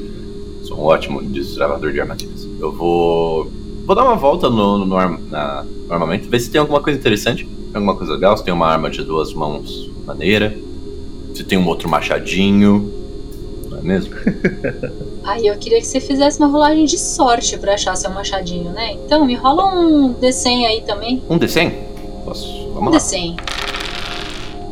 Sou 0.64 0.76
um 0.80 0.82
ótimo 0.86 1.22
destravador 1.22 1.91
de 1.93 2.02
armadilhas. 2.02 2.47
Eu 2.60 2.72
vou. 2.72 3.52
Vou 3.86 3.95
dar 3.95 4.04
uma 4.04 4.16
volta 4.16 4.50
no, 4.50 4.80
no, 4.80 4.86
no 4.88 4.97
arm- 4.97 5.20
na- 5.30 5.64
no 5.88 5.93
armamento, 5.93 6.28
ver 6.28 6.39
se 6.39 6.50
tem 6.50 6.60
alguma 6.60 6.82
coisa 6.82 6.97
interessante. 6.97 7.45
Tem 7.45 7.76
alguma 7.76 7.95
coisa 7.95 8.14
legal, 8.14 8.36
se 8.36 8.43
tem 8.43 8.52
uma 8.52 8.66
arma 8.66 8.89
de 8.89 9.04
duas 9.04 9.32
mãos 9.32 9.88
maneira. 10.08 10.58
Se 11.36 11.43
tem 11.43 11.56
um 11.56 11.68
outro 11.68 11.88
machadinho. 11.88 12.91
Não 13.70 13.78
é 13.78 13.82
mesmo? 13.84 14.16
Aí 15.24 15.45
eu 15.45 15.56
queria 15.58 15.80
que 15.80 15.86
você 15.86 16.00
fizesse 16.00 16.39
uma 16.39 16.47
rolagem 16.47 16.86
de 16.86 16.97
sorte 16.97 17.60
pra 17.60 17.76
achar 17.76 17.95
seu 17.95 18.10
machadinho, 18.10 18.72
né? 18.72 18.93
Então 19.06 19.24
me 19.24 19.36
rola 19.36 19.66
um 19.76 20.16
D100 20.16 20.66
aí 20.66 20.82
também. 20.82 21.22
Um 21.30 21.38
D100? 21.38 21.89
Posso? 22.26 22.70
Vamos 22.74 22.93
lá. 22.93 22.99
D100. 22.99 23.36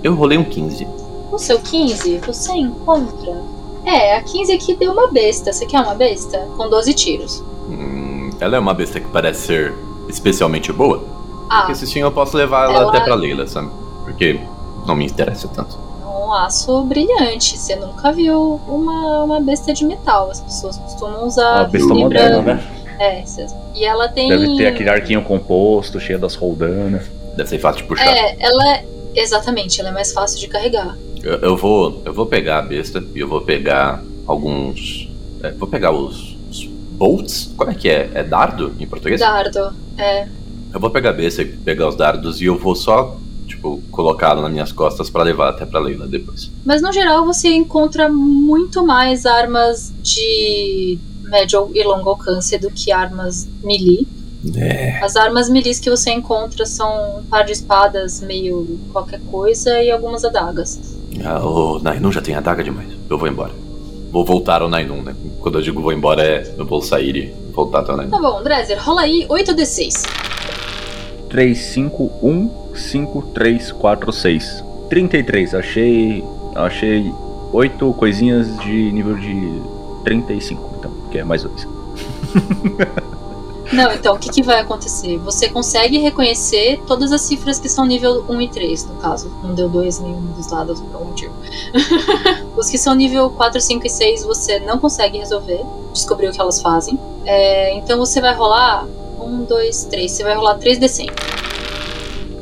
Eu 0.04 0.16
rolei 0.16 0.38
um 0.38 0.44
15. 0.44 0.88
No 1.32 1.40
seu 1.40 1.60
15, 1.60 2.20
você 2.20 2.54
encontra. 2.54 3.42
É, 3.86 4.18
a 4.18 4.24
15 4.24 4.52
aqui 4.54 4.76
deu 4.76 4.92
uma 4.92 5.08
besta. 5.12 5.52
Você 5.52 5.66
quer 5.66 5.82
uma 5.82 5.96
besta? 5.96 6.40
Com 6.58 6.70
12 6.70 6.94
tiros. 6.94 7.44
Hum, 7.70 8.30
ela 8.40 8.56
é 8.58 8.60
uma 8.60 8.74
besta 8.74 9.00
que 9.00 9.08
parece 9.10 9.48
ser 9.48 9.74
especialmente 10.08 10.72
boa. 10.72 11.04
Ah, 11.50 11.68
Esse 11.72 11.88
sim 11.88 12.00
eu 12.00 12.12
posso 12.12 12.36
levar 12.38 12.66
ela 12.66 12.80
Ela- 12.82 12.90
até 12.90 13.00
pra 13.02 13.16
Leila, 13.16 13.48
sabe? 13.48 13.70
Porque 14.04 14.40
não 14.86 14.96
me 14.96 15.06
interessa 15.06 15.48
tanto. 15.48 15.78
um 16.06 16.34
aço 16.34 16.82
brilhante. 16.84 17.58
Você 17.58 17.76
nunca 17.78 18.12
viu 18.12 18.60
uma, 18.68 19.24
uma 19.24 19.40
besta 19.40 19.74
de 19.74 19.86
metal. 19.86 20.30
As 20.30 20.42
pessoas 20.42 20.78
costumam 20.78 21.26
usar 21.26 21.60
Uma 21.62 21.64
besta 21.70 21.88
fibra- 21.88 22.00
moderna, 22.04 22.42
né? 22.42 22.68
É, 23.00 23.24
e 23.76 23.86
ela 23.86 24.10
tem. 24.10 24.28
Deve 24.30 24.58
ter 24.58 24.68
aquele 24.68 24.90
arquinho 24.90 25.22
composto, 25.22 26.00
cheio 26.00 26.20
das 26.20 26.36
roldanas. 26.36 27.04
Deve 27.38 27.50
ser 27.50 27.60
fácil 27.60 27.84
de 27.84 27.88
puxar. 27.88 28.08
É, 28.08 28.36
ela 28.40 28.76
é. 28.76 28.86
Exatamente, 29.16 29.80
ela 29.80 29.90
é 29.90 29.94
mais 29.94 30.12
fácil 30.12 30.40
de 30.40 30.48
carregar. 30.48 30.98
Eu, 31.24 31.34
eu 31.40 31.58
vou, 31.58 32.02
eu 32.06 32.14
vou 32.14 32.26
pegar 32.26 32.60
a 32.60 32.62
besta 32.62 33.04
e 33.16 33.20
eu 33.20 33.28
vou 33.28 33.42
pegar 33.42 34.04
alguns. 34.28 35.10
é, 35.42 35.52
vou 35.52 35.68
pegar 35.68 35.92
os, 35.92 36.36
os 36.50 36.66
bolts. 36.66 37.52
Como 37.56 37.72
é 37.72 37.76
que 37.76 37.90
é? 37.90 38.10
É 38.14 38.24
dardo 38.24 38.74
em 38.80 38.86
português? 38.86 39.20
Dardo. 39.20 39.74
É. 39.98 40.28
Eu 40.74 40.80
vou 40.80 40.90
pegar 40.90 41.12
a 41.12 41.14
besta 41.14 41.42
e 41.42 41.46
pegar 41.46 41.88
os 41.88 41.96
dardos 41.96 42.42
e 42.42 42.46
eu 42.46 42.58
vou 42.58 42.76
só, 42.76 43.18
tipo, 43.48 43.82
colocá-lo 43.92 44.42
nas 44.42 44.52
minhas 44.52 44.72
costas 44.72 45.10
pra 45.10 45.24
levar 45.24 45.50
até 45.50 45.66
pra 45.66 45.80
Leila 45.80 46.08
depois. 46.08 46.52
Mas 46.66 46.82
no 46.82 46.92
geral 46.92 47.26
você 47.26 47.50
encontra 47.50 48.10
muito 48.10 48.86
mais 48.86 49.26
armas 49.26 49.94
de 50.04 51.00
médio 51.24 51.72
e 51.74 51.84
longo 51.84 52.10
alcance 52.10 52.58
do 52.58 52.70
que 52.70 52.92
armas 52.92 53.48
melee. 53.64 54.08
É. 54.56 55.04
As 55.04 55.16
armas 55.16 55.50
melee 55.50 55.76
que 55.76 55.90
você 55.90 56.12
encontra 56.12 56.66
são 56.66 57.20
um 57.20 57.24
par 57.24 57.46
de 57.46 57.52
espadas 57.52 58.22
meio 58.22 58.80
qualquer 58.92 59.20
coisa 59.32 59.82
e 59.82 59.92
algumas 59.92 60.24
adagas. 60.24 60.98
Ah, 61.24 61.44
o 61.44 61.80
Nainun 61.80 62.12
já 62.12 62.22
tem 62.22 62.36
adaga 62.36 62.64
demais. 62.64 62.90
Eu 63.10 63.18
vou 63.18 63.28
embora. 63.28 63.52
Vou 64.12 64.24
voltar 64.24 64.62
ao 64.62 64.70
Nainun, 64.70 65.02
né? 65.02 65.16
Quando 65.40 65.58
eu 65.58 65.62
digo 65.62 65.82
vou 65.82 65.92
embora 65.92 66.24
é 66.24 66.54
eu 66.58 66.66
vou 66.66 66.82
sair 66.82 67.16
e 67.16 67.52
voltar 67.52 67.80
até 67.80 67.94
o 67.94 67.98
Nainun. 67.98 68.12
Tá 68.12 68.20
bom, 68.20 68.44
Drezer, 68.44 68.82
rola 68.82 69.02
aí 69.02 69.26
8d6. 69.28 70.06
3, 71.30 71.58
5, 71.58 72.12
1, 72.24 72.50
5, 72.74 73.22
3, 73.34 73.72
4, 73.72 74.14
6. 74.14 74.64
33. 74.90 75.56
Achei. 75.56 76.24
Achei 76.56 77.12
8 77.52 77.94
coisinhas 77.94 78.58
de 78.60 78.92
nível 78.92 79.16
de 79.16 79.62
35, 80.04 80.76
então, 80.80 80.92
que 81.12 81.18
é 81.18 81.24
mais 81.24 81.44
dois. 81.44 81.68
Não, 83.72 83.92
então, 83.92 84.16
o 84.16 84.20
que, 84.20 84.30
que 84.30 84.42
vai 84.42 84.60
acontecer? 84.60 85.18
Você 85.20 85.50
consegue 85.50 85.98
reconhecer 85.98 86.80
todas 86.88 87.12
as 87.12 87.22
cifras 87.22 87.60
que 87.60 87.68
são 87.68 87.86
nível 87.86 88.24
1 88.30 88.42
e 88.42 88.48
3, 88.48 88.86
no 88.86 88.96
caso. 88.96 89.32
Não 89.44 89.54
deu 89.54 89.68
2 89.68 90.00
nenhum 90.00 90.22
dos 90.34 90.50
lados 90.50 90.80
por 90.80 90.94
algum 90.96 91.10
motivo. 91.10 91.34
Os 92.56 92.70
que 92.70 92.78
são 92.78 92.96
nível 92.96 93.30
4, 93.30 93.60
5 93.60 93.86
e 93.86 93.90
6 93.90 94.24
você 94.24 94.60
não 94.60 94.80
consegue 94.80 95.18
resolver, 95.18 95.60
descobrir 95.92 96.30
o 96.30 96.32
que 96.32 96.40
elas 96.40 96.62
fazem. 96.62 96.98
É, 97.26 97.76
então 97.76 97.98
você 97.98 98.22
vai 98.22 98.34
rolar 98.34 98.88
1, 99.20 99.44
2, 99.44 99.84
3. 99.86 100.12
Você 100.12 100.24
vai 100.24 100.36
rolar 100.36 100.58
3d100. 100.60 101.12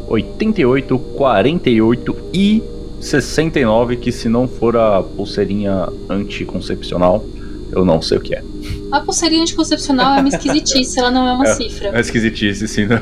88, 0.08 1.00
48 1.00 2.16
e 2.34 2.64
69, 3.02 3.98
que 3.98 4.12
se 4.12 4.30
não 4.30 4.48
for 4.48 4.78
a 4.78 5.02
pulseirinha 5.02 5.90
anticoncepcional, 6.10 7.24
eu 7.72 7.84
não 7.84 8.02
sei 8.02 8.18
o 8.18 8.22
que 8.22 8.36
é. 8.36 8.44
A 8.91 8.99
pulseirinha 9.01 9.41
anticoncepcional 9.41 10.16
é 10.16 10.20
uma 10.20 10.30
esquisitice, 10.30 10.99
ela 10.99 11.11
não 11.11 11.28
é 11.28 11.34
uma 11.34 11.47
É. 11.47 11.53
cifra. 11.55 11.89
É 11.95 11.99
esquisitice, 11.99 12.68
sim, 12.68 12.86
não. 12.86 12.97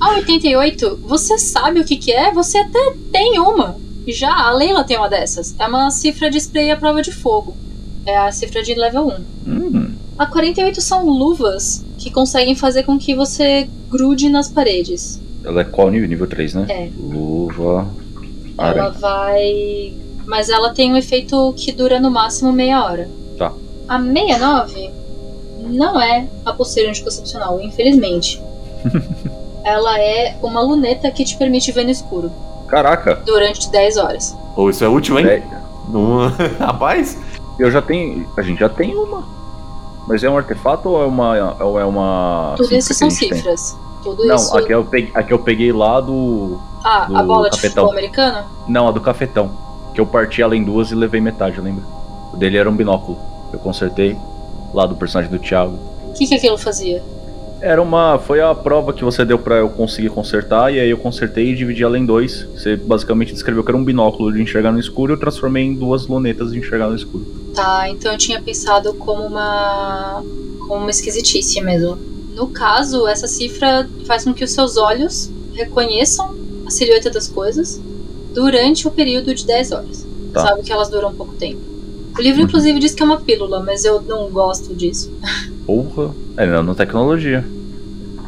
A 0.00 0.14
88, 0.16 1.00
você 1.02 1.38
sabe 1.38 1.80
o 1.80 1.84
que, 1.84 1.96
que 1.96 2.12
é? 2.12 2.30
Você 2.32 2.58
até 2.58 2.94
tem 3.12 3.38
uma. 3.38 3.76
Já 4.06 4.30
a 4.34 4.52
Leila 4.52 4.84
tem 4.84 4.98
uma 4.98 5.08
dessas. 5.08 5.54
É 5.58 5.66
uma 5.66 5.90
cifra 5.90 6.30
de 6.30 6.38
spray 6.38 6.70
à 6.70 6.76
prova 6.76 7.00
de 7.00 7.10
fogo. 7.12 7.56
É 8.04 8.16
a 8.16 8.30
cifra 8.30 8.62
de 8.62 8.74
level 8.74 9.08
1. 9.46 9.50
Hum, 9.50 9.90
A 10.18 10.26
48 10.26 10.80
são 10.82 11.08
luvas 11.08 11.84
que 11.98 12.10
conseguem 12.10 12.54
fazer 12.54 12.82
com 12.82 12.98
que 12.98 13.14
você 13.14 13.68
grude 13.90 14.28
nas 14.28 14.48
paredes. 14.48 15.20
ela 15.44 15.62
é 15.62 15.64
qual 15.64 15.90
nível? 15.90 16.08
Nível 16.08 16.26
3, 16.26 16.54
né? 16.54 16.66
É. 16.68 16.90
Luva. 16.98 17.88
Ela 18.58 18.68
Aranha. 18.68 18.90
vai. 18.90 19.94
Mas 20.26 20.48
ela 20.50 20.70
tem 20.74 20.92
um 20.92 20.96
efeito 20.96 21.52
que 21.56 21.72
dura 21.72 21.98
no 21.98 22.10
máximo 22.10 22.52
meia 22.52 22.84
hora. 22.84 23.08
A 23.88 23.98
69 24.00 24.90
não 25.70 26.00
é 26.00 26.26
a 26.44 26.52
pulseira 26.52 26.90
anticoncepcional, 26.90 27.60
infelizmente. 27.60 28.40
ela 29.64 29.98
é 29.98 30.36
uma 30.42 30.60
luneta 30.60 31.10
que 31.10 31.24
te 31.24 31.36
permite 31.36 31.72
ver 31.72 31.84
no 31.84 31.90
escuro 31.90 32.30
Caraca! 32.68 33.16
durante 33.24 33.70
10 33.70 33.96
horas. 33.96 34.36
Ou 34.56 34.70
isso 34.70 34.84
é 34.84 34.88
útil, 34.88 35.18
hein? 35.18 35.26
é, 35.26 35.42
Não- 35.88 36.28
Rapaz, 36.58 37.18
eu 37.58 37.70
já 37.70 37.80
tenho. 37.82 38.26
A 38.36 38.42
gente 38.42 38.58
já 38.60 38.68
tem 38.68 38.94
uma. 38.94 39.22
Mas 40.06 40.22
é 40.22 40.28
um 40.30 40.36
artefato 40.36 40.88
ou 40.88 41.02
é 41.02 41.06
uma. 41.06 41.56
Ou 41.62 41.78
é 41.80 41.84
uma 41.84 42.54
Tudo 42.56 42.74
isso 42.74 42.92
são 42.94 43.08
a 43.08 43.10
gente 43.10 43.20
tem? 43.28 43.34
cifras. 43.38 43.76
Tudo 44.02 44.26
Não, 44.26 44.36
isso. 44.36 44.56
a 44.56 44.62
que, 44.62 44.72
eu 44.74 44.84
peguei, 44.84 45.10
a 45.14 45.22
que 45.22 45.32
eu 45.32 45.38
peguei 45.38 45.72
lá 45.72 46.00
do. 46.00 46.58
Ah, 46.84 47.04
a 47.14 47.22
do 47.22 47.26
bola 47.26 47.44
de 47.44 47.56
cafetão. 47.56 47.84
futebol 47.84 47.90
americano? 47.92 48.44
Não, 48.68 48.88
a 48.88 48.92
do 48.92 49.00
cafetão. 49.00 49.50
Que 49.94 50.00
eu 50.00 50.06
parti 50.06 50.42
ela 50.42 50.54
em 50.56 50.62
duas 50.62 50.90
e 50.90 50.94
levei 50.94 51.20
metade, 51.20 51.60
lembra? 51.60 51.84
O 52.32 52.36
dele 52.36 52.56
era 52.58 52.68
um 52.68 52.74
binóculo. 52.76 53.16
Eu 53.54 53.58
consertei 53.60 54.16
lá 54.74 54.84
do 54.84 54.96
personagem 54.96 55.30
do 55.30 55.38
Thiago. 55.38 55.78
O 56.08 56.12
que, 56.12 56.26
que 56.26 56.34
aquilo 56.34 56.58
fazia? 56.58 57.02
Era 57.60 57.80
uma. 57.80 58.18
Foi 58.18 58.40
a 58.40 58.54
prova 58.54 58.92
que 58.92 59.04
você 59.04 59.24
deu 59.24 59.38
pra 59.38 59.56
eu 59.56 59.70
conseguir 59.70 60.10
consertar, 60.10 60.74
e 60.74 60.80
aí 60.80 60.90
eu 60.90 60.98
consertei 60.98 61.50
e 61.50 61.54
dividi 61.54 61.82
ela 61.82 61.96
em 61.96 62.04
dois. 62.04 62.46
Você 62.54 62.76
basicamente 62.76 63.32
descreveu 63.32 63.62
que 63.62 63.70
era 63.70 63.78
um 63.78 63.84
binóculo 63.84 64.32
de 64.32 64.42
enxergar 64.42 64.72
no 64.72 64.78
escuro, 64.78 65.14
eu 65.14 65.18
transformei 65.18 65.64
em 65.64 65.74
duas 65.74 66.06
lunetas 66.06 66.52
de 66.52 66.58
enxergar 66.58 66.88
no 66.88 66.96
escuro. 66.96 67.24
Tá, 67.54 67.88
então 67.88 68.12
eu 68.12 68.18
tinha 68.18 68.42
pensado 68.42 68.92
como 68.94 69.22
uma. 69.22 70.22
como 70.66 70.80
uma 70.80 70.90
esquisitice 70.90 71.60
mesmo. 71.60 71.96
No 72.34 72.48
caso, 72.48 73.06
essa 73.06 73.28
cifra 73.28 73.88
faz 74.06 74.24
com 74.24 74.34
que 74.34 74.42
os 74.42 74.50
seus 74.50 74.76
olhos 74.76 75.30
reconheçam 75.54 76.34
a 76.66 76.70
silhueta 76.70 77.08
das 77.08 77.28
coisas 77.28 77.80
durante 78.34 78.88
o 78.88 78.90
período 78.90 79.32
de 79.32 79.46
10 79.46 79.72
horas. 79.72 80.06
Tá. 80.32 80.48
Sabe 80.48 80.62
que 80.62 80.72
elas 80.72 80.90
duram 80.90 81.14
pouco 81.14 81.34
tempo. 81.34 81.73
O 82.16 82.22
livro, 82.22 82.42
inclusive, 82.42 82.78
diz 82.78 82.94
que 82.94 83.02
é 83.02 83.06
uma 83.06 83.20
pílula, 83.20 83.60
mas 83.60 83.84
eu 83.84 84.00
não 84.02 84.30
gosto 84.30 84.74
disso. 84.74 85.12
Porra. 85.66 86.14
É 86.36 86.46
nanotecnologia. 86.46 87.44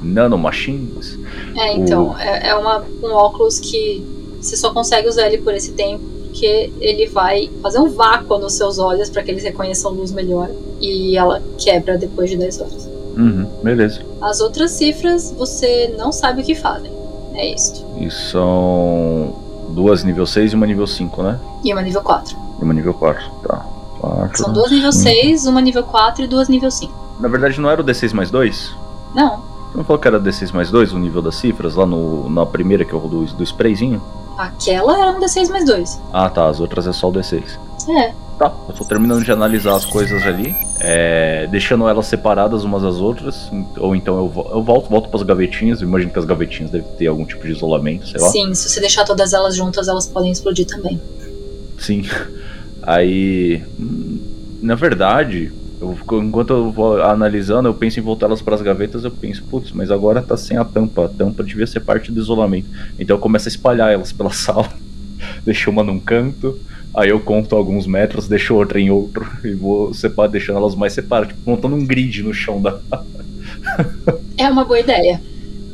Nanomachines. 0.02 1.18
É, 1.56 1.74
então, 1.76 2.16
é, 2.18 2.48
é 2.48 2.54
uma, 2.54 2.84
um 3.02 3.12
óculos 3.12 3.58
que 3.58 4.04
você 4.40 4.56
só 4.56 4.72
consegue 4.72 5.08
usar 5.08 5.26
ele 5.26 5.38
por 5.38 5.54
esse 5.54 5.72
tempo, 5.72 6.04
porque 6.24 6.72
ele 6.80 7.06
vai 7.06 7.50
fazer 7.62 7.78
um 7.78 7.88
vácuo 7.88 8.38
nos 8.38 8.54
seus 8.54 8.78
olhos 8.78 9.08
para 9.08 9.22
que 9.22 9.30
eles 9.30 9.42
reconheçam 9.42 9.92
luz 9.92 10.12
melhor. 10.12 10.50
E 10.80 11.16
ela 11.16 11.42
quebra 11.58 11.96
depois 11.96 12.30
de 12.30 12.36
10 12.36 12.60
horas. 12.60 12.88
Uhum, 13.16 13.46
beleza. 13.62 14.02
As 14.20 14.40
outras 14.40 14.72
cifras 14.72 15.32
você 15.36 15.94
não 15.96 16.12
sabe 16.12 16.42
o 16.42 16.44
que 16.44 16.54
fazem. 16.54 16.92
É 17.34 17.54
isso. 17.54 17.84
E 17.98 18.10
são 18.10 19.34
duas 19.70 20.04
nível 20.04 20.26
6 20.26 20.52
e 20.52 20.54
uma 20.54 20.66
nível 20.66 20.86
5, 20.86 21.22
né? 21.22 21.40
E 21.64 21.72
uma 21.72 21.82
nível 21.82 22.02
4. 22.02 22.36
E 22.60 22.64
uma 22.64 22.74
nível 22.74 22.94
4. 22.94 23.24
Tá. 23.46 23.75
Quatro, 24.08 24.38
São 24.38 24.52
duas 24.52 24.70
nível 24.70 24.92
cinco. 24.92 25.04
6, 25.10 25.46
uma 25.46 25.60
nível 25.60 25.82
4 25.82 26.24
e 26.24 26.26
duas 26.26 26.48
nível 26.48 26.70
5. 26.70 26.92
Na 27.20 27.28
verdade, 27.28 27.60
não 27.60 27.70
era 27.70 27.80
o 27.80 27.84
D6 27.84 28.12
mais 28.12 28.30
2? 28.30 28.74
Não, 29.14 29.36
Você 29.72 29.78
não 29.78 29.84
falou 29.84 29.98
que 30.00 30.06
era 30.08 30.20
D6 30.20 30.52
mais 30.52 30.70
2, 30.70 30.92
o 30.92 30.98
nível 30.98 31.22
das 31.22 31.36
cifras, 31.36 31.74
lá 31.74 31.86
no, 31.86 32.28
na 32.30 32.44
primeira 32.44 32.84
que 32.84 32.92
eu 32.92 33.00
do, 33.00 33.24
do 33.24 33.42
sprayzinho? 33.42 34.02
aquela 34.38 35.00
era 35.00 35.10
um 35.12 35.20
D6 35.20 35.48
mais 35.48 35.64
2. 35.64 36.00
Ah, 36.12 36.28
tá. 36.28 36.46
As 36.46 36.60
outras 36.60 36.86
é 36.86 36.92
só 36.92 37.08
o 37.08 37.12
D6. 37.12 37.42
É, 37.88 38.12
Tá, 38.38 38.52
eu 38.68 38.74
tô 38.74 38.84
terminando 38.84 39.24
de 39.24 39.32
analisar 39.32 39.74
as 39.76 39.86
coisas 39.86 40.22
ali, 40.26 40.54
é, 40.78 41.46
deixando 41.46 41.88
elas 41.88 42.04
separadas 42.06 42.64
umas 42.64 42.82
das 42.82 42.96
outras, 42.96 43.50
ou 43.78 43.96
então 43.96 44.18
eu, 44.18 44.46
eu 44.50 44.62
volto, 44.62 44.90
volto 44.90 45.08
pras 45.08 45.22
gavetinhas, 45.22 45.80
eu 45.80 45.88
imagino 45.88 46.12
que 46.12 46.18
as 46.18 46.26
gavetinhas 46.26 46.70
devem 46.70 46.86
ter 46.98 47.06
algum 47.06 47.24
tipo 47.24 47.46
de 47.46 47.52
isolamento, 47.52 48.06
sei 48.06 48.20
lá. 48.20 48.28
sim, 48.28 48.54
se 48.54 48.68
você 48.68 48.78
deixar 48.78 49.06
todas 49.06 49.32
elas 49.32 49.56
juntas, 49.56 49.88
elas 49.88 50.06
podem 50.06 50.30
explodir 50.30 50.66
também. 50.66 51.00
Sim. 51.78 52.04
Aí, 52.86 53.64
na 54.62 54.76
verdade, 54.76 55.50
eu, 55.80 55.98
enquanto 56.22 56.52
eu 56.52 56.70
vou 56.70 57.02
analisando, 57.02 57.68
eu 57.68 57.74
penso 57.74 57.98
em 57.98 58.02
voltar 58.02 58.26
elas 58.26 58.40
pras 58.40 58.62
gavetas, 58.62 59.02
eu 59.02 59.10
penso, 59.10 59.42
putz, 59.42 59.72
mas 59.72 59.90
agora 59.90 60.22
tá 60.22 60.36
sem 60.36 60.56
a 60.56 60.64
tampa, 60.64 61.06
a 61.06 61.08
tampa 61.08 61.42
devia 61.42 61.66
ser 61.66 61.80
parte 61.80 62.12
do 62.12 62.20
isolamento. 62.20 62.68
Então 62.96 63.16
eu 63.16 63.20
começo 63.20 63.48
a 63.48 63.50
espalhar 63.50 63.92
elas 63.92 64.12
pela 64.12 64.30
sala, 64.32 64.72
deixo 65.44 65.68
uma 65.68 65.82
num 65.82 65.98
canto, 65.98 66.58
aí 66.94 67.08
eu 67.08 67.18
conto 67.18 67.56
alguns 67.56 67.88
metros, 67.88 68.28
deixo 68.28 68.54
outra 68.54 68.80
em 68.80 68.88
outro, 68.88 69.26
e 69.44 69.52
vou 69.52 69.92
separ, 69.92 70.28
deixando 70.28 70.58
elas 70.58 70.76
mais 70.76 70.92
separadas, 70.92 71.34
tipo, 71.34 71.50
montando 71.50 71.74
um 71.74 71.84
grid 71.84 72.22
no 72.22 72.32
chão 72.32 72.62
da. 72.62 72.78
É 74.38 74.48
uma 74.50 74.64
boa 74.64 74.78
ideia 74.78 75.20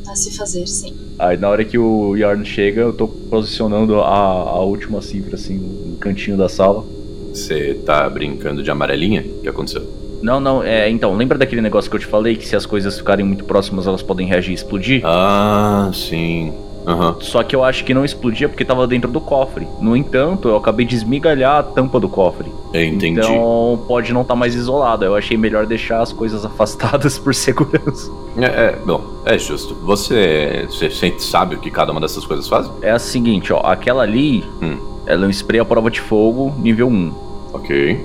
a 0.07 0.15
se 0.15 0.37
fazer, 0.37 0.65
sim. 0.67 0.93
Aí 1.19 1.37
na 1.37 1.49
hora 1.49 1.65
que 1.65 1.77
o 1.77 2.15
Yarn 2.15 2.45
chega, 2.45 2.81
eu 2.81 2.93
tô 2.93 3.07
posicionando 3.07 3.99
a, 3.99 4.07
a 4.07 4.59
última 4.61 5.01
cifra 5.01 5.35
assim 5.35 5.57
no 5.57 5.97
cantinho 5.97 6.37
da 6.37 6.47
sala. 6.47 6.85
Você 7.33 7.73
tá 7.85 8.07
brincando 8.09 8.61
de 8.61 8.69
amarelinha? 8.69 9.21
O 9.21 9.41
que 9.41 9.49
aconteceu? 9.49 9.83
Não, 10.21 10.39
não, 10.39 10.63
é, 10.63 10.89
então, 10.89 11.13
lembra 11.15 11.37
daquele 11.37 11.61
negócio 11.61 11.89
que 11.89 11.97
eu 11.97 11.99
te 11.99 12.05
falei 12.05 12.37
que 12.37 12.47
se 12.47 12.55
as 12.55 12.65
coisas 12.65 12.97
ficarem 12.97 13.25
muito 13.25 13.43
próximas 13.43 13.87
elas 13.87 14.01
podem 14.01 14.25
reagir 14.25 14.51
e 14.51 14.55
explodir? 14.55 15.01
Ah, 15.03 15.91
sim. 15.93 16.53
Aham. 16.85 17.15
Só 17.19 17.43
que 17.43 17.55
eu 17.55 17.63
acho 17.63 17.83
que 17.83 17.93
não 17.93 18.03
explodia 18.03 18.47
porque 18.49 18.65
tava 18.65 18.85
dentro 18.85 19.09
do 19.09 19.19
cofre. 19.21 19.67
No 19.79 19.95
entanto, 19.95 20.49
eu 20.49 20.55
acabei 20.55 20.85
de 20.85 20.95
esmigalhar 20.95 21.59
a 21.59 21.63
tampa 21.63 21.99
do 21.99 22.09
cofre. 22.09 22.51
Entendi. 22.73 23.19
Então 23.19 23.81
pode 23.87 24.13
não 24.13 24.21
estar 24.21 24.35
mais 24.35 24.53
isolado. 24.55 25.05
Eu 25.05 25.15
achei 25.15 25.37
melhor 25.37 25.65
deixar 25.65 26.01
as 26.01 26.11
coisas 26.11 26.43
afastadas 26.45 27.17
por 27.17 27.33
segurança. 27.33 28.11
É, 28.37 28.45
é, 28.45 28.79
bom, 28.85 29.01
é 29.25 29.37
justo. 29.37 29.75
Você, 29.75 30.65
você 30.69 30.89
sabe 31.19 31.55
o 31.55 31.59
que 31.59 31.71
cada 31.71 31.91
uma 31.91 32.01
dessas 32.01 32.25
coisas 32.25 32.47
faz? 32.47 32.69
É 32.81 32.91
a 32.91 32.99
seguinte, 32.99 33.51
ó, 33.53 33.59
aquela 33.59 34.03
ali, 34.03 34.43
Hum. 34.61 34.92
Ela 35.05 35.25
é 35.25 35.27
um 35.27 35.31
spray 35.31 35.59
à 35.59 35.65
prova 35.65 35.89
de 35.91 35.99
fogo 36.01 36.53
nível 36.59 36.87
1. 36.87 37.13
Ok. 37.53 37.99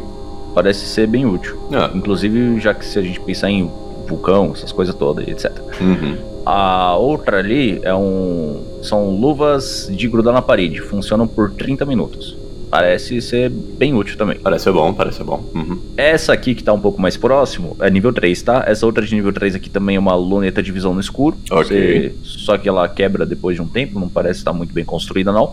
Parece 0.54 0.86
ser 0.86 1.06
bem 1.06 1.24
útil. 1.26 1.56
Ah, 1.72 1.90
Inclusive, 1.94 2.58
já 2.60 2.74
que 2.74 2.84
se 2.84 2.98
a 2.98 3.02
gente 3.02 3.20
pensar 3.20 3.50
em 3.50 3.70
vulcão, 4.08 4.52
essas 4.54 4.72
coisas 4.72 4.94
todas, 4.94 5.26
etc. 5.28 5.52
uhum. 5.80 6.16
A 6.46 6.96
outra 6.96 7.38
ali 7.40 7.78
é 7.82 7.94
um. 7.94 8.62
São 8.82 9.10
luvas 9.10 9.86
de 9.90 10.08
grudar 10.08 10.32
na 10.32 10.40
parede. 10.40 10.80
Funcionam 10.80 11.26
por 11.28 11.50
30 11.50 11.84
minutos. 11.84 12.34
Parece 12.70 13.20
ser 13.20 13.50
bem 13.50 13.94
útil 13.94 14.16
também. 14.16 14.38
Parece 14.38 14.70
bom, 14.70 14.92
parece 14.94 15.22
bom. 15.22 15.42
Uhum. 15.54 15.78
Essa 15.96 16.32
aqui 16.32 16.54
que 16.54 16.62
tá 16.64 16.72
um 16.72 16.80
pouco 16.80 17.00
mais 17.00 17.16
próximo 17.18 17.76
é 17.80 17.90
nível 17.90 18.12
3, 18.12 18.40
tá? 18.42 18.64
Essa 18.66 18.84
outra 18.86 19.04
de 19.04 19.14
nível 19.14 19.32
3 19.32 19.54
aqui 19.54 19.68
também 19.70 19.96
é 19.96 19.98
uma 19.98 20.14
luneta 20.14 20.62
de 20.62 20.72
visão 20.72 20.94
no 20.94 21.00
escuro. 21.00 21.36
Ok. 21.50 21.64
Você- 21.64 22.14
Só 22.22 22.56
que 22.58 22.68
ela 22.68 22.88
quebra 22.88 23.24
depois 23.26 23.56
de 23.56 23.62
um 23.62 23.66
tempo, 23.68 23.98
não 24.00 24.08
parece 24.08 24.40
estar 24.40 24.52
muito 24.54 24.72
bem 24.72 24.84
construída 24.84 25.30
não. 25.32 25.52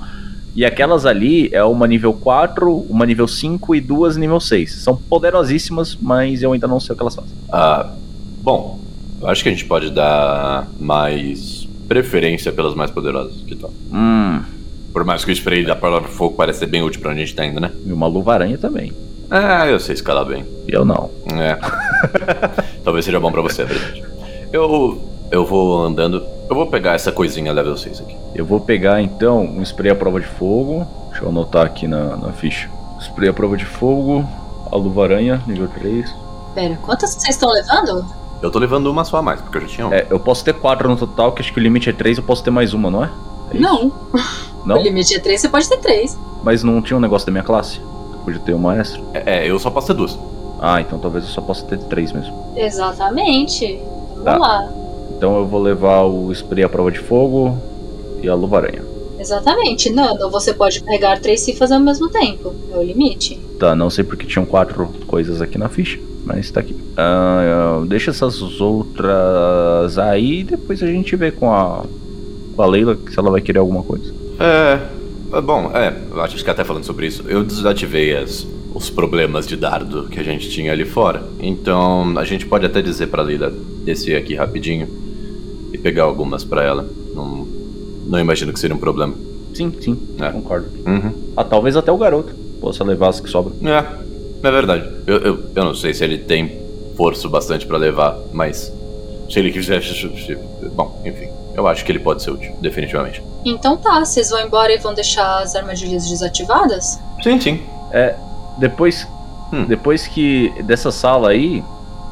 E 0.56 0.64
aquelas 0.64 1.06
ali 1.06 1.50
é 1.52 1.64
uma 1.64 1.86
nível 1.86 2.14
4, 2.14 2.74
uma 2.90 3.06
nível 3.06 3.28
5 3.28 3.76
e 3.76 3.82
duas 3.82 4.16
nível 4.16 4.40
6. 4.40 4.74
São 4.84 4.96
poderosíssimas, 4.96 5.98
mas 6.02 6.42
eu 6.42 6.54
ainda 6.54 6.66
não 6.68 6.80
sei 6.80 6.94
o 6.94 6.96
que 6.96 7.04
elas 7.04 7.16
fazem. 7.16 7.32
Ah, 7.52 7.92
bom, 8.42 8.80
eu 9.22 9.28
acho 9.28 9.44
que 9.44 9.50
a 9.50 9.52
gente 9.52 9.66
pode 9.66 9.90
dar 9.92 10.68
mais 10.80 11.68
preferência 11.90 12.54
pelas 12.54 12.74
mais 12.74 12.90
poderosas. 12.90 13.42
Que 13.46 13.56
tal? 13.56 13.72
Hum, 13.92 14.42
Por 14.94 15.04
mais 15.04 15.26
que 15.26 15.32
o 15.32 15.34
spray 15.36 15.66
da 15.66 15.76
palavra 15.76 16.08
fogo 16.08 16.36
pareça 16.36 16.60
ser 16.60 16.68
bem 16.68 16.82
útil 16.82 17.02
pra 17.02 17.12
onde 17.12 17.22
a 17.22 17.26
gente 17.26 17.36
tá 17.36 17.46
indo, 17.46 17.60
né? 17.60 17.72
e 17.86 17.92
uma 17.92 18.08
luva-aranha 18.08 18.58
também. 18.58 18.94
Ah, 19.30 19.68
eu 19.68 19.80
sei 19.80 19.96
escalar 19.96 20.24
bem. 20.24 20.46
Eu 20.68 20.86
não. 20.86 21.10
É. 21.34 21.58
Talvez 22.84 23.04
seja 23.04 23.20
bom 23.20 23.32
pra 23.32 23.42
você, 23.42 23.64
é 23.64 23.66
verdade. 23.66 24.04
Eu. 24.54 25.02
Eu 25.32 25.44
vou 25.46 25.84
andando. 25.84 26.24
Eu 26.50 26.56
vou 26.56 26.68
pegar 26.68 26.94
essa 26.94 27.12
coisinha 27.12 27.52
level 27.52 27.76
6 27.76 28.02
aqui. 28.02 28.16
Eu 28.36 28.46
vou 28.46 28.60
pegar 28.60 29.02
então 29.02 29.42
um 29.42 29.62
spray 29.64 29.92
à 29.92 29.96
prova 29.96 30.20
de 30.20 30.28
fogo. 30.28 30.86
Deixa 31.10 31.24
eu 31.24 31.30
anotar 31.30 31.66
aqui 31.66 31.88
na, 31.88 32.16
na 32.18 32.32
ficha. 32.34 32.70
Spray 33.02 33.30
à 33.30 33.34
prova 33.34 33.58
de 33.58 33.66
fogo, 33.66 34.24
a 34.72 34.76
luva-aranha, 34.76 35.42
nível 35.48 35.68
3. 35.68 36.14
Pera, 36.54 36.78
quantas 36.84 37.12
vocês 37.14 37.36
estão 37.36 37.50
levando? 37.52 38.06
Eu 38.42 38.52
tô 38.52 38.60
levando 38.60 38.88
uma 38.88 39.04
só 39.04 39.18
a 39.18 39.22
mais, 39.22 39.42
porque 39.42 39.58
eu 39.58 39.62
já 39.62 39.68
tinha 39.68 39.88
uma. 39.88 39.96
É, 39.96 40.06
eu 40.10 40.20
posso 40.20 40.44
ter 40.44 40.54
4 40.54 40.88
no 40.88 40.96
total, 40.96 41.32
que 41.32 41.42
acho 41.42 41.52
que 41.52 41.60
o 41.60 41.64
limite 41.64 41.90
é 41.90 41.94
3, 41.94 42.18
eu 42.18 42.24
posso 42.24 42.44
ter 42.44 42.52
mais 42.52 42.74
uma, 42.74 42.92
não 42.92 43.04
é? 43.04 43.10
É 43.52 43.58
isso? 43.58 43.62
Não. 43.62 43.92
Não? 44.66 44.78
O 44.78 44.82
limite 44.82 45.14
é 45.14 45.20
3, 45.20 45.42
você 45.42 45.48
pode 45.48 45.70
ter 45.70 45.78
3. 45.78 46.18
Mas 46.44 46.64
não 46.64 46.82
tinha 46.82 46.98
um 46.98 47.00
negócio 47.00 47.24
da 47.28 47.32
minha 47.32 47.44
classe? 47.44 47.80
Eu 48.12 48.18
podia 48.26 48.40
ter 48.40 48.54
uma 48.56 48.76
extra? 48.76 49.00
É, 49.14 49.46
é, 49.46 49.50
eu 49.52 49.60
só 49.60 49.70
posso 49.70 49.86
ter 49.88 49.94
duas. 49.94 50.18
Ah, 50.60 50.82
então 50.82 50.98
talvez 50.98 51.24
eu 51.26 51.30
só 51.30 51.40
possa 51.40 51.64
ter 51.66 51.78
3 51.78 52.12
mesmo. 52.14 52.34
Exatamente. 52.56 53.80
Vamos 54.16 54.24
Tá. 54.24 54.38
lá. 54.40 54.68
Então 55.18 55.38
eu 55.38 55.46
vou 55.46 55.62
levar 55.62 56.04
o 56.04 56.32
spray 56.32 56.64
à 56.64 56.70
prova 56.70 56.92
de 56.92 57.00
fogo 57.00 57.58
e 58.22 58.28
a 58.28 58.36
luva-aranha. 58.36 58.84
Exatamente. 59.20 59.90
Nano, 59.90 60.30
você 60.30 60.54
pode 60.54 60.82
pegar 60.84 61.20
três 61.20 61.42
cifras 61.42 61.72
ao 61.72 61.80
mesmo 61.80 62.10
tempo. 62.10 62.54
É 62.72 62.78
o 62.78 62.84
limite. 62.84 63.40
Tá, 63.60 63.76
não 63.76 63.90
sei 63.90 64.04
porque 64.04 64.26
tinham 64.26 64.46
quatro 64.46 64.88
coisas 65.08 65.42
aqui 65.42 65.58
na 65.58 65.70
ficha, 65.70 66.00
mas 66.26 66.52
tá 66.52 66.60
aqui. 66.60 66.76
Ah, 66.98 67.80
ah, 67.82 67.86
deixa 67.88 68.12
essas 68.12 68.42
outras 68.62 69.98
aí 69.98 70.42
e 70.42 70.44
depois 70.44 70.84
a 70.84 70.88
gente 70.88 71.16
vê 71.16 71.32
com 71.32 71.52
a, 71.52 71.84
com 72.56 72.62
a 72.62 72.66
Leila 72.68 72.98
se 73.10 73.18
ela 73.18 73.32
vai 73.32 73.42
querer 73.42 73.60
alguma 73.60 73.84
coisa. 73.84 74.14
É. 74.40 74.80
é 75.38 75.42
Bom, 75.42 75.72
é, 75.74 75.94
eu 76.12 76.22
acho 76.22 76.44
que 76.44 76.50
até 76.50 76.64
falando 76.64 76.84
sobre 76.84 77.08
isso, 77.08 77.24
eu 77.28 77.44
desativei 77.44 78.16
as, 78.16 78.46
os 78.74 78.90
problemas 78.90 79.48
de 79.48 79.56
dardo 79.56 80.08
que 80.10 80.20
a 80.20 80.24
gente 80.24 80.50
tinha 80.50 80.74
ali 80.74 80.86
fora. 80.86 81.24
Então 81.40 82.14
a 82.18 82.26
gente 82.26 82.46
pode 82.46 82.66
até 82.66 82.82
dizer 82.82 83.08
pra 83.08 83.24
Lila 83.24 83.54
descer 83.86 84.18
aqui 84.18 84.36
rapidinho 84.36 84.88
e 85.72 85.78
pegar 85.78 86.04
algumas 86.04 86.44
pra 86.44 86.64
ela. 86.64 86.88
Não, 87.14 87.48
não 88.08 88.20
imagino 88.20 88.52
que 88.52 88.60
seria 88.60 88.76
um 88.76 88.80
problema. 88.80 89.14
Sim, 89.54 89.72
sim, 89.80 89.98
É. 90.20 90.32
concordo. 90.32 90.68
Uhum. 90.86 91.14
Ah, 91.38 91.44
talvez 91.44 91.78
até 91.78 91.92
o 91.92 91.98
garoto 91.98 92.34
possa 92.60 92.84
levar 92.84 93.10
as 93.10 93.20
que 93.22 93.30
sobram. 93.30 93.56
É, 93.70 93.86
é 94.48 94.52
verdade. 94.52 94.90
Eu, 95.08 95.18
eu, 95.20 95.40
eu 95.56 95.64
não 95.64 95.74
sei 95.74 95.94
se 95.94 96.04
ele 96.04 96.18
tem 96.18 96.60
força 96.98 97.28
bastante 97.30 97.66
pra 97.66 97.78
levar, 97.78 98.18
mas 98.34 98.72
se 99.30 99.40
ele 99.40 99.52
quiser. 99.52 99.82
Bom, 100.74 101.02
enfim, 101.06 101.30
eu 101.56 101.68
acho 101.68 101.86
que 101.86 101.92
ele 101.92 102.00
pode 102.00 102.22
ser 102.22 102.32
útil, 102.32 102.54
definitivamente. 102.62 103.22
Então 103.46 103.78
tá, 103.78 104.04
vocês 104.04 104.30
vão 104.30 104.42
embora 104.46 104.74
e 104.74 104.78
vão 104.78 104.94
deixar 104.94 105.40
as 105.44 105.56
armadilhas 105.56 106.10
desativadas? 106.10 107.00
Sim, 107.24 107.40
sim. 107.40 107.62
É, 107.92 108.16
depois, 108.58 109.08
Hum. 109.54 109.66
depois 109.66 110.06
que 110.08 110.52
dessa 110.64 110.92
sala 110.92 111.30
aí, 111.30 111.64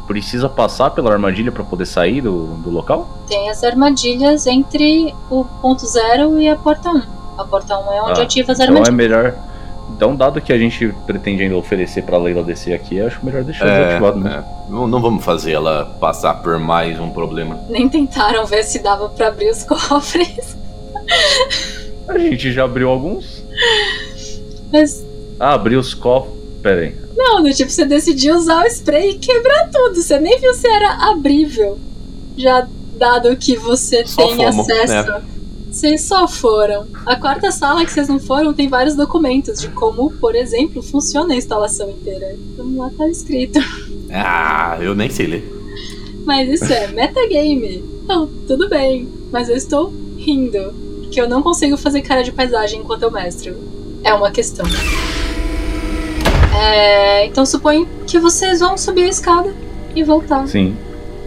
precisa 0.07 0.49
passar 0.49 0.89
pela 0.91 1.11
armadilha 1.11 1.51
pra 1.51 1.63
poder 1.63 1.85
sair 1.85 2.21
do, 2.21 2.45
do 2.57 2.69
local? 2.69 3.07
Tem 3.27 3.49
as 3.49 3.63
armadilhas 3.63 4.45
entre 4.47 5.13
o 5.29 5.43
ponto 5.61 5.85
zero 5.87 6.39
e 6.39 6.47
a 6.49 6.55
porta 6.55 6.89
1. 6.89 7.01
A 7.37 7.43
porta 7.45 7.77
1 7.77 7.93
é 7.93 8.01
onde 8.03 8.19
Ah, 8.19 8.23
ativa 8.23 8.51
as 8.51 8.59
Então 8.59 8.75
é 8.75 8.77
armadilhas. 8.79 8.95
melhor 8.95 9.35
Então, 9.95 10.15
dado 10.15 10.39
que 10.41 10.51
a 10.53 10.57
gente 10.57 10.93
pretende 11.05 11.43
ainda 11.43 11.55
oferecer 11.57 12.03
pra 12.03 12.17
Leila 12.17 12.43
descer 12.43 12.73
aqui, 12.73 12.99
acho 13.01 13.23
melhor 13.25 13.43
deixar 13.43 13.65
É, 13.67 13.85
desativado, 13.85 14.19
né? 14.19 14.43
é. 14.67 14.71
Não, 14.71 14.87
não 14.87 15.01
vamos 15.01 15.23
fazer 15.23 15.51
ela 15.53 15.85
passar 15.99 16.35
por 16.35 16.57
mais 16.59 16.99
um 16.99 17.09
problema. 17.09 17.59
Nem 17.69 17.87
tentaram 17.89 18.45
ver 18.45 18.63
se 18.63 18.79
dava 18.79 19.09
pra 19.09 19.27
abrir 19.29 19.49
os 19.51 19.63
cofres. 19.67 20.55
A 22.07 22.17
gente 22.17 22.51
já 22.51 22.63
abriu 22.65 22.89
alguns. 22.89 23.43
Mas 24.71 25.05
Ah, 25.39 25.53
abriu 25.53 25.79
os 25.79 25.93
cofres. 25.93 26.42
Pera 26.63 26.81
aí. 26.81 26.95
não, 27.15 27.43
do 27.43 27.53
tipo, 27.53 27.69
você 27.69 27.85
decidiu 27.85 28.35
usar 28.35 28.63
o 28.63 28.67
spray 28.67 29.11
e 29.11 29.19
quebrar 29.19 29.69
tudo. 29.69 30.01
Você 30.01 30.17
nem 30.17 30.39
viu 30.39 30.53
se 30.55 30.67
era 30.67 31.11
abrível. 31.11 31.77
Já 32.37 32.67
dado 32.97 33.35
que 33.35 33.55
você 33.57 34.05
Só 34.07 34.27
tem 34.27 34.35
fomos, 34.37 34.69
acesso. 34.69 35.11
né? 35.11 35.21
Vocês 35.69 36.01
só 36.01 36.27
foram. 36.27 36.87
A 37.05 37.15
quarta 37.15 37.51
sala 37.51 37.83
que 37.83 37.91
vocês 37.91 38.07
não 38.07 38.19
foram 38.19 38.53
tem 38.53 38.67
vários 38.69 38.95
documentos 38.95 39.59
de 39.59 39.67
como, 39.69 40.11
por 40.11 40.35
exemplo, 40.35 40.81
funciona 40.81 41.33
a 41.33 41.37
instalação 41.37 41.89
inteira. 41.89 42.35
Então 42.53 42.75
lá 42.77 42.89
tá 42.97 43.07
escrito. 43.09 43.59
Ah, 44.11 44.77
eu 44.79 44.93
nem 44.95 45.09
sei 45.09 45.25
ler. 45.27 45.53
Mas 46.25 46.47
isso 46.47 46.71
é 46.71 46.87
metagame. 46.87 47.83
Então, 48.03 48.29
tudo 48.47 48.69
bem. 48.69 49.09
Mas 49.31 49.49
eu 49.49 49.55
estou 49.55 49.91
rindo. 50.17 50.71
Porque 51.01 51.19
eu 51.19 51.27
não 51.27 51.41
consigo 51.41 51.75
fazer 51.75 52.01
cara 52.01 52.23
de 52.23 52.31
paisagem 52.31 52.79
enquanto 52.79 53.03
eu 53.03 53.11
mestro. 53.11 53.55
É 54.03 54.13
uma 54.13 54.29
questão. 54.31 54.65
É, 56.55 57.25
então 57.25 57.45
suponho 57.45 57.87
que 58.07 58.19
vocês 58.19 58.59
vão 58.59 58.77
subir 58.77 59.05
a 59.05 59.09
escada 59.09 59.53
e 59.95 60.03
voltar. 60.03 60.47
Sim. 60.47 60.77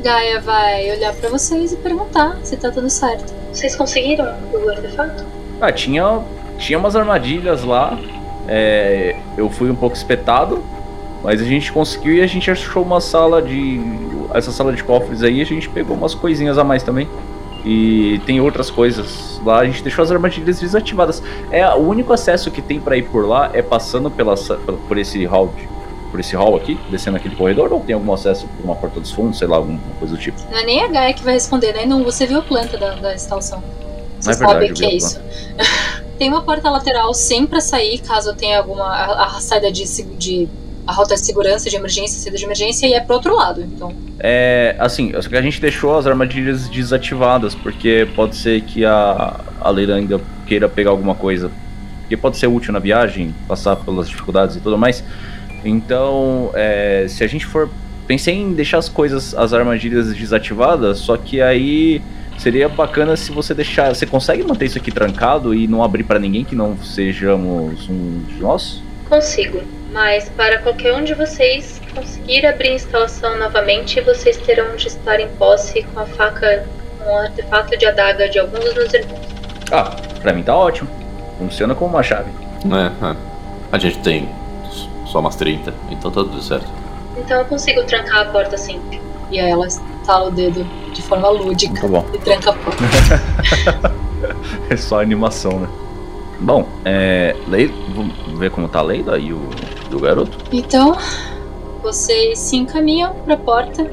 Gaia 0.03 0.41
vai 0.41 0.91
olhar 0.93 1.13
pra 1.15 1.29
vocês 1.29 1.73
e 1.73 1.77
perguntar 1.77 2.39
se 2.43 2.57
tá 2.57 2.71
tudo 2.71 2.89
certo. 2.89 3.35
Vocês 3.53 3.75
conseguiram 3.75 4.25
o 4.53 4.71
artefato? 4.71 5.25
Ah, 5.61 5.73
tinha, 5.73 6.21
tinha 6.59 6.79
umas 6.79 6.95
armadilhas 6.95 7.65
lá. 7.65 7.99
É, 8.47 9.17
eu 9.37 9.51
fui 9.51 9.71
um 9.71 9.75
pouco 9.75 9.97
espetado, 9.97 10.63
mas 11.23 11.41
a 11.41 11.45
gente 11.45 11.73
conseguiu 11.73 12.15
e 12.15 12.23
a 12.23 12.27
gente 12.27 12.51
achou 12.51 12.83
uma 12.83 13.01
sala 13.01 13.43
de. 13.43 13.81
Essa 14.35 14.53
sala 14.53 14.73
de 14.73 14.85
cofres 14.85 15.23
aí, 15.23 15.41
a 15.41 15.45
gente 15.45 15.69
pegou 15.69 15.97
umas 15.97 16.15
coisinhas 16.15 16.59
a 16.59 16.65
mais 16.65 16.83
também. 16.83 17.09
E 17.69 18.21
tem 18.25 18.41
outras 18.41 18.71
coisas 18.71 19.41
lá, 19.45 19.59
a 19.59 19.65
gente 19.65 19.83
deixou 19.83 20.05
as 20.05 20.13
armadilhas 20.13 20.61
desativadas. 20.61 21.21
É 21.51 21.67
o 21.75 21.79
único 21.79 22.13
acesso 22.13 22.49
que 22.49 22.63
tem 22.63 22.79
pra 22.79 22.97
ir 22.97 23.09
por 23.09 23.27
lá 23.27 23.51
é 23.53 23.61
passando 23.61 24.09
pela, 24.09 24.37
por 24.37 24.97
esse 24.97 25.25
hall, 25.25 25.53
por 26.13 26.21
esse 26.21 26.37
hall 26.37 26.55
aqui, 26.57 26.79
descendo 26.89 27.17
aquele 27.17 27.35
corredor, 27.35 27.73
ou 27.73 27.81
tem 27.81 27.97
algum 27.97 28.13
acesso 28.13 28.47
por 28.47 28.65
uma 28.65 28.77
porta 28.77 29.01
dos 29.01 29.11
fundos, 29.11 29.39
sei 29.39 29.49
lá, 29.49 29.57
alguma 29.57 29.81
coisa 29.99 30.15
do 30.15 30.21
tipo. 30.21 30.41
Não 30.49 30.59
é 30.59 30.65
nem 30.65 30.85
a 30.85 30.87
Gaia 30.87 31.13
que 31.13 31.25
vai 31.25 31.35
responder, 31.35 31.73
né? 31.73 31.85
Não, 31.85 32.05
você 32.05 32.25
viu 32.25 32.39
a 32.39 32.43
planta 32.43 32.79
da, 32.79 32.95
da 32.95 33.13
instalação. 33.13 33.61
Você 34.21 34.31
É 34.31 34.35
sabe 34.35 34.59
verdade, 34.61 34.73
o 34.73 34.75
que 34.77 34.85
é 34.85 34.95
isso. 34.95 35.21
Tem 36.19 36.29
uma 36.29 36.43
porta 36.43 36.71
lateral 36.71 37.13
sempre 37.13 37.49
pra 37.49 37.61
sair, 37.61 37.99
caso 37.99 38.35
tenha 38.35 38.59
alguma. 38.59 38.87
A, 38.87 39.37
a 39.37 39.41
saída 39.41 39.71
de, 39.71 39.85
de. 40.17 40.49
A 40.87 40.93
rota 40.93 41.15
de 41.15 41.21
segurança, 41.21 41.69
de 41.69 41.77
emergência, 41.77 42.21
saída 42.21 42.39
de 42.39 42.45
emergência, 42.45 42.87
e 42.87 42.95
é 42.95 43.01
pro 43.01 43.15
outro 43.15 43.35
lado. 43.35 43.61
Então, 43.63 43.93
É, 44.19 44.77
assim, 44.79 45.13
a 45.15 45.43
gente 45.43 45.61
deixou 45.61 45.97
as 45.99 46.07
armadilhas 46.07 46.69
desativadas, 46.69 47.55
porque 47.55 48.09
pode 48.15 48.37
ser 48.37 48.61
que 48.63 48.85
a, 48.85 49.41
a 49.61 49.71
Leila 49.71 49.97
ainda 49.97 50.21
queira 50.47 50.69
pegar 50.69 50.91
alguma 50.91 51.15
coisa 51.15 51.51
que 52.09 52.17
pode 52.17 52.37
ser 52.37 52.47
útil 52.47 52.73
na 52.73 52.79
viagem, 52.79 53.35
passar 53.49 53.77
pelas 53.77 54.09
dificuldades 54.09 54.57
e 54.57 54.61
tudo 54.61 54.79
mais. 54.79 55.03
Então, 55.65 56.51
é, 56.55 57.07
se 57.09 57.25
a 57.25 57.27
gente 57.27 57.45
for. 57.47 57.69
Pensei 58.07 58.35
em 58.35 58.53
deixar 58.53 58.79
as 58.79 58.89
coisas, 58.89 59.35
as 59.35 59.53
armadilhas 59.53 60.15
desativadas, 60.15 60.99
só 60.99 61.17
que 61.17 61.41
aí 61.41 62.01
seria 62.39 62.69
bacana 62.69 63.17
se 63.17 63.33
você 63.33 63.53
deixar. 63.53 63.93
Você 63.93 64.07
consegue 64.07 64.45
manter 64.45 64.67
isso 64.67 64.79
aqui 64.79 64.93
trancado 64.93 65.53
e 65.53 65.67
não 65.67 65.83
abrir 65.83 66.05
pra 66.05 66.19
ninguém 66.19 66.45
que 66.45 66.55
não 66.55 66.77
sejamos 66.79 67.89
um 67.89 68.23
de 68.29 68.41
nós? 68.41 68.81
Consigo. 69.09 69.61
Mas 69.97 70.29
para 70.29 70.59
qualquer 70.59 70.93
um 70.93 71.03
de 71.03 71.15
vocês 71.15 71.81
conseguir 71.95 72.45
abrir 72.45 72.69
a 72.69 72.75
instalação 72.75 73.39
novamente, 73.39 73.99
vocês 74.03 74.37
terão 74.37 74.77
de 74.77 74.89
estar 74.89 75.19
em 75.19 75.29
posse 75.39 75.83
com 75.85 76.01
a 76.01 76.05
faca, 76.05 76.67
com 76.99 77.11
o 77.11 77.17
artefato 77.17 77.79
de 77.79 77.87
adaga 77.87 78.29
de 78.29 78.39
algum 78.39 78.61
dos 78.61 78.75
meus 78.75 78.93
irmãos. 78.93 79.21
Ah, 79.73 79.97
pra 80.21 80.35
mim 80.35 80.43
tá 80.43 80.55
ótimo. 80.55 80.87
Funciona 81.39 81.75
como 81.75 81.95
uma 81.95 82.03
chave. 82.03 82.31
É, 82.67 83.07
é. 83.07 83.17
A 83.73 83.79
gente 83.79 83.99
tem 84.01 84.29
só 85.07 85.21
umas 85.21 85.35
30, 85.37 85.73
então 85.91 86.11
tá 86.11 86.21
tudo 86.21 86.43
certo. 86.43 86.67
Então 87.17 87.39
eu 87.39 87.47
consigo 87.47 87.83
trancar 87.85 88.21
a 88.21 88.25
porta 88.27 88.55
assim. 88.55 88.79
e 89.31 89.41
aí 89.41 89.51
ela 89.51 89.67
estala 89.67 90.29
o 90.29 90.31
dedo 90.31 90.63
de 90.93 91.01
forma 91.01 91.31
lúdica 91.31 91.81
Tá 91.81 91.89
bom. 91.89 92.05
e 92.13 92.19
tranca 92.19 92.51
a 92.51 92.53
porta. 92.53 93.97
É 94.69 94.77
só 94.77 95.01
animação, 95.01 95.61
né? 95.61 95.69
Bom, 96.41 96.69
é. 96.85 97.35
Vamos 97.95 98.39
ver 98.39 98.51
como 98.51 98.69
tá 98.69 98.81
a 98.81 98.83
Leila 98.83 99.19
e 99.19 99.33
o, 99.33 99.49
e 99.91 99.95
o 99.95 100.01
garoto? 100.01 100.37
Então, 100.53 100.97
vocês 101.83 102.39
se 102.39 102.57
encaminham 102.57 103.15
pra 103.25 103.37
porta 103.37 103.85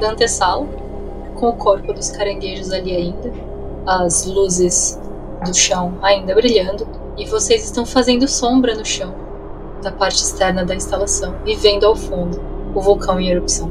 da 0.00 0.10
antessala, 0.10 0.66
com 1.34 1.48
o 1.48 1.56
corpo 1.56 1.92
dos 1.92 2.10
caranguejos 2.10 2.72
ali 2.72 2.94
ainda, 2.94 3.32
as 3.86 4.26
luzes 4.26 5.00
do 5.44 5.54
chão 5.54 5.98
ainda 6.02 6.34
brilhando, 6.34 6.86
e 7.16 7.26
vocês 7.26 7.64
estão 7.64 7.84
fazendo 7.84 8.26
sombra 8.28 8.74
no 8.74 8.84
chão 8.84 9.14
da 9.82 9.90
parte 9.90 10.22
externa 10.22 10.64
da 10.64 10.74
instalação 10.74 11.34
e 11.44 11.56
vendo 11.56 11.84
ao 11.84 11.96
fundo 11.96 12.40
o 12.74 12.80
vulcão 12.80 13.20
em 13.20 13.28
erupção. 13.28 13.70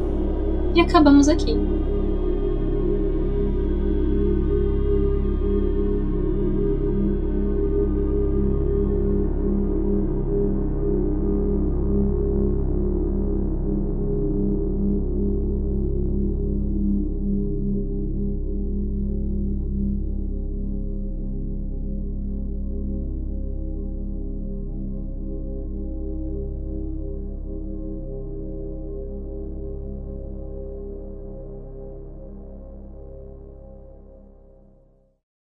E 0.76 0.82
acabamos 0.82 1.28
aqui. 1.28 1.58